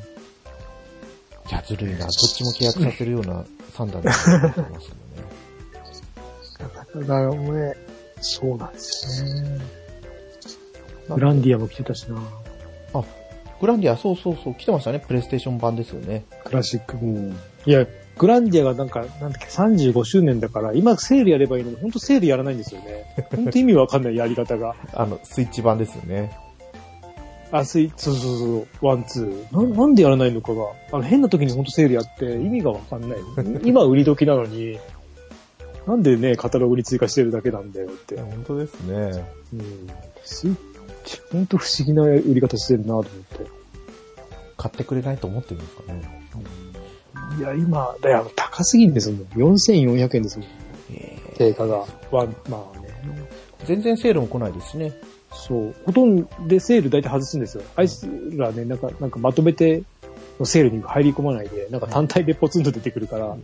[1.50, 2.00] いや、ずるいな。
[2.00, 4.10] どっちも契約させるような算段だ
[4.40, 5.02] なと思いますけど
[7.02, 7.06] ね。
[7.06, 7.76] だからね、
[8.22, 9.60] そうなんですよね。
[11.10, 12.18] グランディアも来てたしな。
[12.94, 13.04] あ、
[13.62, 15.00] グランディア、そうそうそう、来てましたね。
[15.00, 16.26] プレイステーション版ですよね。
[16.44, 16.98] クラシック。
[16.98, 17.38] うん。
[17.66, 17.86] いや、
[18.18, 23.06] グランディアがなんか、なんだっけ、35周年だから、今セールやればいいのに、ほんとセールやらないんですよね。
[23.36, 24.76] ほんと意味わかんないやり方が。
[24.94, 26.32] あの、スイッチ版ですよね。
[27.52, 28.46] あ、スイそうそうそ
[28.82, 29.70] う、ワン、ツー。
[29.70, 30.66] な、なんでやらないのかが。
[30.92, 33.20] あの、変な時にほんとセールやって、意味がわかんない。
[33.64, 34.80] 今売り時なのに、
[35.88, 38.20] なんでね、カタログに追加してるだけなんだよって。
[38.20, 39.26] 本当ですね。
[39.54, 39.90] うん。
[40.24, 40.56] スイッ
[41.04, 43.16] チ、ほんと不思議な売り方してるなと思って。
[44.58, 46.26] 買ってくれないと思ってるんですかね。
[47.38, 49.22] いや、今、だよ、高すぎんですもん。
[49.36, 50.48] 4400円ですもん。
[50.92, 51.86] え定価が。
[52.12, 52.88] ワン、まあね。
[53.60, 54.94] ー全然セールも来ないですしね。
[55.32, 55.76] そう。
[55.86, 57.64] ほとんどでセール大体外すんですよ。
[57.76, 58.08] あいつ
[58.38, 59.84] らね、なんか、なんかまとめて
[60.40, 63.38] のセールに入り込まないで、なんか単体でポツンと出てくるから、不思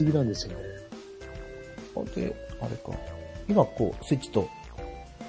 [0.00, 0.75] 議なんですよね。
[2.04, 2.98] で、あれか。
[3.48, 4.48] 今こう、スイッチと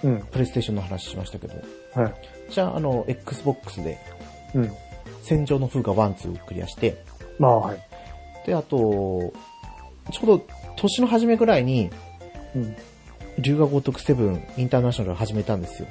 [0.03, 0.19] うん。
[0.31, 1.55] プレイステーションの話しましたけど。
[1.95, 2.13] はい。
[2.49, 3.99] じゃあ、あの、Xbox で、
[4.53, 4.71] うん。
[5.23, 7.03] 戦場の風が1、2クリアして、
[7.39, 7.79] まあ、はい。
[8.45, 8.77] で、あと、
[10.11, 10.45] ちょうど
[10.77, 11.89] 年の初めぐらいに、
[12.55, 12.75] うん。
[13.39, 15.87] 龍河如く7インターナショナル始めたんですよ。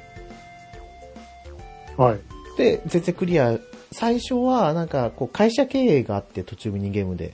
[1.97, 2.19] はい。
[2.57, 3.57] で、全然クリア、
[3.91, 7.33] 最初はなんかこう会社経営があって途中ミニゲームで、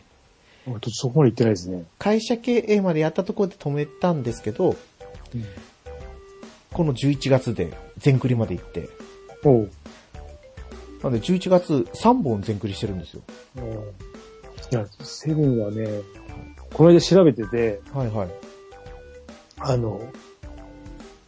[0.91, 1.85] そこまで行ってないですね。
[1.99, 4.75] 会社経営までやったところで止めたんですけど、
[6.71, 8.89] この11月で全クリまで行って、
[9.43, 9.69] おう。
[11.03, 13.21] なんで11月3本全クリしてるんですよ。
[14.71, 15.85] いや、セブンはね、
[16.73, 18.29] この間調べてて、はいはい。
[19.59, 19.99] あの、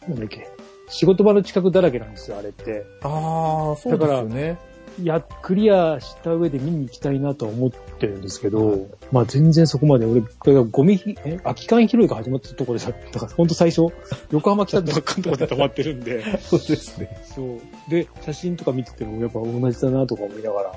[0.08, 0.48] なんだっけ、
[0.88, 2.84] 仕事場の近くだらけなんですよ、あれって。
[3.02, 4.58] ああ、そうですよね。
[4.98, 13.92] いや、クリアした上で見に行きたいなとは思ってるんですけど、まあ全然そこまで、俺、これがゴミひ、え、空き缶拾いが始まったところでさ、だからほんと最初、
[14.30, 17.22] 横浜来たばっかのところで止まってるんで、 そうですね。
[17.34, 17.90] そう。
[17.90, 20.72] で、写真とか見ててもやっぱ同じだなとか思いながら、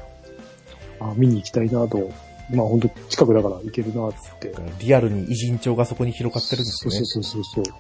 [1.00, 2.12] あ見に行きたいなと、
[2.52, 4.54] まあ本当近くだから行けるなって。
[4.80, 7.06] リアルに偉人帳がそこに広がってるんですねそう。
[7.06, 7.72] そうそうそ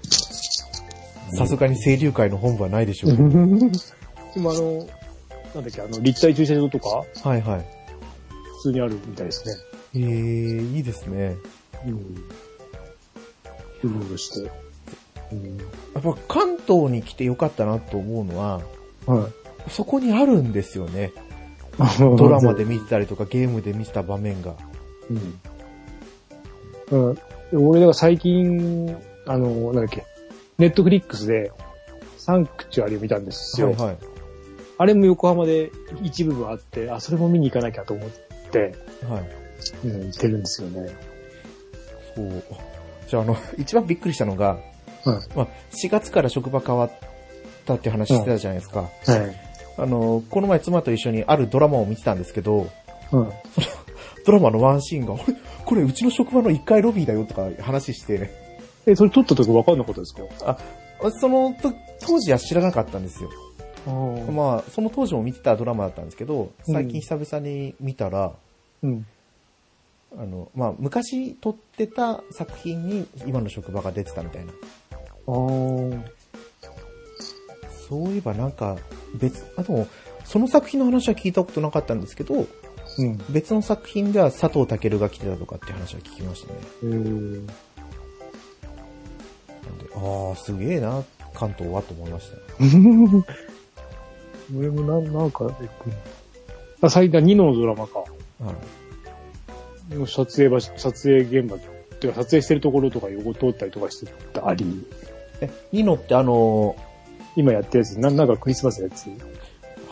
[1.33, 1.35] う。
[1.35, 3.29] さすがに清流会の本部はないでしょうけど。
[4.35, 4.87] でもあの、
[5.53, 7.65] なんだっけ、あの、立体駐車場とか、はいはい。
[8.57, 9.55] 普通にあるみたいですね。
[9.95, 11.35] えー、いいですね。
[11.85, 11.93] うん。
[13.84, 14.51] うろうろして。
[15.31, 15.57] うん。
[15.57, 15.63] や
[15.99, 18.61] っぱ関東に来てよかったなと思うのは、
[19.05, 19.27] は
[19.67, 19.71] い。
[19.71, 21.11] そこにあるんですよね。
[22.17, 24.55] ドラマで見てたりとかゲームで見てた場面が。
[26.91, 27.07] うん。
[27.09, 27.15] うん。
[27.15, 27.21] で
[27.53, 28.95] 俺、だから最近、
[29.26, 30.05] あの、なんだっけ、
[30.57, 31.51] ネットフリックスで、
[32.17, 33.71] サンクチュアリを見たんですよ。
[33.71, 33.97] はいはい。
[34.80, 38.10] あれも横浜で一部分あって、あ、それも見に行かなきゃと思っ
[38.49, 38.73] て、
[39.07, 39.30] はい。
[39.85, 40.89] うん、行ってるんですよね。
[42.15, 42.43] そう。
[43.10, 44.57] じゃあ、あの、 一番びっくりしたのが、
[45.03, 45.35] はい。
[45.35, 46.91] まあ、4月から職場変わっ
[47.65, 48.81] たって話してたじゃないですか。
[48.84, 48.89] はい。
[49.77, 52.69] あの、この前妻と一緒にあるドラマを見てたんですけど、
[53.11, 53.30] うん。
[54.26, 55.35] ドラマのワンシーンが、あれ？
[55.65, 58.30] これうちの職場の1階ロビーだよとか話して、
[58.85, 60.57] え、それ撮った時分かんなかったですか？
[61.19, 63.30] そのと当時は知らなかったんですよ。
[63.85, 68.34] まあ、その当時も見てたドラマだったんですけど、最近久々に見たら、
[68.81, 69.06] うん。
[70.18, 74.51] あの、まあ、昔撮ってた作品に今の職場が出てたみたいな。
[77.88, 78.77] そういえばなんか、
[79.15, 79.88] 別、あでも、
[80.23, 82.45] その作品の話は聞いたことなかったんですけど、
[82.97, 83.18] うん。
[83.30, 86.60] 別の作品では佐藤健が来てたとかって話は聞きましたね。
[86.84, 87.47] えー、
[89.65, 91.03] なんで、ああ、すげえな、
[91.34, 92.38] 関東はと思いました。
[94.57, 97.99] 俺もなん、なんか、えっと、あ、最近2のドラマか。
[97.99, 98.05] は
[99.91, 99.95] い。
[99.95, 101.59] の撮影場所、撮影現場、っ
[101.99, 104.85] ていうか撮影してるところとか横通ったりとかしてたり、
[105.41, 106.76] え、ニノってあの
[107.35, 109.07] 今やってるやつ、ななんかクリスマスのやつ。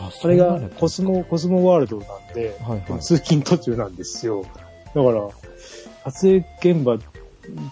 [0.00, 3.00] あ、それがコスモ、コスモワールドなんで、はいはい。
[3.00, 4.44] 通勤途中なんですよ。
[4.94, 5.28] だから、
[6.10, 6.98] 撮影現場、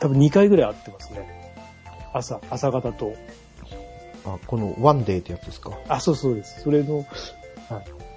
[0.00, 1.52] 多分2回ぐらい会ってますね。
[2.12, 3.14] 朝、朝方と。
[4.26, 5.70] あ、このワンデーってやつですか？
[5.88, 6.62] あ、そうそうです。
[6.62, 7.06] それの、はい。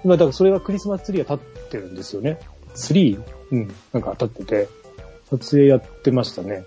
[0.04, 2.38] 今、だからそれがクリスマスツリーが立ってるんですよね。
[2.74, 3.22] ツリー？
[3.52, 3.74] うん。
[3.92, 4.68] なんか立ってて、
[5.30, 6.64] 撮影やってましたね。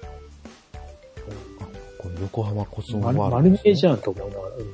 [1.97, 3.97] この横浜コスモ丸ワールド、丸見えじゃん。
[3.99, 4.55] と思いながら。
[4.55, 4.73] うん。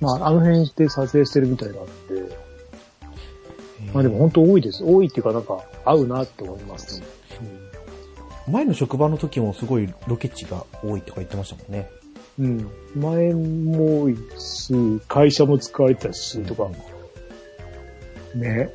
[0.00, 1.82] まあ、あの辺で撮影してるみたいなんで、
[3.92, 4.84] まあでも本当多いです。
[4.84, 7.06] 多いっていうかなんか合うなって思いますね。
[8.46, 11.90] 前の職場の時もすごいロケ地が多いとか言ってましたもんね。
[12.38, 12.70] うん。
[12.94, 14.72] 前も多いし、
[15.08, 16.68] 会社も使われてたし、とか。
[18.34, 18.70] ね。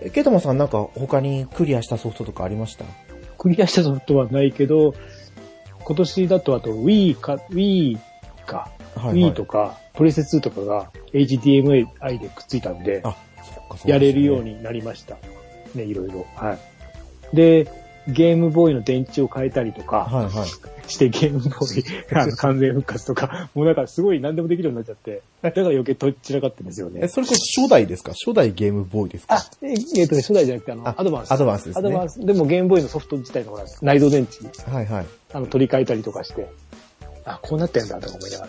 [0.00, 2.84] え、ケイタマさんなんか他にクリアしたソフトとかありました？
[3.38, 4.94] クリアしたソフトはないけど、
[5.84, 7.98] 今年だとあと Wii か、Wii
[8.46, 14.54] か、はい、Wii とか、プレセ2とかが HDMI でくっついたんで、あ、そっか、やれるように。
[14.54, 15.16] になりました。
[15.74, 16.26] ね、いろいろ。
[16.36, 16.54] は
[17.32, 17.36] い。
[17.36, 17.66] で、
[18.08, 20.48] ゲームボーイの電池を変えたりとか、はいはい。
[20.90, 21.84] してゲームボーイ
[22.18, 27.08] あの 完全復活とか、もうなんかすごい何でもできるようになっちゃって、だから余計とっちらかってるんですよえ、ね。
[27.08, 28.12] それこそ初代ですか？
[28.12, 29.36] 初代ゲームボーイですか？
[29.36, 31.32] あ、ええっとね、初代じゃなくてあの、あアドバンス。
[31.32, 32.18] アドバンスですねアドバンス。
[32.26, 35.06] でもゲームボーイのソフト自体のほら、内蔵電池、はいはい。
[35.32, 36.48] あの、取り替えたりとかして、
[37.24, 38.48] あ、こうなってんだとか思いなが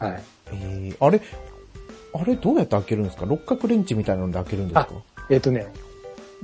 [0.00, 0.08] ら。
[0.08, 0.22] はい。
[0.52, 1.20] えー、あれ、
[2.12, 3.24] あれどうやって開けるんですか？
[3.24, 4.88] 六角レンチみたいなので開けるんですか？
[5.30, 5.68] えっ、とね、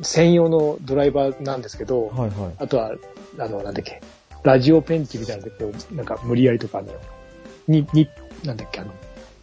[0.03, 2.53] 専用のドライバーなんですけど、はいはい。
[2.59, 2.93] あとは、
[3.39, 4.01] あの、なんだっけ、
[4.43, 6.93] ラジオペンチみたいなので、こう、なんか無理やりとか、あの、
[7.69, 8.09] に、に、
[8.45, 8.93] なんだっけ、あの、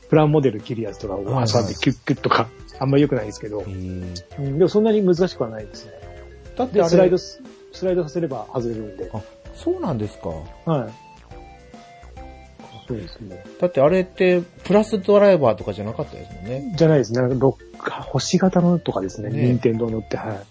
[0.09, 1.31] プランモデル切るやつとかを挟
[1.63, 2.47] んでキュッキュッとか、
[2.79, 5.91] あんまり良くないですけどでもそんなに難しくはないですね。
[5.91, 9.09] で、だってスライドす、スライドさせれば外れるんで。
[9.11, 9.21] あ、
[9.55, 10.29] そうなんですか。
[10.29, 10.93] はい。
[12.87, 13.43] そうですね。
[13.59, 16.73] だってあれって、プラスドライバーとかじゃなかったですもんね。
[16.75, 17.21] じゃないですね。
[17.91, 19.29] 星型のとかですね。
[19.29, 20.43] ね任天堂のって、は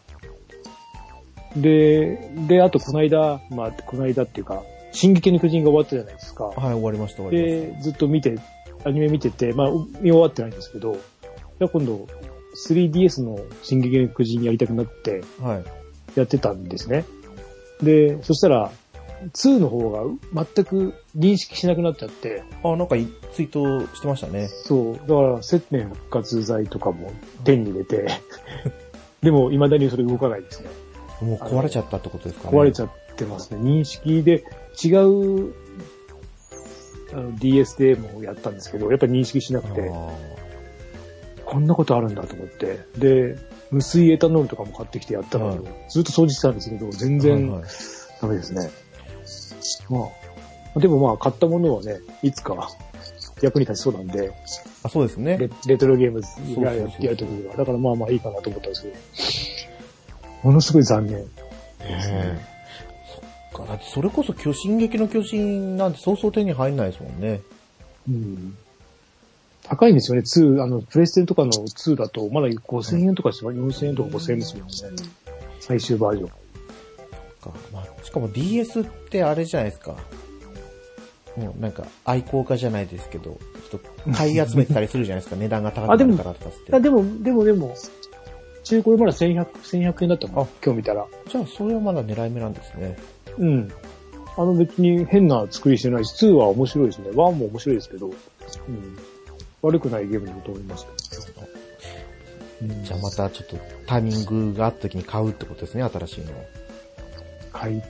[1.57, 1.61] い。
[1.61, 6.45] で、で、あとこの間、まあ、この間っていうか、進撃の巨人が終わったじゃないですか。
[6.45, 8.37] はい、終わりました、終わりましで、ずっと見て、
[8.85, 12.07] アニメ見てて、まあ、見終わってないんですけど、じゃあ今度、
[12.69, 15.45] 3DS の進撃の巨人やりたくなってた。
[15.45, 15.65] はい。
[16.15, 17.05] やってたんですね。
[17.83, 18.71] で、そしたら、
[19.33, 24.49] 2の方が全く認識しなくなっちゃって、あ、なんかいツイートしてましたね。
[24.49, 27.13] そう、だから、接点復活剤とかも
[27.45, 28.07] 手に入れて、
[29.23, 30.69] でも未だにそれ動かないですね。
[31.21, 32.59] もう壊れちゃったってことですかね。
[32.59, 33.59] 壊れちゃってますね。
[33.59, 34.45] 認識で
[34.83, 35.53] 違う
[37.13, 40.11] あの DS でもやったんですけど、やっぱり認識しなくて、あ
[41.45, 43.37] こんなことあるんだと思って、で、
[43.71, 47.71] 無水エタノールとかも買ってきてやったのに、はいずっと掃除してたんですけど、全ー然はいはい
[48.21, 48.71] ダメですね。
[49.91, 50.09] ま
[50.77, 52.71] あ、でもまあ買ったものはね、いつか
[53.43, 54.33] 役に立ちそうなんで、
[54.83, 55.51] あ、そうですねレ。
[55.67, 56.23] レトロゲーム
[56.65, 57.57] やるときには。
[57.57, 61.37] だからまあまあいいかなと思ったんですけど、ものすごい残念ですね。
[62.15, 62.53] ええ
[63.53, 67.41] そっか、だってそれこそ巨進撃の巨人なんてそうそう手に入んないですもんね。
[68.09, 68.57] うん
[69.65, 74.73] 高いんですよね、2、あの、プレステとかの2だと、まだ5000円とかしま4000円とか5000円ですもんね。
[75.61, 76.31] 最終バージョン。
[77.43, 79.97] かまあ、しかも DS ってあれじゃないですか。
[81.37, 83.39] もうなんか愛好家じゃないですけど、
[83.71, 85.37] ちょっと買い集めてたりするじゃないですか。
[85.41, 86.75] 値段が高くなるからとかって。
[86.75, 87.75] あでも、でもでも、
[88.65, 91.07] 中古でまだ1100、1100円だったもんあ今日見たら。
[91.29, 92.97] じゃあそれはまだ狙い目なんですね。
[93.39, 93.73] うん。
[94.37, 97.11] あの別に変な作りしてないし、2は面白いですね。
[97.11, 98.15] 1も面白いですけど、うん。
[99.63, 101.47] 悪くないゲームだと思いますけど。
[101.47, 103.57] うんじゃあまたちょっと
[103.87, 106.62] タイミングがあった時に買うってことですね、新しいのを。
[107.53, 107.83] 買い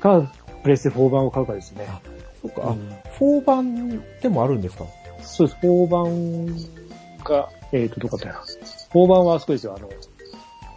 [0.00, 0.30] か、
[0.62, 1.86] プレステ4版を買うかですね。
[1.88, 2.00] あ
[2.42, 4.84] そうか、あうん、4版でもあるんですか？
[5.22, 5.58] そうです。
[5.66, 6.46] 4版
[7.24, 9.00] が、えっ、と、どこだったかな。
[9.02, 9.74] 4版はあそこですよ。
[9.76, 9.88] あの、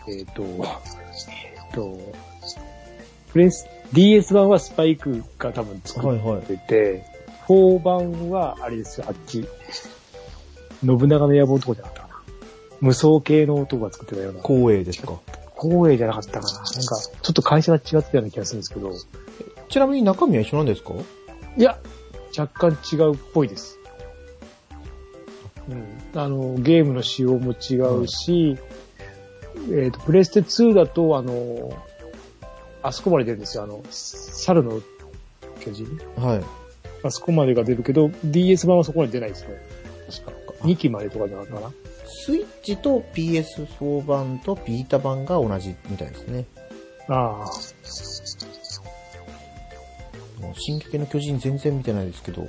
[0.07, 1.98] えっ、と、えっ、と、
[3.32, 6.40] プレス、DS 版はスパイクが多分作はいはい。
[6.40, 7.03] ってて、
[7.48, 9.48] 4版はあれですよ、あっち。
[10.84, 12.16] 信長の野望のとこじゃなかったかな。
[12.82, 14.41] 無双系の男が作ってたような。
[14.41, 15.20] 光栄ですか？
[15.60, 16.53] 光栄じゃなかったかな。
[16.53, 18.91] なんか、ちょっと会社が違ってたような気がするんですけど、
[19.69, 20.94] ちなみに中身は一緒なんですか？
[21.57, 21.77] いや、
[22.38, 23.77] 若干違うっぽいです。
[25.69, 26.19] うん。
[26.19, 28.57] あの、ゲームの仕様も違うし、
[29.72, 31.72] えっ、と、プレステ2だと、あの、
[32.81, 33.64] あそこまで出るんですよ。
[33.64, 34.81] あの、猿の
[35.60, 35.86] 巨人？
[36.15, 36.44] はい。
[37.03, 39.49] あそこまでが出るけど、DS 版はそこまで出ないですね。
[40.10, 40.31] 確か。
[40.64, 41.73] 2期までとかじゃなかったかな。
[42.10, 46.45] スイッチと PS4 版とビータ版が同じみたいですね。
[47.07, 47.49] ああ。
[50.41, 52.48] もう進撃の巨人全然見てないですけど、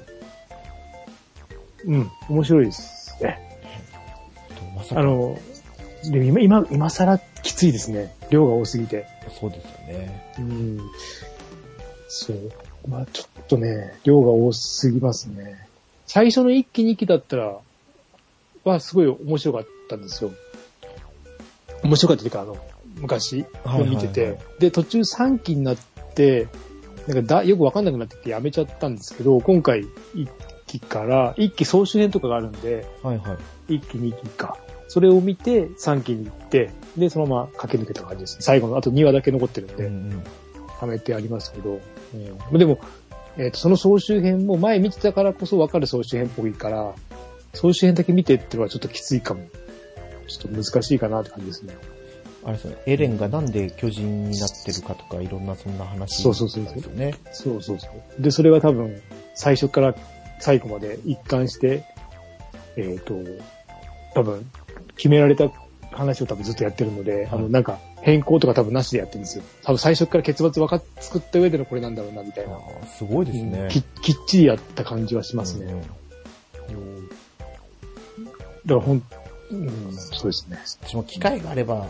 [1.85, 2.11] うん。
[2.29, 3.39] 面白いですね。
[4.77, 5.39] まさかあの、
[6.05, 8.15] でも今、今、今更きついですね。
[8.31, 9.07] 量が多すぎて。
[9.39, 10.33] そうですよね。
[10.39, 10.79] うん。
[12.09, 12.53] そう。
[12.89, 15.67] まあちょっとね、量が多すぎますね。
[16.07, 17.59] 最初の1期2期だったら、
[18.71, 20.33] はすごい面白かったんですよ。
[21.83, 22.57] 面白かったというか、あの、
[22.97, 24.39] 昔はいはいはい見てて。
[24.59, 25.77] で、途中3期になっ
[26.15, 26.49] て、
[27.07, 29.83] なんかだ、よくわかんなくなってきてやめちゃったんですけど、今回
[30.15, 30.29] 1
[30.67, 33.37] 期から、1期総集編とかがあるんで、はいは
[33.69, 33.75] い。
[33.75, 34.59] 1期2期か。
[34.89, 38.37] それを見て3期に行って、で、そのまま駆け抜けた感じです。
[38.41, 39.85] 最後の、あと2話だけ残ってるんで。
[39.85, 40.23] うんうん。
[40.81, 41.81] はめてありますけど、
[42.15, 42.79] うん、でも、
[43.37, 46.95] えっ、と、その総集編も前見てたからこそ分かる総集編っぽいから、
[47.55, 49.49] 総集編だけ見てってのはちょっときついかも。
[50.31, 51.77] ちょっと難しいかなって感じですね。
[52.45, 57.15] あれですね、エレンがなんで巨人になってるかとか、いろんなそんな話そうそうそうそうですよね。
[57.33, 58.23] そうそうそう。
[58.23, 59.03] で、それは多分、
[59.35, 59.95] 最初から
[60.39, 61.85] 最後まで一貫して、
[62.77, 63.15] えっ、と、
[64.15, 64.51] 多分、
[64.97, 65.51] 決められた
[65.91, 69.45] 話を多分ずっとやってるので、あの、なんか、変更とか多分なしでやってるんですよ。
[69.63, 72.59] 多分最初から結末分かっ、作った上でのこれなんだろうな、みたいな。
[72.87, 73.59] すごいですね。
[73.63, 75.67] うんききっちりやった感じはしますね。
[75.67, 77.11] うんうん
[78.75, 79.03] からほん、
[79.51, 80.59] うん、そうですね。
[80.83, 81.87] 私も機会があれば、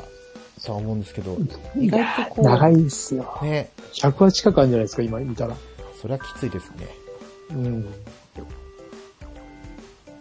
[0.65, 1.37] とは思うんですけど、
[1.77, 3.39] 意外とこう、長いですよ。
[3.43, 5.57] ね、100話近くあるんじゃないですか、今見たら。
[6.01, 6.89] それはきついですね。
[7.51, 7.83] うん。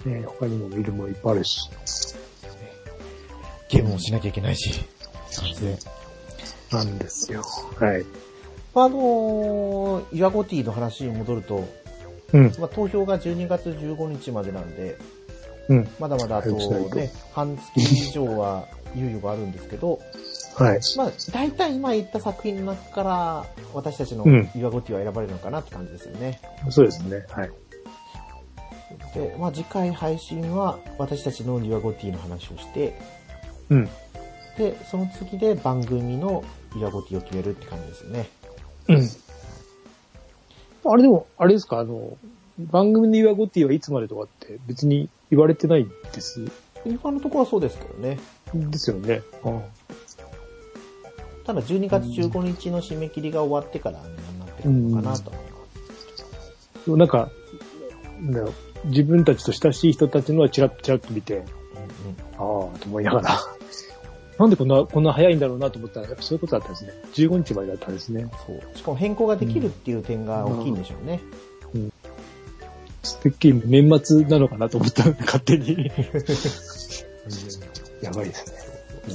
[0.05, 1.69] ね他にも見るものいっぱいあるし。
[3.69, 4.83] ゲームもしなきゃいけないし。
[5.35, 5.77] 感じで。
[6.71, 7.43] なんですよ。
[7.79, 8.05] はい。
[8.75, 11.67] あのー、岩ゴティの話に戻ると、
[12.33, 12.51] うん。
[12.59, 14.97] まあ、投票が12月15日までなんで、
[15.69, 15.87] うん。
[15.99, 16.51] まだまだあと
[16.95, 19.99] ね、半月以上は猶予があるんですけど、
[20.55, 20.79] はい。
[20.97, 26.41] まあ、大体今言った作品の中から、私たちのうん岩ゴティは選ばれるのかなって感じですよね。
[26.69, 27.23] そうですね。
[27.29, 27.51] はい。
[29.13, 32.99] で、まあ、次回配信は、私たちの岩ゴティの話をして、
[33.69, 33.89] うん。
[34.57, 36.43] で、その次で番組の
[36.75, 38.29] 岩ゴティを決めるって感じですよね。
[38.87, 39.09] うん。
[40.91, 42.17] あれでも、あれですか、あの、
[42.59, 46.45] 番組の岩ゴティはいつまでとかって別に言われてないです？
[46.85, 48.19] 今のところはそうですけどね。
[48.53, 49.21] ですよね。
[49.43, 49.59] あ
[51.45, 54.03] ただ12月15日の締め切りが終わってからに
[54.39, 55.57] なってけなのかなと思いま
[56.85, 56.97] す。
[56.97, 57.31] なんか、
[58.21, 58.53] なんだろう
[58.85, 61.47] 自分たちと親しい人たちのはチラッチラッと見て、うんうん
[62.71, 63.39] ああ、と思いながら、
[64.39, 66.93] なんでこんな、こんな早いんだろうなと思ったら、やっぱそういうことだったんですね。
[67.13, 68.29] 15日までだったんですね。
[68.45, 68.77] そう。
[68.77, 71.19] しかも変更ができるっていう点が大きいんでしょうね。
[73.21, 75.91] てっきり年末なのかなと思ったら、 勝手に。
[78.01, 78.47] やばいです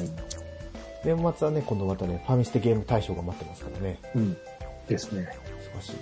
[0.00, 0.08] ね。
[1.04, 3.98] 年末はね、今度またね、ファミステゲーム大賞が待ってますからね。
[4.14, 4.22] うん。
[4.22, 4.36] うん。
[4.88, 5.28] ですね。
[5.76, 5.92] 忙しい。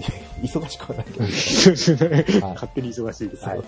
[0.42, 1.24] 忙しくはないけど。
[1.24, 1.32] はい
[2.54, 3.44] 勝手に忙しいです。
[3.44, 3.58] はい。
[3.58, 3.66] はい。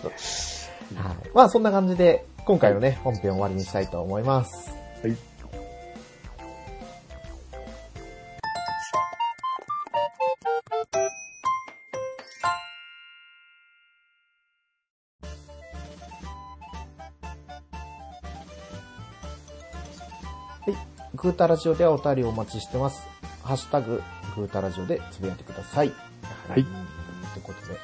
[1.34, 4.70] まあそんな感じで、今回のね、本編を終わりにしたいと思います。
[5.02, 5.16] はい。
[21.22, 23.06] グータラジオではお便りをお待ちしてます。
[23.44, 24.02] ハッシュタグ、
[24.34, 25.92] グータラジオでつぶやいてください。
[26.48, 27.78] はいということで、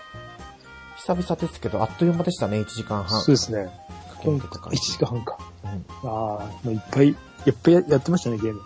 [0.97, 3.21] 久々ですけど、あっという間でしたね、1時間半。
[3.21, 3.67] そうですね。
[4.11, 5.39] かけ今回、1てた感じ時間半か。
[5.63, 5.71] うん
[6.11, 7.17] ああ、まあ、いっぱい、いっ
[7.63, 8.61] ぱいややってましたね、ゲーム。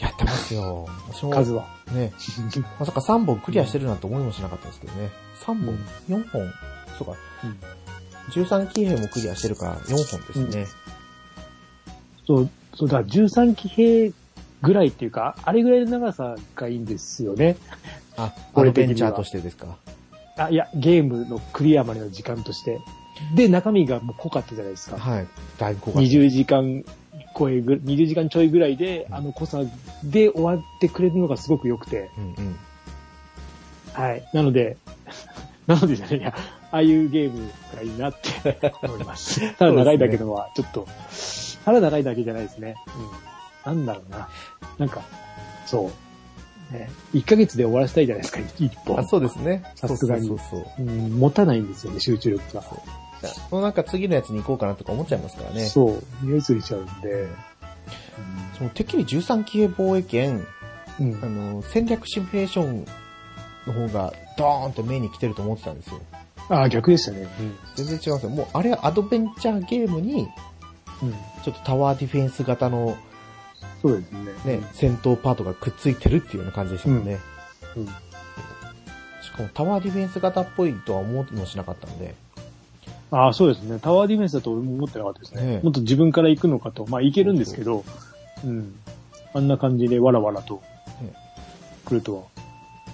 [0.00, 0.88] やってますよ。
[1.32, 1.68] 数は。
[1.92, 2.12] ね、
[2.80, 5.12] まさか3本クリアしてるなんて思いもしなかったですけどね。
[5.44, 6.52] 3本、うん4本？
[6.98, 7.14] そうか。
[7.44, 7.58] うん
[8.32, 10.66] 13騎兵もクリアしてるから4本ですね。
[12.26, 14.12] そう、そうだ、13騎兵
[14.62, 17.56] ぐらいっていうか、あれぐらいの長さがいいんですよね。
[18.16, 19.76] あ、アこれベンチャーとしてですか？
[20.36, 22.78] あ、いや、ゲームのクリアまでの時間として。
[23.34, 24.98] で、中身がもう濃かったじゃないですか。
[24.98, 25.26] はい。
[25.58, 26.00] だいぶ濃かった。
[26.08, 26.84] 20時間
[27.38, 29.62] 超えぐ、20時間ちょいぐらいで、うんあの濃さ
[30.04, 32.10] で終わってくれるのがすごく良くて。
[32.18, 32.56] うんうん。
[33.94, 34.28] はい。
[34.34, 34.76] なので、
[35.66, 36.34] なのでじゃねえや、
[36.70, 39.40] ああいうゲームがいいなって思います。
[39.56, 40.86] ただ長いだけのは、ちょっと、
[41.66, 42.76] ただ長いだけじゃないですね。
[43.66, 43.76] うん。
[43.76, 44.28] なんだろうな。
[44.78, 45.02] なんか、
[45.66, 45.90] そ
[46.70, 46.72] う。
[46.72, 49.04] ね、1ヶ月で終わらせたいじゃないですか、一本あ、。
[49.04, 49.64] そうですね。
[49.74, 52.62] さすがにそうそうそううん、持たないんですよね、集中力が。
[52.62, 52.78] そう。
[53.50, 55.66] もうなんか次のやつに行こうかなとか思っちゃいますからね。
[55.66, 57.26] そう、匂いついちゃうんで。
[58.58, 60.46] そのてっきり13騎兵防衛圏、
[61.00, 62.86] うんあの、戦略シミュレーション
[63.66, 66.00] の方がドーンと目に来てると思ってたんですよ。
[66.48, 67.28] ああ、逆でしたね。
[67.74, 68.30] 全然違うんですよ。
[68.30, 70.28] もうあれはアドベンチャーゲームに、
[71.02, 71.08] うん。
[71.08, 71.14] うん。
[71.44, 72.96] ちょっとタワーディフェンス型の
[73.82, 74.58] そうですね。
[74.58, 77.18] ね、戦闘パートがくっついてるっていうような感じでしたもんね。
[77.76, 77.86] うん。
[77.86, 82.14] しかもタワーディフェンス型っぽいとは思ってもしなかったんで。
[83.10, 83.78] ああ、そうですね。
[83.80, 85.42] タワーディフェンスだと思ってなかったですね。
[85.42, 86.86] ねえもっと自分から行くのかと。
[86.86, 87.84] まあ、行けるんですけど、
[88.44, 88.74] うん。
[89.34, 90.62] あんな感じでわらわらと
[91.00, 91.12] ね、
[91.84, 92.22] 来るとは。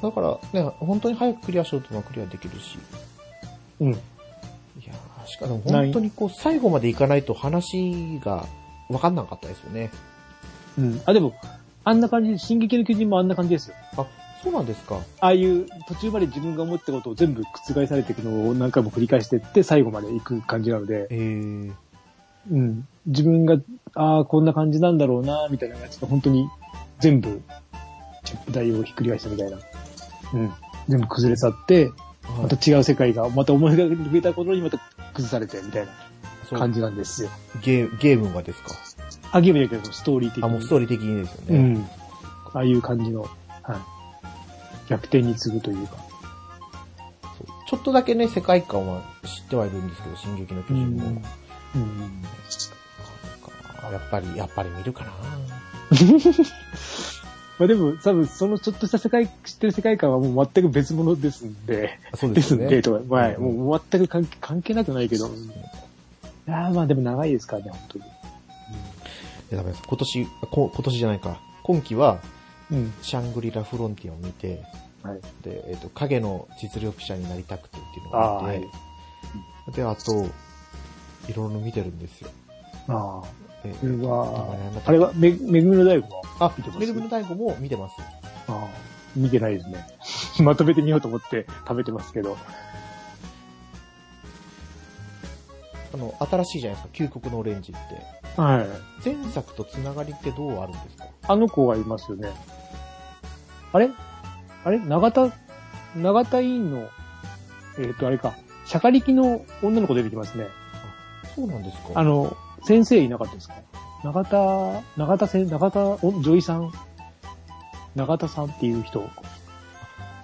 [0.02, 2.76] だからね、本当に早くクリアしようとはクリアできるし。
[3.80, 3.98] うん。
[5.40, 8.46] いやーしかも本当にこう最後までいかないと話が
[8.88, 9.90] 分かんなかったですよね。
[10.78, 11.02] うん。
[11.06, 11.34] あ、でも、
[11.84, 13.76] あんな感じ、進撃の巨人もあんな感じですよ。
[13.96, 14.06] あ、
[14.42, 15.00] そうなんですか。
[15.20, 21.72] ああいう途中まで自分が思ったことを全部覆されていくのを何回も繰り返していって最後まで行く感じなので、えー、
[22.50, 22.88] うん。
[23.06, 23.56] 自分が、
[23.94, 26.48] ああ、こんな感じなんだろうな、みたいなやつが本当に
[26.98, 27.42] 全部、
[28.24, 29.58] チップ台をひっくり返したみたいな。
[30.34, 30.52] うん。
[30.88, 31.90] 全部崩れ去って、
[32.42, 34.78] また違う世界が、また思い描けた頃にまた
[35.14, 37.30] 崩されて、みたいな感じなんですよ。
[37.62, 38.70] ゲーゲームがですか？
[39.32, 40.44] あ、ゲームだけど、ストーリー的に。
[40.44, 41.58] あ、もうストーリー的にですよね。
[41.58, 41.86] うん。
[42.54, 43.30] ああいう感じの、はい。
[44.88, 45.96] 逆転に次ぐというか。
[47.38, 51.06] そうちょっとだけね、世界観は知ってはいるんですけど、進撃の巨人も。
[51.06, 51.12] うん。
[51.12, 51.22] なん
[53.82, 55.10] かやっぱり、やっぱり見るかな。
[57.58, 65.30] まあでも、多分、そのちょっとした世界、知ってる世界観はもう全く別物ですんで、そうですんよで、とか、まあ、うんもう全く関係関係なくないけど、い
[66.46, 68.04] やーまあでも長いですからね、本当に。
[68.04, 68.08] い
[69.50, 69.82] やダメです。
[69.86, 71.40] 今年、こ今年じゃないか。
[71.62, 72.20] 今期は、
[72.70, 72.92] うん。
[73.02, 74.62] シャングリラ・フロンティアを見て、
[75.02, 75.20] はい。
[75.42, 78.62] で、えっ、と、影の実力者になりたくてっていうのああ、を見て、は
[79.68, 79.72] い。
[79.76, 80.24] で、あと、
[81.28, 82.30] いろいろ見てるんですよ。
[82.88, 83.41] ああ。
[83.62, 86.80] でこれ名前はなんだっ、けあれは、め、めぐみの大悟はあ見て、ます？
[86.80, 87.96] メルブの大悟も見てます。
[88.00, 88.04] あ
[88.48, 88.66] あ、
[89.14, 89.86] 見てないですね。
[90.44, 92.36] まとめてみようと思って食べてますけど。
[95.94, 98.40] あの、新しいじゃないですか、究極のオレンジって。
[98.40, 98.66] はい。
[99.04, 101.04] 前作とつながりってどうあるんですか？
[101.28, 102.30] あの子がいますよね。
[103.72, 103.90] あれ？
[104.64, 104.78] あれ？
[104.80, 105.30] 長田、
[105.96, 106.88] 長田委員の、
[107.78, 108.34] えっ、と、あれか。
[108.64, 110.46] シャカリキの女の子出てきますね。
[111.34, 111.88] そうなんですか？
[111.94, 112.34] あの、
[112.64, 113.54] 先生いなかったですか？
[114.04, 116.72] 長田、長田先、長田、お女医さん？
[117.94, 119.08] 長田さんっていう人。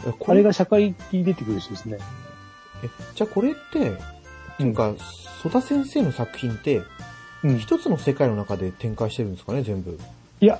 [0.07, 0.41] えこれ？
[0.41, 1.99] あれが社会に出てくる人ですね。
[2.83, 3.93] え、じゃあこれって、
[4.59, 4.95] なんか、
[5.43, 6.83] 曽田先生の作品って、
[7.45, 7.59] うん。
[7.59, 9.99] 一つの世界の中で展開してるんですかね、全部。
[10.41, 10.59] いや、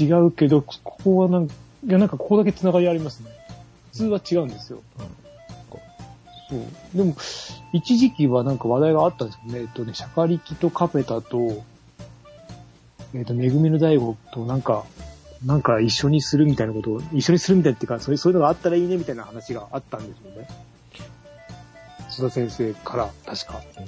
[0.00, 1.50] 違うけど、ここはなんい
[1.86, 3.30] や、なんかここだけ繋がりありますね。
[3.92, 4.82] 普通は違うんですよ。
[6.48, 6.60] そう。
[6.94, 7.16] でも、
[7.72, 9.60] 一時期はなんか話題があったんですよね。
[9.60, 11.64] えっとね、シャカリキとカペタと、
[13.14, 14.84] えっと、めぐみの大悟となんか、
[15.44, 20.48] なんか一緒にするみたいなことを、一緒にするみたいっていうか、そういうそういうのがあったらいいねみたいな話があったんですよね。
[22.10, 23.62] 須田先生から、確か。
[23.78, 23.84] え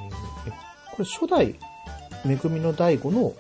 [0.93, 1.57] これ初代、
[2.25, 3.35] めぐみの大悟の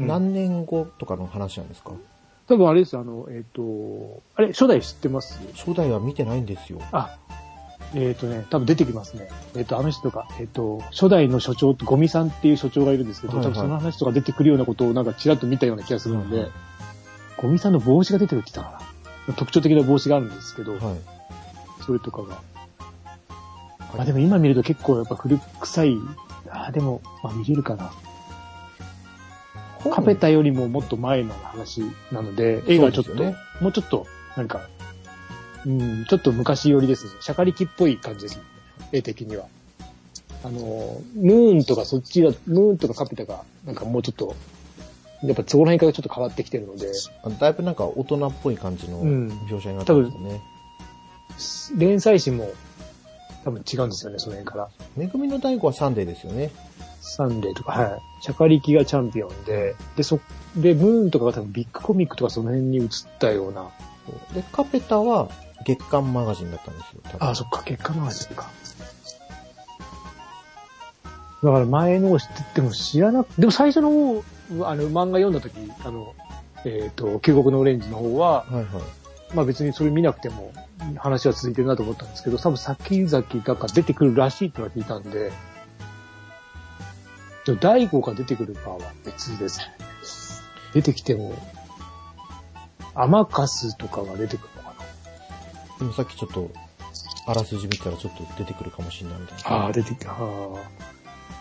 [0.00, 1.90] うん何年後とかの話なんですか、
[2.46, 5.40] 多分あれです、あの、えっ、と、あれ、初代知ってます？
[5.56, 6.80] 初代は見てないんですよ。
[6.92, 7.18] あ、
[7.94, 9.28] えっ、とね、多分出てきますね。
[9.56, 16.52] えっ、と、あの人とか、えっ、と、初代の所長ゴミさんっていう所長がいるんですけど、はいはい多分その話とか出てくるようなことをなんかちらっと見たような気がするので、はいはい
[17.38, 18.84] ゴミさんの帽子が出てるって言ったか
[19.28, 19.34] な。
[19.34, 20.82] 特徴的な帽子があるんですけど、はい。
[21.86, 22.42] それとかが。
[23.96, 25.96] あ、でも今見ると結構やっぱ古臭い、
[26.50, 27.92] あ、でも、まあ見れるかな。
[29.92, 34.06] カペタよりももっと前の話なので、映画はちょっと、ねもうちょっと、
[34.36, 34.68] なんか、
[35.68, 37.12] うん、ちょっと昔寄りですね。
[37.20, 38.42] シャカリキっぽい感じですね。
[38.90, 39.44] 絵的には。
[40.42, 44.34] あの、ムーンとかそっちが、ムーンとかカペタが、なんかもうちょっと、
[45.22, 46.90] やっぱそこら辺からちょっと変わってきてるので、
[47.22, 50.40] あだいぶなんか大人っぽい感じのうん描写になってますね。
[51.76, 52.50] 連載誌も
[53.44, 54.68] 多分違うんですよね、その辺から。
[54.96, 56.50] め組の大吾はサンデーですよね。
[57.00, 58.00] サンデーとか、はい。
[58.22, 60.20] シャカリキがチャンピオンで、で、そ、
[60.56, 62.88] で、ムーンとかが多分ビッグコミックとかその辺に移っ
[63.18, 63.68] たような。
[64.34, 65.28] で、カペタは
[65.64, 67.00] 月刊マガジンだったんですよ。
[67.04, 68.50] 多分あ、そっか、結果の話か。
[71.42, 74.24] だから前のを知ってても知らなく、でも最初の方、
[74.66, 75.54] あの、漫画読んだ時、
[75.84, 76.14] あの、
[76.64, 78.64] えっ、と、救国のオレンジの方は、はいはい。
[79.34, 80.52] まあ別にそれ見なくても
[80.96, 85.30] 話は続いてるなと思ったんですけど、多分先々なんか出てくるらしいってのは聞いたんで、
[87.44, 89.64] でも大悟が出てくるかは別ですね。
[90.74, 91.34] 出てきても、
[92.94, 94.48] アマカスとかが出てくる
[95.78, 96.50] でもさっきちょっと、
[97.26, 99.50] あらすじ見たらちょっと出てくるかもしれないみたいな。
[99.50, 99.56] な。
[99.64, 100.10] ああ、出てきた。
[100.10, 100.16] ああ。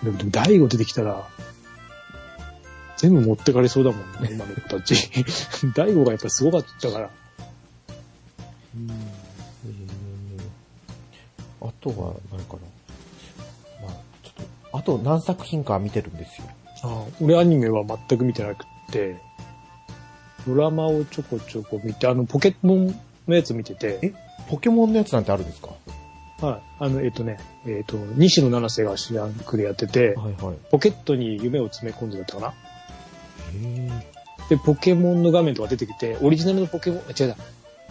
[0.04, 1.28] でも、でも大悟出てきたら、
[2.98, 4.96] 全部持ってかれそうだもんね、今の子たち。
[5.76, 7.10] 大悟がやっぱすごかったから。
[8.76, 8.98] うんへー
[11.60, 12.58] あとは、何か
[13.82, 13.88] な。
[13.88, 13.92] まあ、
[14.24, 16.48] ちょっと、あと何作品か見てるんですよ。
[16.84, 19.18] ああ俺アニメは全く見てなくって、
[20.48, 24.14] ドラマをちょこちょこ見て、あの、ポケモンのやつ見てて、え
[24.48, 25.70] ポケモンのやつなんてあるんですか？
[26.46, 26.62] はい。
[26.80, 30.56] あの、えっ、とね、えっ、と、西野七瀬が主役でやってて、はいはい。
[30.70, 32.54] ポケットに夢を詰め込んでだったかな？
[34.50, 37.36] で、ポケモンの画面とか出てきて、オリジナルのポケモン、あ違うな、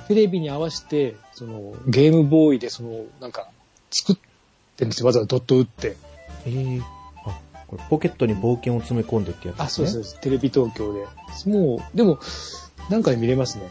[0.09, 3.51] テレビに合わせて、その、ゲームボーイで、その、なんか、
[3.91, 4.17] 作っ
[4.77, 5.07] てんですよ。
[5.07, 5.97] わざわざドット打って。
[6.47, 6.81] ええ。
[7.27, 9.65] あ、これポケットに冒険を詰め込んでってやつですね。
[9.65, 10.21] あ、そうですそうです。
[10.21, 11.05] テレビ東京で。
[11.51, 12.19] もう、でも、
[12.91, 13.69] なんかで見れますね。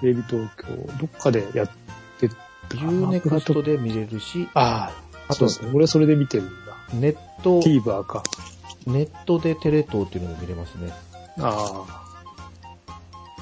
[0.00, 0.66] テレビ東京、
[0.98, 1.70] どっかでやっ
[2.18, 2.34] てた
[2.76, 5.70] ユーネクストで見れるし、ああ、あとそうですね。
[5.74, 6.76] 俺それで見てるんだ。
[6.94, 8.22] ネット、TVer か。
[8.86, 10.92] ネットでテレ東っていうのも見れますね。
[11.38, 12.06] ああ。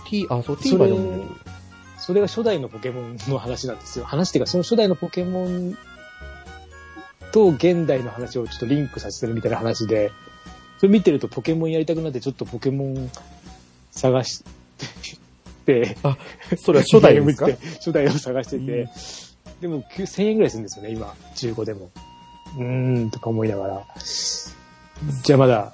[0.06, 1.30] T、あ、そう、TVer でも見れる。
[1.98, 4.04] それが初代のポケモンの話なんですよ。
[4.04, 5.76] 話っていうか、その初代のポケモン
[7.32, 10.12] と現代の話をちょっとリンクさせてるみたいな話で、
[10.78, 13.10] それ見てるとポケモンやりたくなってちょっとポケモン
[13.90, 14.44] 探して、
[16.02, 16.16] あ、
[16.58, 17.46] それは初代ですか？
[17.76, 18.88] 初代を探してて、
[19.60, 21.90] でも9000円ぐらいするんですよね、今、中古でも。
[22.56, 23.82] うーん、とか思いながら。
[25.22, 25.72] じゃあまだ、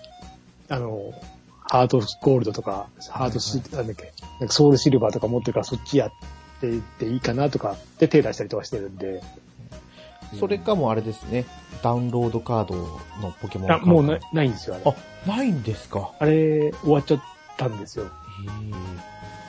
[0.68, 1.12] あの、
[1.68, 6.10] ハートゴールドとか、ハートシ、なんだっけ、なんかソウルシルバーとか持ってるからそっちやっ
[6.60, 9.22] ていっていいかなとか、で手出したりとかしてるんで、
[10.38, 11.44] それかもうあれですね。
[11.82, 12.76] ダウンロードカード
[13.20, 13.86] のポケモンカあ、ード。
[13.86, 14.84] もうないないんですよ、あれ。
[15.26, 16.12] あ、ないんですか？
[16.20, 17.22] あれ、終わっちゃっ
[17.56, 18.06] たんですよ。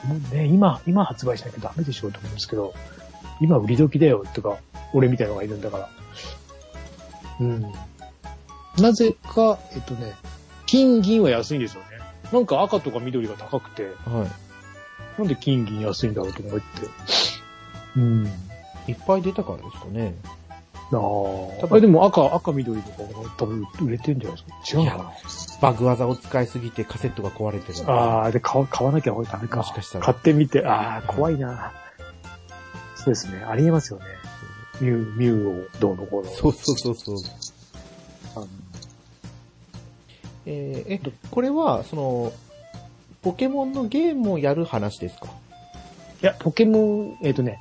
[0.04, 2.74] へもうね、今、今発売しなきゃダメでしょうと思うんですけど、
[3.40, 4.56] 今売り時だよとか、
[4.92, 5.88] 俺みたいのがいるんだから。
[7.40, 7.72] うん。
[8.78, 10.12] なぜか、えっとね、
[10.66, 11.86] 金銀は安いんですよね。
[12.32, 13.86] なんか赤とか緑が高くて、え。
[14.08, 14.26] は
[15.18, 16.64] なんで金銀安いんだろうと思って。
[17.96, 18.26] うん。
[18.88, 18.92] い。
[18.92, 20.14] いっぱい出たからですかね。
[20.90, 21.02] なあ。
[21.70, 24.80] あれでも赤、赤緑とかも多分売れてんじゃないですか？
[24.80, 25.12] 違うのか
[25.62, 27.84] バグ技を使いすぎてカセットが壊れてる。
[27.86, 29.58] なああ、で買わ買わなきゃダメか。
[29.58, 31.72] もしかしたら買ってみて、ああ、怖いな。
[32.96, 33.42] そうですね。
[33.44, 34.04] ありえますよね。
[34.80, 36.30] ミュウ、ミュウをどうのこうの。
[36.30, 37.16] そうそうそうそう。
[38.36, 38.46] あの
[40.46, 42.32] えーえ、これは、その、
[43.22, 45.26] ポケモンのゲームをやる話ですか？
[46.22, 47.60] いや、ポケモン、えっ、とね、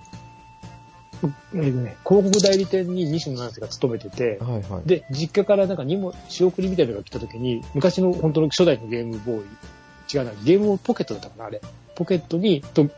[1.56, 4.88] えっ、とね、広告代理店に西野七瀬が勤めてて、はいはい。
[4.88, 9.44] で、実家からなんか荷物、仕送りみたいなのが来た時に、昔の本当の初代のゲームボーイ、
[10.14, 11.62] 違うな、ゲームポケットだったかな、あれ。
[11.96, 12.90] ポポケットにと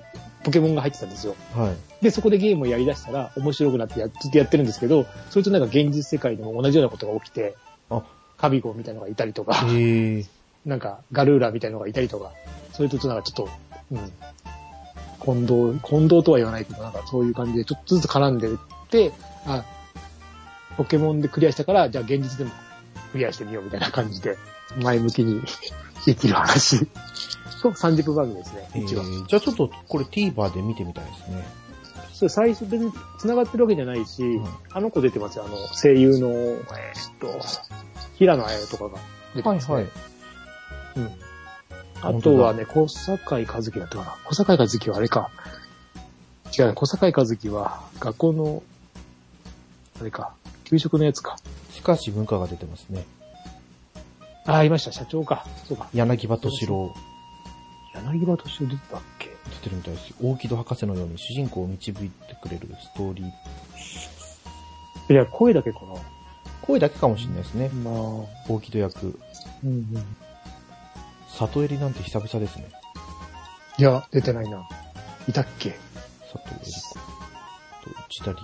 [0.44, 1.36] ポケモンが入ってたんですよ。
[1.56, 2.04] はい。
[2.04, 7.56] で、そこでゲームをやり出したら面白くなってやずっとやってるんですけど、それとなんか現実世界でも同じようなことが起きて、
[7.90, 8.04] あ
[8.38, 9.66] カビゴみたいなのがいたりとか。
[10.66, 12.32] なんかガルーラみたいなのがいたりとか、
[12.72, 13.50] それとなんかちょっと、
[13.91, 14.12] うん、
[15.26, 18.56] 混同、混同とは言わないけど、なんかそういう感じでちょっとずつ絡んでっ
[18.90, 19.12] て、
[19.45, 19.64] あ、
[20.78, 22.52] ポケモンでクリアしたから、じゃあ現実でも
[23.12, 24.38] クリアしてみようみたいな感じで、
[24.82, 25.41] 前向きに
[26.06, 26.88] できる話。
[27.62, 29.04] と30分番組ですね、え一話。
[29.04, 31.48] ーじゃあちょっとこれ TVer で見てみたいですね。
[32.14, 37.40] それ最初別に繋がってるわけじゃないし、んあの子出てますよ、あの、声優の、えーっと、
[38.16, 39.00] 平野綾とかが
[39.34, 39.76] 出てますね。
[39.76, 39.84] はい。
[40.98, 41.12] うん。
[42.04, 44.18] あとはね、小坂井和樹だったかな。
[44.26, 45.32] 小坂井和樹はあれか。
[46.58, 48.64] 違うね、小坂井和樹は学校の、
[50.00, 50.34] あれか、
[50.66, 51.38] 給食のやつか。
[51.72, 53.06] しかし文化が出てますね。
[54.46, 55.48] ああ、いました、社長か。
[55.68, 55.88] そうか。
[55.94, 56.94] 柳葉敏郎
[57.96, 59.30] 柳葉敏夫出てたっけ？
[59.30, 60.16] 出てるみたいですよ。
[60.22, 65.14] 大木戸博士のように主人公を導いてくれるストーリー。
[65.14, 65.96] いや、声だけかな。
[66.62, 67.70] 声だけかもしれないですね。
[67.70, 67.94] まあ、
[68.50, 69.20] 大木戸役。
[69.64, 70.06] うんうん。
[71.38, 72.69] 里襟なんて久々ですね。
[73.77, 74.68] いや、出てないな。
[75.27, 75.76] いたっけ？
[76.31, 76.93] 里襟子。
[76.93, 76.99] と、
[78.07, 78.38] 内田理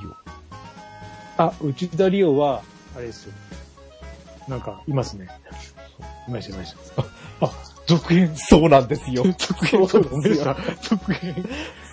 [1.37, 2.61] あ、内田理央は、
[2.95, 3.33] あれですよ。
[4.47, 5.27] なんか、いますね。
[6.27, 7.03] いました、いました。
[7.45, 7.51] あ、
[7.85, 8.31] 続編。
[8.35, 9.23] そうなんですよ。
[9.37, 9.87] 続編。
[9.87, 11.35] そうなんですよ続編。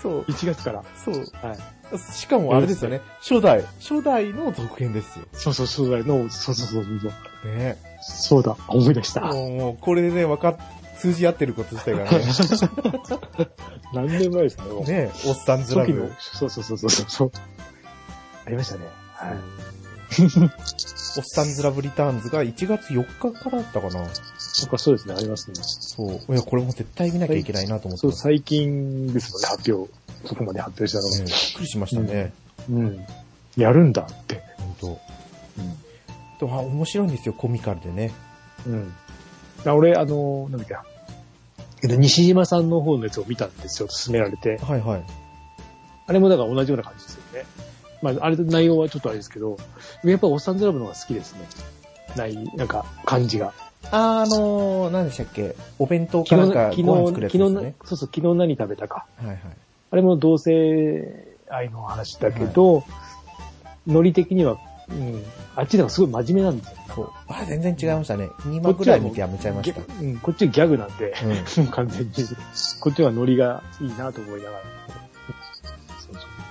[0.03, 0.21] そう。
[0.23, 0.85] 1月から。
[1.05, 1.15] そう。
[1.15, 1.59] はい。
[2.13, 3.01] しかもあれですよね。
[3.21, 3.65] 初代。
[3.81, 5.27] 初代の続編ですよ。
[5.33, 7.57] そうそう、そうだの、そうそうそうそう。
[7.57, 9.21] ねそうだ、思い出した。
[9.21, 10.57] もう、これでね、わかっ、
[11.07, 12.11] 通じ合ってること自体がね。
[13.95, 17.33] 何年前ですかね、もうねおっさんずラ初期のブ。、そうそうそうそうそう。
[18.45, 18.87] ありましたね。
[19.13, 19.37] はい。
[21.19, 24.09] おっさんずラブリターンズが1月4日からだったかな。
[24.39, 25.57] そっか、そうですね、ありますね。
[25.61, 26.35] そう。
[26.35, 28.23] いや、これも絶対見なきゃいけないなと思ってそう、ます。
[28.23, 29.93] 最近ですもんね、発表。
[30.25, 31.25] そこまで発表したのねが。
[31.25, 32.33] びっくりしましたね。
[32.69, 33.07] うん。
[33.57, 34.43] やるんだって。
[34.59, 34.99] 本当。
[36.41, 38.13] でもあ面白いんですよ、コミカルでね。
[38.67, 38.93] うん。
[39.65, 40.85] あ俺、あの、なんだっけな。
[41.83, 44.59] えっと、西島さんの方のやつを見たんですよ、勧められて。
[44.59, 45.03] はいはい。
[46.07, 47.45] あれもだから同じような感じですよね。
[48.03, 49.57] まあ、あれと内容はちょっとあれですけど、
[50.05, 51.41] やっぱおっさんずラブの方が好きですね。
[52.17, 53.53] ない、なんか、感じが。
[53.91, 55.55] あー、あのー、何でしたっけ？
[55.79, 59.07] お弁当か昨日、なんか昨日、ご飯作るやつ昨日なですね。、そうそう、昨日何食べたか。
[59.17, 59.39] はいはい。
[59.91, 62.85] あれも同性愛の話だけど、
[63.87, 64.59] ノリ的には、
[64.89, 65.23] うん、
[65.57, 66.77] あっちの方がすごい真面目なんですよ。
[66.95, 67.11] そう。
[67.29, 68.29] あ、全然違いましたね。
[68.43, 69.81] 2話ぐらい見てやめちゃいました。
[70.01, 71.15] うん、こっちギャグなんで、
[71.59, 71.67] うん。
[71.73, 72.13] 完全に。
[72.81, 74.63] こっちはノリがいいなと思いながら。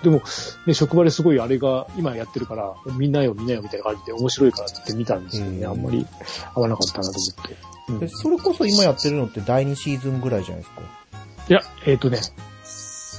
[0.04, 0.22] でも、
[0.68, 6.06] ね、職場ですごいあれが今やってるから、みんなよみんなよみたいな感じで面白いからって見たんですけどね、うんあんまり
[6.54, 7.56] 合わなかったなと思って。
[7.90, 10.82] うんでそれこそ今やってるのって第2シーズンぐらいじゃないですか？
[11.50, 12.20] いや、えっ、とね、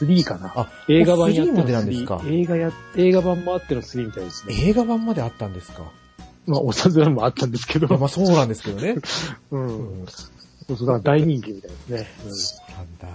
[0.05, 0.52] 3かな。
[0.55, 2.20] あ、映画版やって3のまでなんですか。
[2.27, 4.55] 映画や、映画版もあっての3みたいですね。
[4.68, 5.90] 映画版まであったんですか。
[6.47, 7.89] まあ、おさずらもあったんですけど。
[7.98, 8.97] まあそうなんですけどね。
[9.51, 9.56] う。
[9.56, 10.06] うんん。
[10.06, 12.09] そうそう、だから大人気みたいですね。
[12.77, 13.09] なんだ。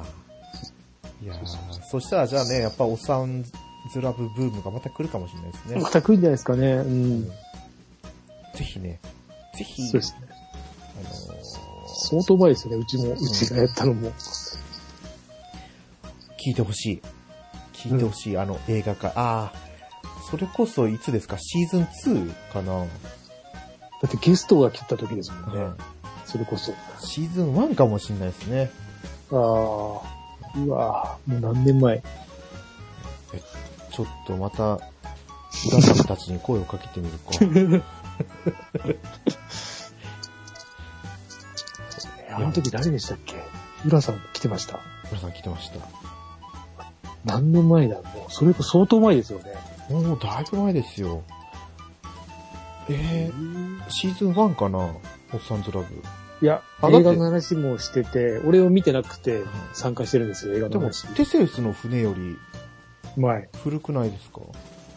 [1.23, 5.75] いやーそしたらじゃあね、やっぱおっさんずラブブームがまた来るかもしれないですうん。
[5.75, 5.89] ねま。
[5.89, 6.67] た来るんじゃないですかね。
[6.73, 7.25] うん。
[7.25, 7.31] ぜ
[8.63, 8.99] ひね、
[9.57, 10.27] ぜひ、そうですね。
[11.29, 11.71] あのー
[12.03, 14.11] 相当前ですよね、うちも、うちがやったのも。
[16.45, 17.01] 聞いてほしい。
[17.73, 19.09] 聞いてほしい、あの映画化。
[19.09, 19.53] ああ、
[20.29, 21.37] それこそいつですか？
[21.39, 21.83] シーズン
[22.27, 22.85] 2かな、だ
[24.07, 25.61] ってゲストが来た時ですもんね。
[25.61, 25.77] うん
[26.25, 26.71] それこそ。
[26.99, 28.71] シーズン1かもしれないですね。
[29.31, 32.01] ああ、うわもう何年前。
[33.91, 34.75] ちょっとまた、
[35.69, 37.31] 浦さんたちに声をかけてみるか。
[42.33, 43.35] あの時誰でしたっけ？
[43.85, 44.79] 浦さん来てました。
[45.11, 45.75] 浦さん来てました。
[47.25, 49.53] 何年前だもう、それこそ相当前ですよね。
[49.89, 51.23] もうだいぶ前ですよ。
[52.89, 54.79] えー、シーズン1かな？
[55.33, 55.85] おっさんずラブ。
[56.41, 59.43] いや、映画の話もしてて、俺を見てなくて
[59.73, 62.37] 参加してるんですよ、映画でもの話。、テセウスの船より
[63.15, 64.41] 前、古くないですか？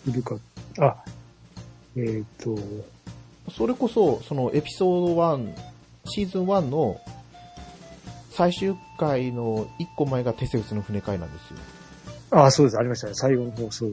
[0.08, 0.36] いるか。
[0.78, 0.96] あ、
[1.96, 2.56] えっ、と、
[3.52, 5.54] それこそ、そのエピソード1、
[6.06, 6.98] シーズン1の
[8.30, 11.58] 最終回の1個前がテセウスの船会なんですよ。
[12.30, 13.92] あ、そうです、ありましたね、最後の放送。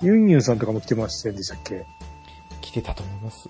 [0.00, 1.84] ユンユンさんとかも来てましたでしたっけ？
[2.60, 3.48] 来てたと思います。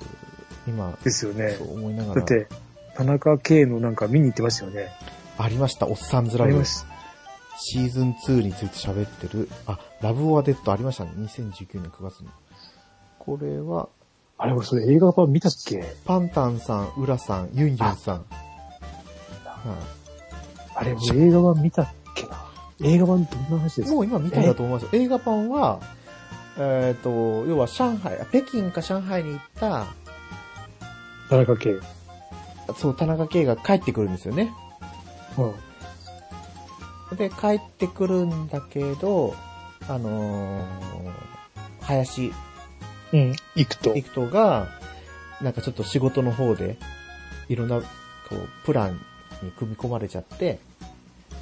[0.67, 1.65] 今、ですよねそ。
[1.65, 2.21] う思いながら。
[2.21, 2.49] だって、
[2.95, 4.89] 田中圭のなんか見に行ってましたよね。
[5.37, 6.65] ありました、おっさんずラブありま。
[6.65, 6.89] した。
[7.59, 9.49] シーズン2について喋ってる。
[9.67, 11.13] あ、ラブオアデッドありましたね。
[11.17, 12.29] 2019年9月に。
[13.19, 13.89] これは、
[14.39, 15.85] あれ、俺それ映画版見たっけ？
[16.05, 18.25] パンタンさん、ウラさん、ユンユンさん。
[19.45, 19.77] は
[20.75, 22.25] あれ、俺映画版見たっけ
[22.83, 23.95] 映画版どんな話ですか？
[23.95, 25.01] もう今見たんだと思いますよ。
[25.01, 25.81] 映画版は、
[26.59, 27.11] えっ、と、
[27.47, 29.87] 要は上海、北京か上海に行った、
[31.31, 31.81] 田中圭。
[32.77, 34.53] そう、田中圭が帰ってくるんですよね。
[35.39, 37.17] うん。
[37.17, 39.35] で、帰ってくるんだけど、
[39.89, 40.65] あのー
[41.81, 42.33] 林
[43.13, 43.35] うん。
[43.55, 43.95] 行くと。
[43.95, 44.69] 陸斗が、
[45.41, 46.77] なんかちょっと仕事の方で、
[47.49, 47.87] いろんな、こ
[48.33, 49.01] う、プラン
[49.43, 50.59] に組み込まれちゃって、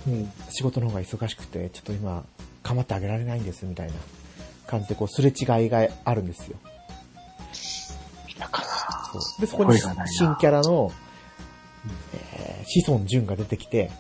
[0.07, 0.33] うん。
[0.51, 2.25] 仕事の方が忙しくて、ちょっと今、
[2.63, 3.95] 構ってあげられないんです、みたいな
[4.67, 6.59] 感じで、こう、すれ違いがあるんですよ。
[8.39, 8.69] だから。
[9.13, 10.93] そうで、そこに新キャラの、
[12.15, 13.91] えー、子孫淳が出てきて、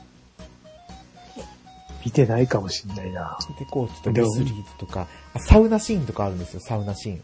[2.05, 3.37] 見てないかもしんないな。
[3.59, 7.23] で、こう、ちょっとレスリーとか、あサウナシーンとかあるんですよ、サウナシーン。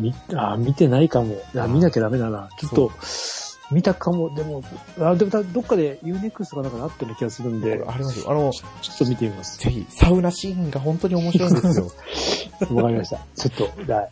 [0.00, 1.36] み、あ、見てないかも。
[1.54, 2.48] あ、あ見なきゃダメだな。
[2.58, 2.90] ちょっと、
[3.70, 4.34] 見たかも。
[4.34, 4.62] でも、
[4.98, 8.30] あ、でもだどっかで UNEXT かなんかなってる気がするんで、ありますよ。
[8.30, 9.58] あの、ちょっと見てみます。
[9.58, 11.90] ぜひ、サウナシーンが本当に面白いんですよ。
[12.74, 13.18] わかりました。
[13.36, 14.08] ちょっと、じゃあ、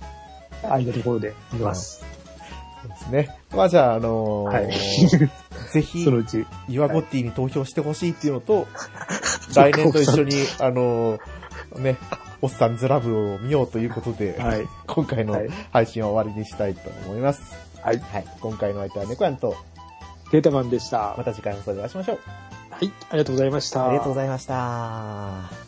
[0.62, 2.04] 空いたところで見ます。
[2.82, 3.36] そうですね。
[3.54, 4.70] まあじゃあ、あのーはい。
[5.72, 6.46] ぜひそ、のうち。
[6.68, 8.66] ユアゴッティに投票してほしいっていうのと、
[9.54, 11.20] 来年と一緒に、あのー
[11.76, 11.96] ね、
[12.40, 14.66] おっさんずラブを見ようということで、はい。
[14.86, 17.67] 今回のはい配信は終わりにしたいと思います。
[17.82, 17.98] はい。
[17.98, 18.24] はい。
[18.40, 19.56] 今回の相手は猫やんと、
[20.32, 21.14] データマンでした。
[21.16, 22.18] また次回の放送でお会いしましょう。
[22.70, 22.92] はい。
[23.10, 23.88] ありがとうございました。
[23.88, 25.67] ありがとうございました。